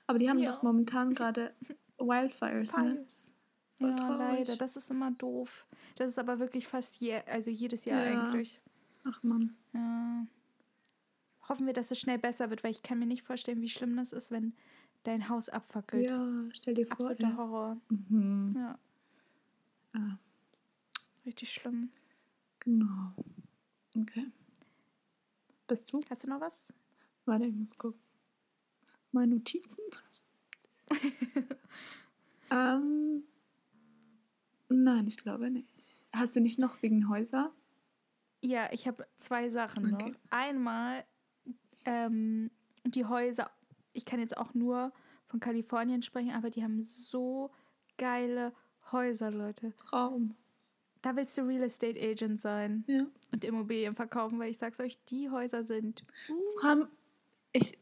Aber 0.06 0.20
die 0.20 0.30
haben 0.30 0.38
Ja. 0.40 0.52
doch 0.52 0.62
momentan 0.62 1.14
gerade 1.16 1.54
Wildfires, 2.00 2.74
ne? 2.78 2.96
Fires. 2.96 3.32
Voll 3.78 3.96
Ja, 3.98 4.16
leider. 4.18 4.56
Das 4.58 4.76
ist 4.76 4.90
immer 4.92 5.12
doof. 5.12 5.66
Das 5.96 6.10
ist 6.10 6.20
aber 6.20 6.40
wirklich 6.40 6.68
fast 6.68 7.00
je, 7.02 7.16
also 7.28 7.50
jedes 7.50 7.86
Jahr 7.86 8.06
Ja. 8.06 8.24
eigentlich. 8.28 8.62
Ach 9.06 9.22
man. 9.24 9.56
Ja. 9.74 10.26
Hoffen 11.48 11.66
wir, 11.66 11.74
dass 11.74 11.90
es 11.92 12.00
schnell 12.00 12.20
besser 12.20 12.50
wird, 12.50 12.64
weil 12.64 12.72
ich 12.72 12.84
kann 12.84 13.00
mir 13.00 13.06
nicht 13.06 13.24
vorstellen, 13.24 13.62
wie 13.62 13.70
schlimm 13.70 13.96
das 13.96 14.12
ist, 14.14 14.32
wenn 14.32 14.54
dein 15.04 15.30
Haus 15.30 15.50
abfackelt. 15.50 16.10
Ja, 16.10 16.28
stell 16.54 16.74
dir 16.74 16.86
vor. 16.86 16.98
Absoluter 17.10 17.24
Ja. 17.30 17.38
Horror. 17.38 17.78
Mhm. 17.90 18.54
Ja, 18.56 18.80
Ah, 19.94 20.18
richtig 21.26 21.52
schlimm. 21.52 21.90
genau. 22.60 23.14
Okay. 23.98 24.28
Bist 25.68 25.92
du? 25.92 26.02
Hast 26.10 26.24
du 26.24 26.28
noch 26.28 26.42
was? 26.42 26.74
Warte, 27.26 27.46
ich 27.46 27.56
muss 27.56 27.76
gucken. 27.78 28.00
Meine 29.12 29.36
Notizen. 29.36 29.82
ähm, 32.52 33.24
nein, 34.70 35.08
ich 35.08 35.18
glaube 35.18 35.50
nicht. 35.52 35.68
Hast 36.14 36.36
du 36.36 36.40
nicht 36.42 36.60
noch 36.60 36.82
wegen 36.82 37.10
Häuser? 37.10 37.52
Ja, 38.42 38.70
ich 38.72 38.88
habe 38.88 39.06
zwei 39.18 39.50
Sachen 39.50 39.94
Okay. 39.94 40.12
noch. 40.12 40.18
Einmal 40.30 41.04
ähm, 41.86 42.52
die 42.86 43.06
Häuser. 43.06 43.50
Ich 43.94 44.06
kann 44.06 44.20
jetzt 44.20 44.38
auch 44.38 44.54
nur 44.54 44.94
von 45.28 45.40
Kalifornien 45.40 46.02
sprechen, 46.02 46.32
aber 46.32 46.50
die 46.50 46.64
haben 46.64 46.82
so 46.82 47.52
geile 47.98 48.54
Häuser, 48.92 49.30
Leute. 49.32 49.74
Traum. 49.76 50.36
Da 51.02 51.16
willst 51.16 51.38
du 51.38 51.44
Real 51.44 51.64
Estate 51.64 52.00
Agent 52.00 52.42
sein 52.42 52.84
Ja. 52.88 53.06
und 53.32 53.44
Immobilien 53.46 53.96
verkaufen, 53.96 54.40
weil 54.40 54.50
ich 54.52 54.58
sag's 54.58 54.80
euch, 54.80 54.98
die 55.06 55.30
Häuser 55.30 55.64
sind. 55.64 56.04
Uh, 56.30 56.42
Vor 56.60 56.70
allem, 56.70 56.88
ich, 57.54 57.78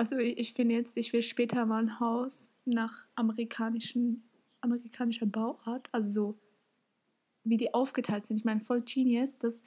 also 0.00 0.16
ich, 0.16 0.38
ich 0.38 0.54
finde 0.54 0.76
jetzt, 0.76 0.96
ich 0.96 1.12
will 1.12 1.20
später 1.20 1.66
mal 1.66 1.82
ein 1.82 2.00
Haus 2.00 2.50
nach 2.64 3.06
amerikanischen, 3.16 4.22
amerikanischer 4.62 5.26
Bauart, 5.26 5.90
also 5.92 6.10
so, 6.10 6.38
wie 7.44 7.58
die 7.58 7.74
aufgeteilt 7.74 8.24
sind. 8.24 8.38
Ich 8.38 8.46
meine, 8.46 8.62
voll 8.62 8.80
genius, 8.80 9.36
dass 9.36 9.62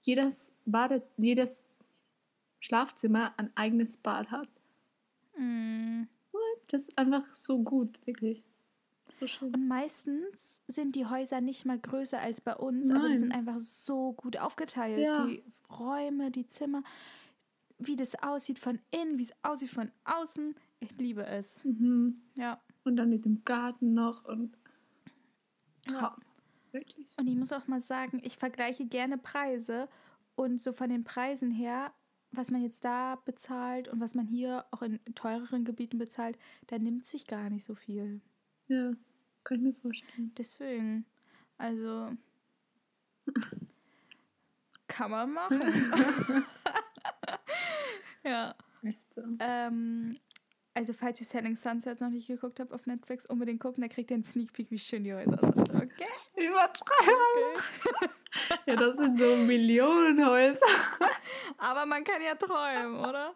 jedes 0.00 0.52
Bade, 0.64 1.04
jedes 1.16 1.62
Schlafzimmer 2.58 3.34
ein 3.36 3.52
eigenes 3.54 3.96
Bad 3.96 4.32
hat. 4.32 4.48
mm. 5.38 6.08
Das 6.66 6.82
ist 6.82 6.98
einfach 6.98 7.32
so 7.32 7.62
gut, 7.62 8.04
wirklich. 8.04 8.44
So 9.08 9.28
schön. 9.28 9.54
Und 9.54 9.68
meistens 9.68 10.62
sind 10.66 10.96
die 10.96 11.06
Häuser 11.06 11.40
nicht 11.40 11.66
mal 11.66 11.78
größer 11.78 12.18
als 12.18 12.40
bei 12.40 12.56
uns, 12.56 12.90
aber 12.90 13.06
die 13.06 13.10
Nein. 13.10 13.18
sind 13.20 13.32
einfach 13.32 13.60
so 13.60 14.12
gut 14.14 14.38
aufgeteilt. 14.38 14.98
Ja. 14.98 15.26
Die 15.26 15.42
Räume, 15.70 16.30
die 16.30 16.46
Zimmer, 16.46 16.82
wie 17.86 17.96
das 17.96 18.14
aussieht 18.22 18.58
von 18.58 18.80
innen, 18.90 19.18
wie 19.18 19.22
es 19.22 19.32
aussieht 19.42 19.70
von 19.70 19.90
außen. 20.04 20.54
Ich 20.80 20.96
liebe 20.98 21.24
es. 21.26 21.64
Mhm. 21.64 22.22
Ja. 22.36 22.60
Und 22.84 22.96
dann 22.96 23.08
mit 23.08 23.24
dem 23.24 23.44
Garten 23.44 23.94
noch 23.94 24.24
und 24.24 24.56
Ja. 25.88 25.98
Traum. 25.98 26.22
Wirklich. 26.72 27.12
Und 27.18 27.26
ich 27.26 27.36
muss 27.36 27.52
auch 27.52 27.66
mal 27.66 27.80
sagen, 27.80 28.20
ich 28.24 28.36
vergleiche 28.38 28.86
gerne 28.86 29.18
Preise 29.18 29.88
und 30.36 30.60
so 30.60 30.72
von 30.72 30.88
den 30.88 31.04
Preisen 31.04 31.50
her, 31.50 31.92
was 32.30 32.50
man 32.50 32.62
jetzt 32.62 32.84
da 32.84 33.16
bezahlt 33.26 33.88
und 33.88 34.00
was 34.00 34.14
man 34.14 34.26
hier 34.26 34.64
auch 34.70 34.80
in 34.80 34.98
teureren 35.14 35.64
Gebieten 35.66 35.98
bezahlt, 35.98 36.38
da 36.68 36.78
nimmt 36.78 37.04
sich 37.04 37.26
gar 37.26 37.50
nicht 37.50 37.66
so 37.66 37.74
viel. 37.74 38.22
Ja, 38.68 38.92
kann 39.44 39.58
ich 39.58 39.62
mir 39.62 39.74
vorstellen. 39.74 40.32
Deswegen, 40.38 41.04
also 41.58 42.16
kann 44.88 45.10
man 45.10 45.30
machen. 45.32 45.60
ja. 48.24 48.54
Echt 48.84 49.14
so. 49.14 49.22
Ähm, 49.38 50.18
also 50.74 50.92
falls 50.92 51.20
ihr 51.20 51.26
Selling 51.26 51.54
Sunset 51.56 52.00
noch 52.00 52.08
nicht 52.10 52.26
geguckt 52.26 52.58
habt 52.60 52.72
auf 52.72 52.86
Netflix, 52.86 53.26
unbedingt 53.26 53.60
gucken, 53.60 53.82
da 53.82 53.88
kriegt 53.88 54.10
ihr 54.10 54.16
einen 54.16 54.24
Sneak 54.24 54.52
Peek, 54.52 54.70
wie 54.70 54.78
schön 54.78 55.04
die 55.04 55.14
Häuser 55.14 55.38
sind. 55.40 55.68
Okay? 55.82 56.06
Übertreiben. 56.36 57.14
okay. 57.84 58.10
Ja, 58.66 58.76
das 58.76 58.96
sind 58.96 59.18
so 59.18 59.36
Millionenhäuser. 59.36 60.64
Aber 61.58 61.86
man 61.86 62.02
kann 62.04 62.22
ja 62.22 62.34
träumen, 62.34 62.96
oder? 63.00 63.34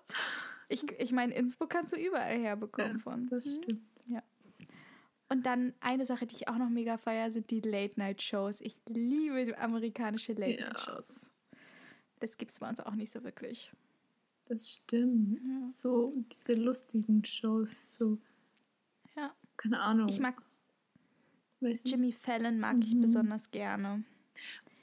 Ich, 0.69 0.83
ich 0.99 1.13
meine, 1.13 1.35
Innsbruck 1.35 1.71
kannst 1.71 1.93
du 1.93 1.97
überall 1.97 2.39
herbekommen 2.39 2.99
von. 3.01 3.27
Das 3.27 3.45
Hm? 3.45 3.63
stimmt. 3.63 3.83
Und 5.29 5.45
dann 5.45 5.75
eine 5.81 6.07
Sache, 6.07 6.25
die 6.27 6.37
ich 6.37 6.47
auch 6.49 6.57
noch 6.57 6.69
mega 6.69 6.99
feier, 6.99 7.33
sind 7.33 7.51
die 7.51 7.61
Late-Night-Shows. 7.61 8.61
Ich 8.61 8.77
liebe 8.87 9.59
amerikanische 9.59 10.35
Late-Night-Shows. 10.35 11.31
Das 12.21 12.37
gibt 12.37 12.53
es 12.53 12.61
bei 12.61 12.69
uns 12.69 12.79
auch 12.79 12.95
nicht 12.95 13.11
so 13.11 13.25
wirklich. 13.25 13.73
Das 14.47 14.71
stimmt. 14.71 15.41
Ja. 15.45 15.69
So 15.69 16.15
diese 16.33 16.55
lustigen 16.55 17.25
Shows, 17.25 17.97
so. 17.97 18.19
Ja. 19.17 19.35
Keine 19.57 19.81
Ahnung. 19.81 20.09
Ich 20.09 20.21
mag 20.21 20.41
weiß 21.61 21.83
nicht. 21.85 21.89
Jimmy 21.91 22.13
Fallon, 22.13 22.59
mag 22.61 22.77
ich 22.83 22.95
Mhm. 22.95 23.01
besonders 23.01 23.51
gerne. 23.51 24.05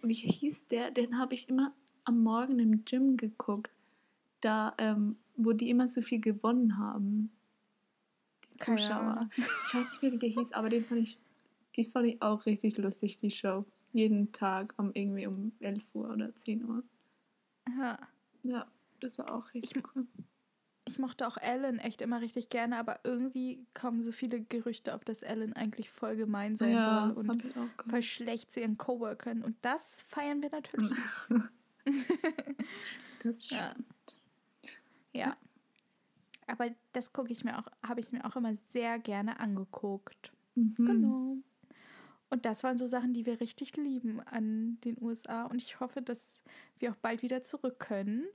Wie 0.01 0.13
hieß 0.13 0.67
der? 0.67 0.91
Den 0.91 1.17
habe 1.17 1.33
ich 1.35 1.47
immer 1.49 1.73
am 2.03 2.21
Morgen 2.23 2.59
im 2.59 2.83
Gym 2.83 3.15
geguckt. 3.17 3.71
Da, 4.41 4.73
ähm, 4.77 5.17
wo 5.37 5.53
die 5.53 5.69
immer 5.69 5.87
so 5.87 6.01
viel 6.01 6.19
gewonnen 6.19 6.77
haben. 6.77 7.31
Die 8.51 8.57
Zuschauer. 8.57 9.29
Ich 9.37 9.73
weiß 9.73 9.91
nicht 9.91 10.01
mehr, 10.03 10.11
wie 10.11 10.17
der 10.19 10.29
hieß, 10.29 10.51
aber 10.51 10.67
den 10.69 10.83
fand 10.83 11.01
ich, 11.01 11.17
die 11.77 11.85
fand 11.85 12.07
ich 12.07 12.21
auch 12.21 12.45
richtig 12.45 12.77
lustig, 12.77 13.19
die 13.19 13.31
Show. 13.31 13.65
Jeden 13.93 14.31
Tag 14.33 14.73
um 14.77 14.91
irgendwie 14.93 15.27
um 15.27 15.53
11 15.59 15.95
Uhr 15.95 16.09
oder 16.09 16.35
10 16.35 16.65
Uhr. 16.65 16.83
Ja. 17.77 17.97
Ja, 18.43 18.67
das 19.03 19.17
war 19.17 19.31
auch 19.33 19.53
richtig 19.53 19.75
Ich- 19.77 19.83
cool. 19.95 20.07
Ich 20.85 20.99
mochte 20.99 21.25
auch 21.25 21.37
Ellen 21.37 21.79
echt 21.79 22.01
immer 22.01 22.19
richtig 22.19 22.49
gerne, 22.49 22.77
aber 22.77 22.99
irgendwie 23.05 23.65
kommen 23.73 24.03
so 24.03 24.11
viele 24.11 24.41
Gerüchte 24.41 24.93
auf, 24.93 25.05
dass 25.05 25.21
Ellen 25.21 25.53
eigentlich 25.53 25.89
voll 25.89 26.17
gemein 26.17 26.57
sein 26.57 26.71
ja, 26.73 27.07
soll 27.07 27.17
und 27.29 27.53
voll 27.89 28.01
schlecht 28.01 28.51
zu 28.51 28.59
ihren 28.59 28.77
Coworkern. 28.77 29.43
Und 29.43 29.55
das 29.61 30.01
feiern 30.09 30.41
wir 30.41 30.49
natürlich. 30.49 30.97
Das 33.23 33.49
Ja. 33.49 33.71
stimmt. 33.71 34.19
Ja. 35.13 35.37
Aber 36.47 36.69
das 36.91 37.13
gucke 37.13 37.31
ich 37.31 37.45
mir 37.45 37.57
auch, 37.57 37.67
habe 37.87 38.01
ich 38.01 38.11
mir 38.11 38.25
auch 38.25 38.35
immer 38.35 38.53
sehr 38.71 38.99
gerne 38.99 39.39
angeguckt. 39.39 40.33
Mhm. 40.55 40.75
Genau. 40.75 41.37
Und 42.29 42.45
das 42.45 42.63
waren 42.63 42.77
so 42.77 42.85
Sachen, 42.87 43.13
die 43.13 43.25
wir 43.25 43.39
richtig 43.39 43.77
lieben 43.77 44.19
an 44.19 44.77
den 44.83 45.01
USA. 45.01 45.43
Und 45.45 45.57
ich 45.61 45.79
hoffe, 45.79 46.01
dass 46.01 46.41
wir 46.79 46.91
auch 46.91 46.95
bald 46.97 47.21
wieder 47.21 47.43
zurück 47.43 47.79
können. 47.79 48.25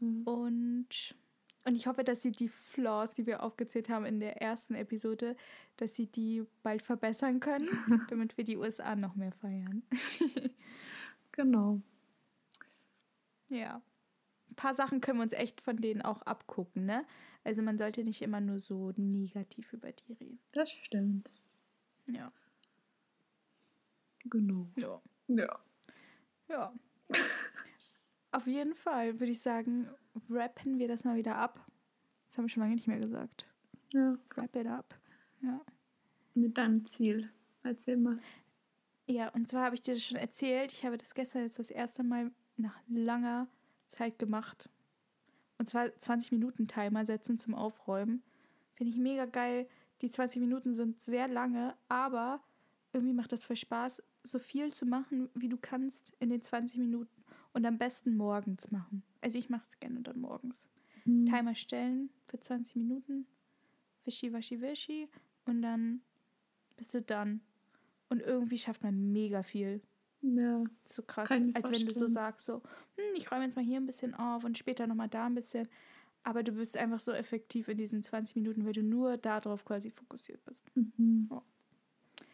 Mhm. 0.00 0.22
Und, 0.24 0.88
und 1.64 1.74
ich 1.74 1.86
hoffe, 1.86 2.04
dass 2.04 2.22
sie 2.22 2.32
die 2.32 2.48
Flaws, 2.48 3.14
die 3.14 3.26
wir 3.26 3.42
aufgezählt 3.42 3.88
haben 3.88 4.04
in 4.06 4.20
der 4.20 4.40
ersten 4.40 4.74
Episode, 4.74 5.36
dass 5.76 5.94
sie 5.94 6.06
die 6.06 6.44
bald 6.62 6.82
verbessern 6.82 7.40
können, 7.40 7.68
damit 8.10 8.36
wir 8.36 8.44
die 8.44 8.56
USA 8.56 8.96
noch 8.96 9.14
mehr 9.14 9.32
feiern. 9.32 9.82
Genau. 11.32 11.80
Ja. 13.48 13.80
paar 14.56 14.74
Sachen 14.74 15.00
können 15.00 15.18
wir 15.20 15.22
uns 15.22 15.32
echt 15.32 15.60
von 15.60 15.76
denen 15.76 16.02
auch 16.02 16.20
abgucken, 16.22 16.84
ne? 16.84 17.06
Also 17.44 17.62
man 17.62 17.78
sollte 17.78 18.02
nicht 18.02 18.22
immer 18.22 18.40
nur 18.40 18.58
so 18.58 18.92
negativ 18.96 19.72
über 19.72 19.92
die 19.92 20.14
reden. 20.14 20.40
Das 20.52 20.70
stimmt. 20.72 21.32
Ja. 22.10 22.32
Genau. 24.24 24.68
Ja. 24.76 25.00
Ja. 25.28 25.58
Ja. 26.48 26.72
Auf 28.30 28.46
jeden 28.46 28.74
Fall 28.74 29.20
würde 29.20 29.32
ich 29.32 29.40
sagen, 29.40 29.88
rappen 30.28 30.78
wir 30.78 30.88
das 30.88 31.04
mal 31.04 31.16
wieder 31.16 31.36
ab. 31.36 31.64
Das 32.26 32.36
haben 32.36 32.44
wir 32.44 32.48
schon 32.50 32.62
lange 32.62 32.74
nicht 32.74 32.88
mehr 32.88 33.00
gesagt. 33.00 33.46
Ja. 33.94 34.18
Wrap 34.34 34.54
it 34.56 34.66
up. 34.66 34.94
Ja. 35.40 35.60
Mit 36.34 36.58
deinem 36.58 36.84
Ziel. 36.84 37.30
Erzähl 37.62 37.96
mal. 37.96 38.18
Ja, 39.06 39.28
und 39.30 39.48
zwar 39.48 39.64
habe 39.64 39.74
ich 39.74 39.80
dir 39.80 39.94
das 39.94 40.04
schon 40.04 40.18
erzählt. 40.18 40.72
Ich 40.72 40.84
habe 40.84 40.98
das 40.98 41.14
gestern 41.14 41.42
jetzt 41.42 41.58
das 41.58 41.70
erste 41.70 42.02
Mal 42.02 42.30
nach 42.56 42.78
langer 42.88 43.48
Zeit 43.86 44.18
gemacht. 44.18 44.68
Und 45.56 45.68
zwar 45.68 45.98
20 45.98 46.32
Minuten 46.32 46.68
Timer 46.68 47.04
setzen 47.04 47.38
zum 47.38 47.54
Aufräumen. 47.54 48.22
Finde 48.74 48.92
ich 48.92 48.98
mega 48.98 49.24
geil. 49.24 49.66
Die 50.02 50.10
20 50.10 50.40
Minuten 50.40 50.74
sind 50.74 51.00
sehr 51.00 51.26
lange, 51.26 51.74
aber 51.88 52.40
irgendwie 52.92 53.14
macht 53.14 53.32
das 53.32 53.44
voll 53.44 53.56
Spaß, 53.56 54.02
so 54.22 54.38
viel 54.38 54.72
zu 54.72 54.86
machen, 54.86 55.28
wie 55.34 55.48
du 55.48 55.56
kannst 55.56 56.14
in 56.20 56.30
den 56.30 56.42
20 56.42 56.78
Minuten. 56.78 57.17
Und 57.52 57.64
am 57.66 57.78
besten 57.78 58.16
morgens 58.16 58.70
machen. 58.70 59.02
Also 59.20 59.38
ich 59.38 59.48
mache 59.48 59.64
es 59.68 59.80
gerne 59.80 60.00
dann 60.02 60.20
morgens. 60.20 60.68
Mhm. 61.04 61.26
Timer 61.26 61.54
stellen 61.54 62.10
für 62.26 62.38
20 62.38 62.76
Minuten. 62.76 63.26
Wischi, 64.04 64.32
waschi, 64.32 64.60
wischi. 64.60 65.08
Und 65.44 65.62
dann 65.62 66.02
bist 66.76 66.94
du 66.94 67.02
dann. 67.02 67.40
Und 68.08 68.20
irgendwie 68.20 68.58
schafft 68.58 68.82
man 68.82 69.12
mega 69.12 69.42
viel. 69.42 69.82
Ja. 70.22 70.64
So 70.84 71.02
krass, 71.02 71.30
als 71.30 71.44
wenn 71.44 71.86
du 71.86 71.94
so 71.94 72.06
sagst, 72.06 72.46
so, 72.46 72.62
hm, 72.96 73.14
ich 73.14 73.30
räume 73.30 73.44
jetzt 73.44 73.56
mal 73.56 73.64
hier 73.64 73.78
ein 73.78 73.86
bisschen 73.86 74.14
auf 74.14 74.44
und 74.44 74.58
später 74.58 74.86
nochmal 74.86 75.08
da 75.08 75.26
ein 75.26 75.34
bisschen. 75.34 75.68
Aber 76.24 76.42
du 76.42 76.52
bist 76.52 76.76
einfach 76.76 77.00
so 77.00 77.12
effektiv 77.12 77.68
in 77.68 77.78
diesen 77.78 78.02
20 78.02 78.36
Minuten, 78.36 78.64
weil 78.64 78.72
du 78.72 78.82
nur 78.82 79.16
darauf 79.16 79.64
quasi 79.64 79.90
fokussiert 79.90 80.44
bist. 80.44 80.64
Mhm. 80.74 81.28
Ja. 81.30 81.42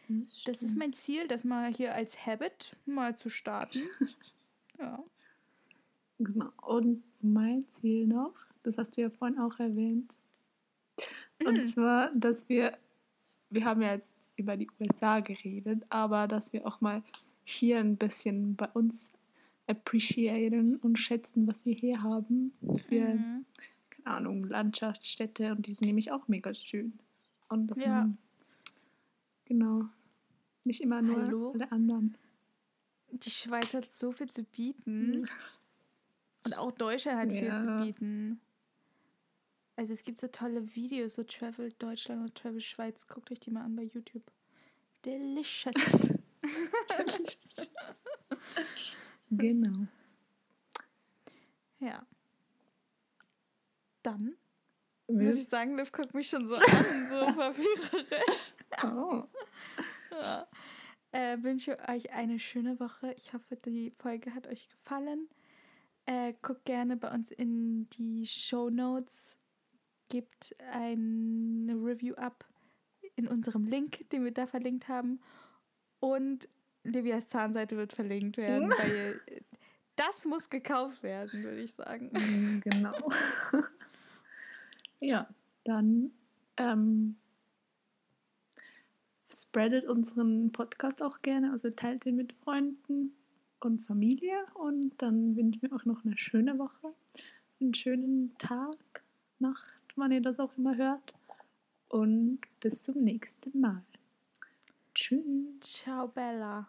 Das, 0.07 0.43
Das 0.45 0.63
ist 0.63 0.77
mein 0.77 0.93
Ziel, 0.93 1.27
das 1.27 1.43
mal 1.43 1.73
hier 1.73 1.93
als 1.93 2.25
Habit 2.25 2.75
mal 2.85 3.15
zu 3.15 3.29
starten. 3.29 3.79
ja. 4.79 5.03
Genau. 6.19 6.49
Und 6.61 7.03
mein 7.21 7.67
Ziel 7.67 8.07
noch, 8.07 8.33
das 8.63 8.77
hast 8.77 8.95
du 8.95 9.01
ja 9.01 9.09
vorhin 9.09 9.37
auch 9.39 9.59
erwähnt. 9.59 10.13
Und 11.45 11.57
Mhm. 11.57 11.63
zwar, 11.63 12.11
dass 12.15 12.47
wir, 12.47 12.77
wir 13.49 13.65
haben 13.65 13.81
ja 13.81 13.93
jetzt 13.95 14.13
über 14.37 14.55
die 14.55 14.69
USA 14.79 15.19
geredet, 15.19 15.83
aber 15.89 16.27
dass 16.27 16.53
wir 16.53 16.65
auch 16.65 16.79
mal 16.81 17.03
hier 17.43 17.79
ein 17.79 17.97
bisschen 17.97 18.55
bei 18.55 18.67
uns 18.69 19.11
appreciaten 19.67 20.77
und 20.77 20.97
schätzen, 20.97 21.47
was 21.47 21.65
wir 21.65 21.73
hier 21.73 22.01
haben 22.01 22.53
für, 22.87 23.15
Mhm. 23.15 23.45
keine 23.89 24.15
Ahnung, 24.17 24.43
Landschaftsstädte 24.45 25.51
und 25.51 25.67
die 25.67 25.71
sind 25.71 25.81
nämlich 25.81 26.11
auch 26.11 26.27
mega 26.27 26.53
schön. 26.53 26.93
Und 27.49 27.67
dass 27.67 27.79
Ja. 27.79 27.87
man, 28.01 28.17
genau, 29.45 29.85
nicht 30.65 30.81
immer 30.81 31.01
nur 31.01 31.21
Hallo? 31.21 31.51
alle 31.53 31.71
anderen. 31.71 32.17
Die 33.23 33.29
Schweiz 33.29 33.73
hat 33.73 33.91
so 33.91 34.11
viel 34.11 34.29
zu 34.29 34.43
bieten. 34.43 35.27
Und 36.43 36.53
auch 36.53 36.71
Deutschland 36.71 37.19
hat 37.19 37.29
viel 37.31 37.55
zu 37.57 37.67
Ja. 37.67 37.83
bieten. 37.83 38.39
Also 39.77 39.93
es 39.93 40.03
gibt 40.03 40.21
so 40.21 40.27
tolle 40.27 40.75
Videos, 40.75 41.15
so 41.15 41.23
Travel 41.23 41.71
Deutschland 41.79 42.21
und 42.21 42.35
Travel 42.35 42.61
Schweiz. 42.61 43.07
Guckt 43.07 43.31
euch 43.31 43.39
die 43.39 43.51
mal 43.51 43.63
an 43.63 43.75
bei 43.75 43.83
YouTube. 43.83 44.23
Delicious. 45.05 45.73
genau. 49.31 49.87
ja. 51.79 52.05
Dann 54.03 54.35
würde 55.07 55.37
ich 55.37 55.47
sagen, 55.47 55.77
Liv 55.77 55.91
guckt 55.91 56.13
mich 56.13 56.29
schon 56.29 56.47
so 56.47 56.55
an, 56.55 56.63
so 57.09 57.33
verführerisch. 57.33 58.53
Oh. 58.83 59.23
Ja. 60.11 60.47
Äh, 61.15 61.41
wünsche 61.43 61.77
euch 61.87 62.11
eine 62.11 62.39
schöne 62.39 62.77
Woche. 62.77 63.13
Ich 63.15 63.31
hoffe, 63.31 63.55
die 63.55 63.91
Folge 63.91 64.35
hat 64.35 64.47
euch 64.47 64.67
gefallen. 64.67 65.29
Äh, 66.05 66.33
guckt 66.41 66.65
gerne 66.65 66.97
bei 66.97 67.09
uns 67.09 67.31
in 67.31 67.87
die 67.91 68.27
Show 68.27 68.69
Notes. 68.69 69.37
Gebt 70.09 70.53
eine 70.73 71.71
Review 71.73 72.15
ab 72.15 72.45
in 73.15 73.29
unserem 73.29 73.65
Link, 73.65 74.09
den 74.09 74.25
wir 74.25 74.33
da 74.33 74.45
verlinkt 74.45 74.89
haben. 74.89 75.21
Und 76.01 76.49
Livias 76.83 77.29
Zahnseite 77.29 77.77
wird 77.77 77.93
verlinkt 77.93 78.35
werden, 78.35 78.69
weil 78.77 79.21
das 79.95 80.25
muss 80.25 80.49
gekauft 80.49 81.01
werden, 81.01 81.43
würde 81.43 81.61
ich 81.61 81.73
sagen. 81.73 82.07
Mm, 82.11 82.59
Genau. 82.59 82.93
ja, 84.99 85.29
dann 85.63 86.11
ähm, 86.57 87.15
spreadet 89.41 89.85
unseren 89.85 90.51
Podcast 90.51 91.01
auch 91.01 91.21
gerne, 91.21 91.51
also 91.51 91.69
teilt 91.69 92.05
den 92.05 92.15
mit 92.15 92.33
Freunden 92.33 93.15
und 93.59 93.81
Familie 93.81 94.45
und 94.53 94.93
dann 94.97 95.35
wünschen 95.35 95.61
wir 95.61 95.73
auch 95.73 95.85
noch 95.85 96.05
eine 96.05 96.17
schöne 96.17 96.57
Woche, 96.59 96.93
einen 97.59 97.73
schönen 97.73 98.37
Tag, 98.37 99.03
Nacht, 99.39 99.81
wann 99.95 100.11
ihr 100.11 100.21
das 100.21 100.39
auch 100.39 100.57
immer 100.57 100.77
hört 100.77 101.13
und 101.89 102.39
bis 102.59 102.83
zum 102.83 103.03
nächsten 103.03 103.59
Mal. 103.59 103.83
Tschüss. 104.93 105.23
Ciao, 105.61 106.07
Bella. 106.07 106.67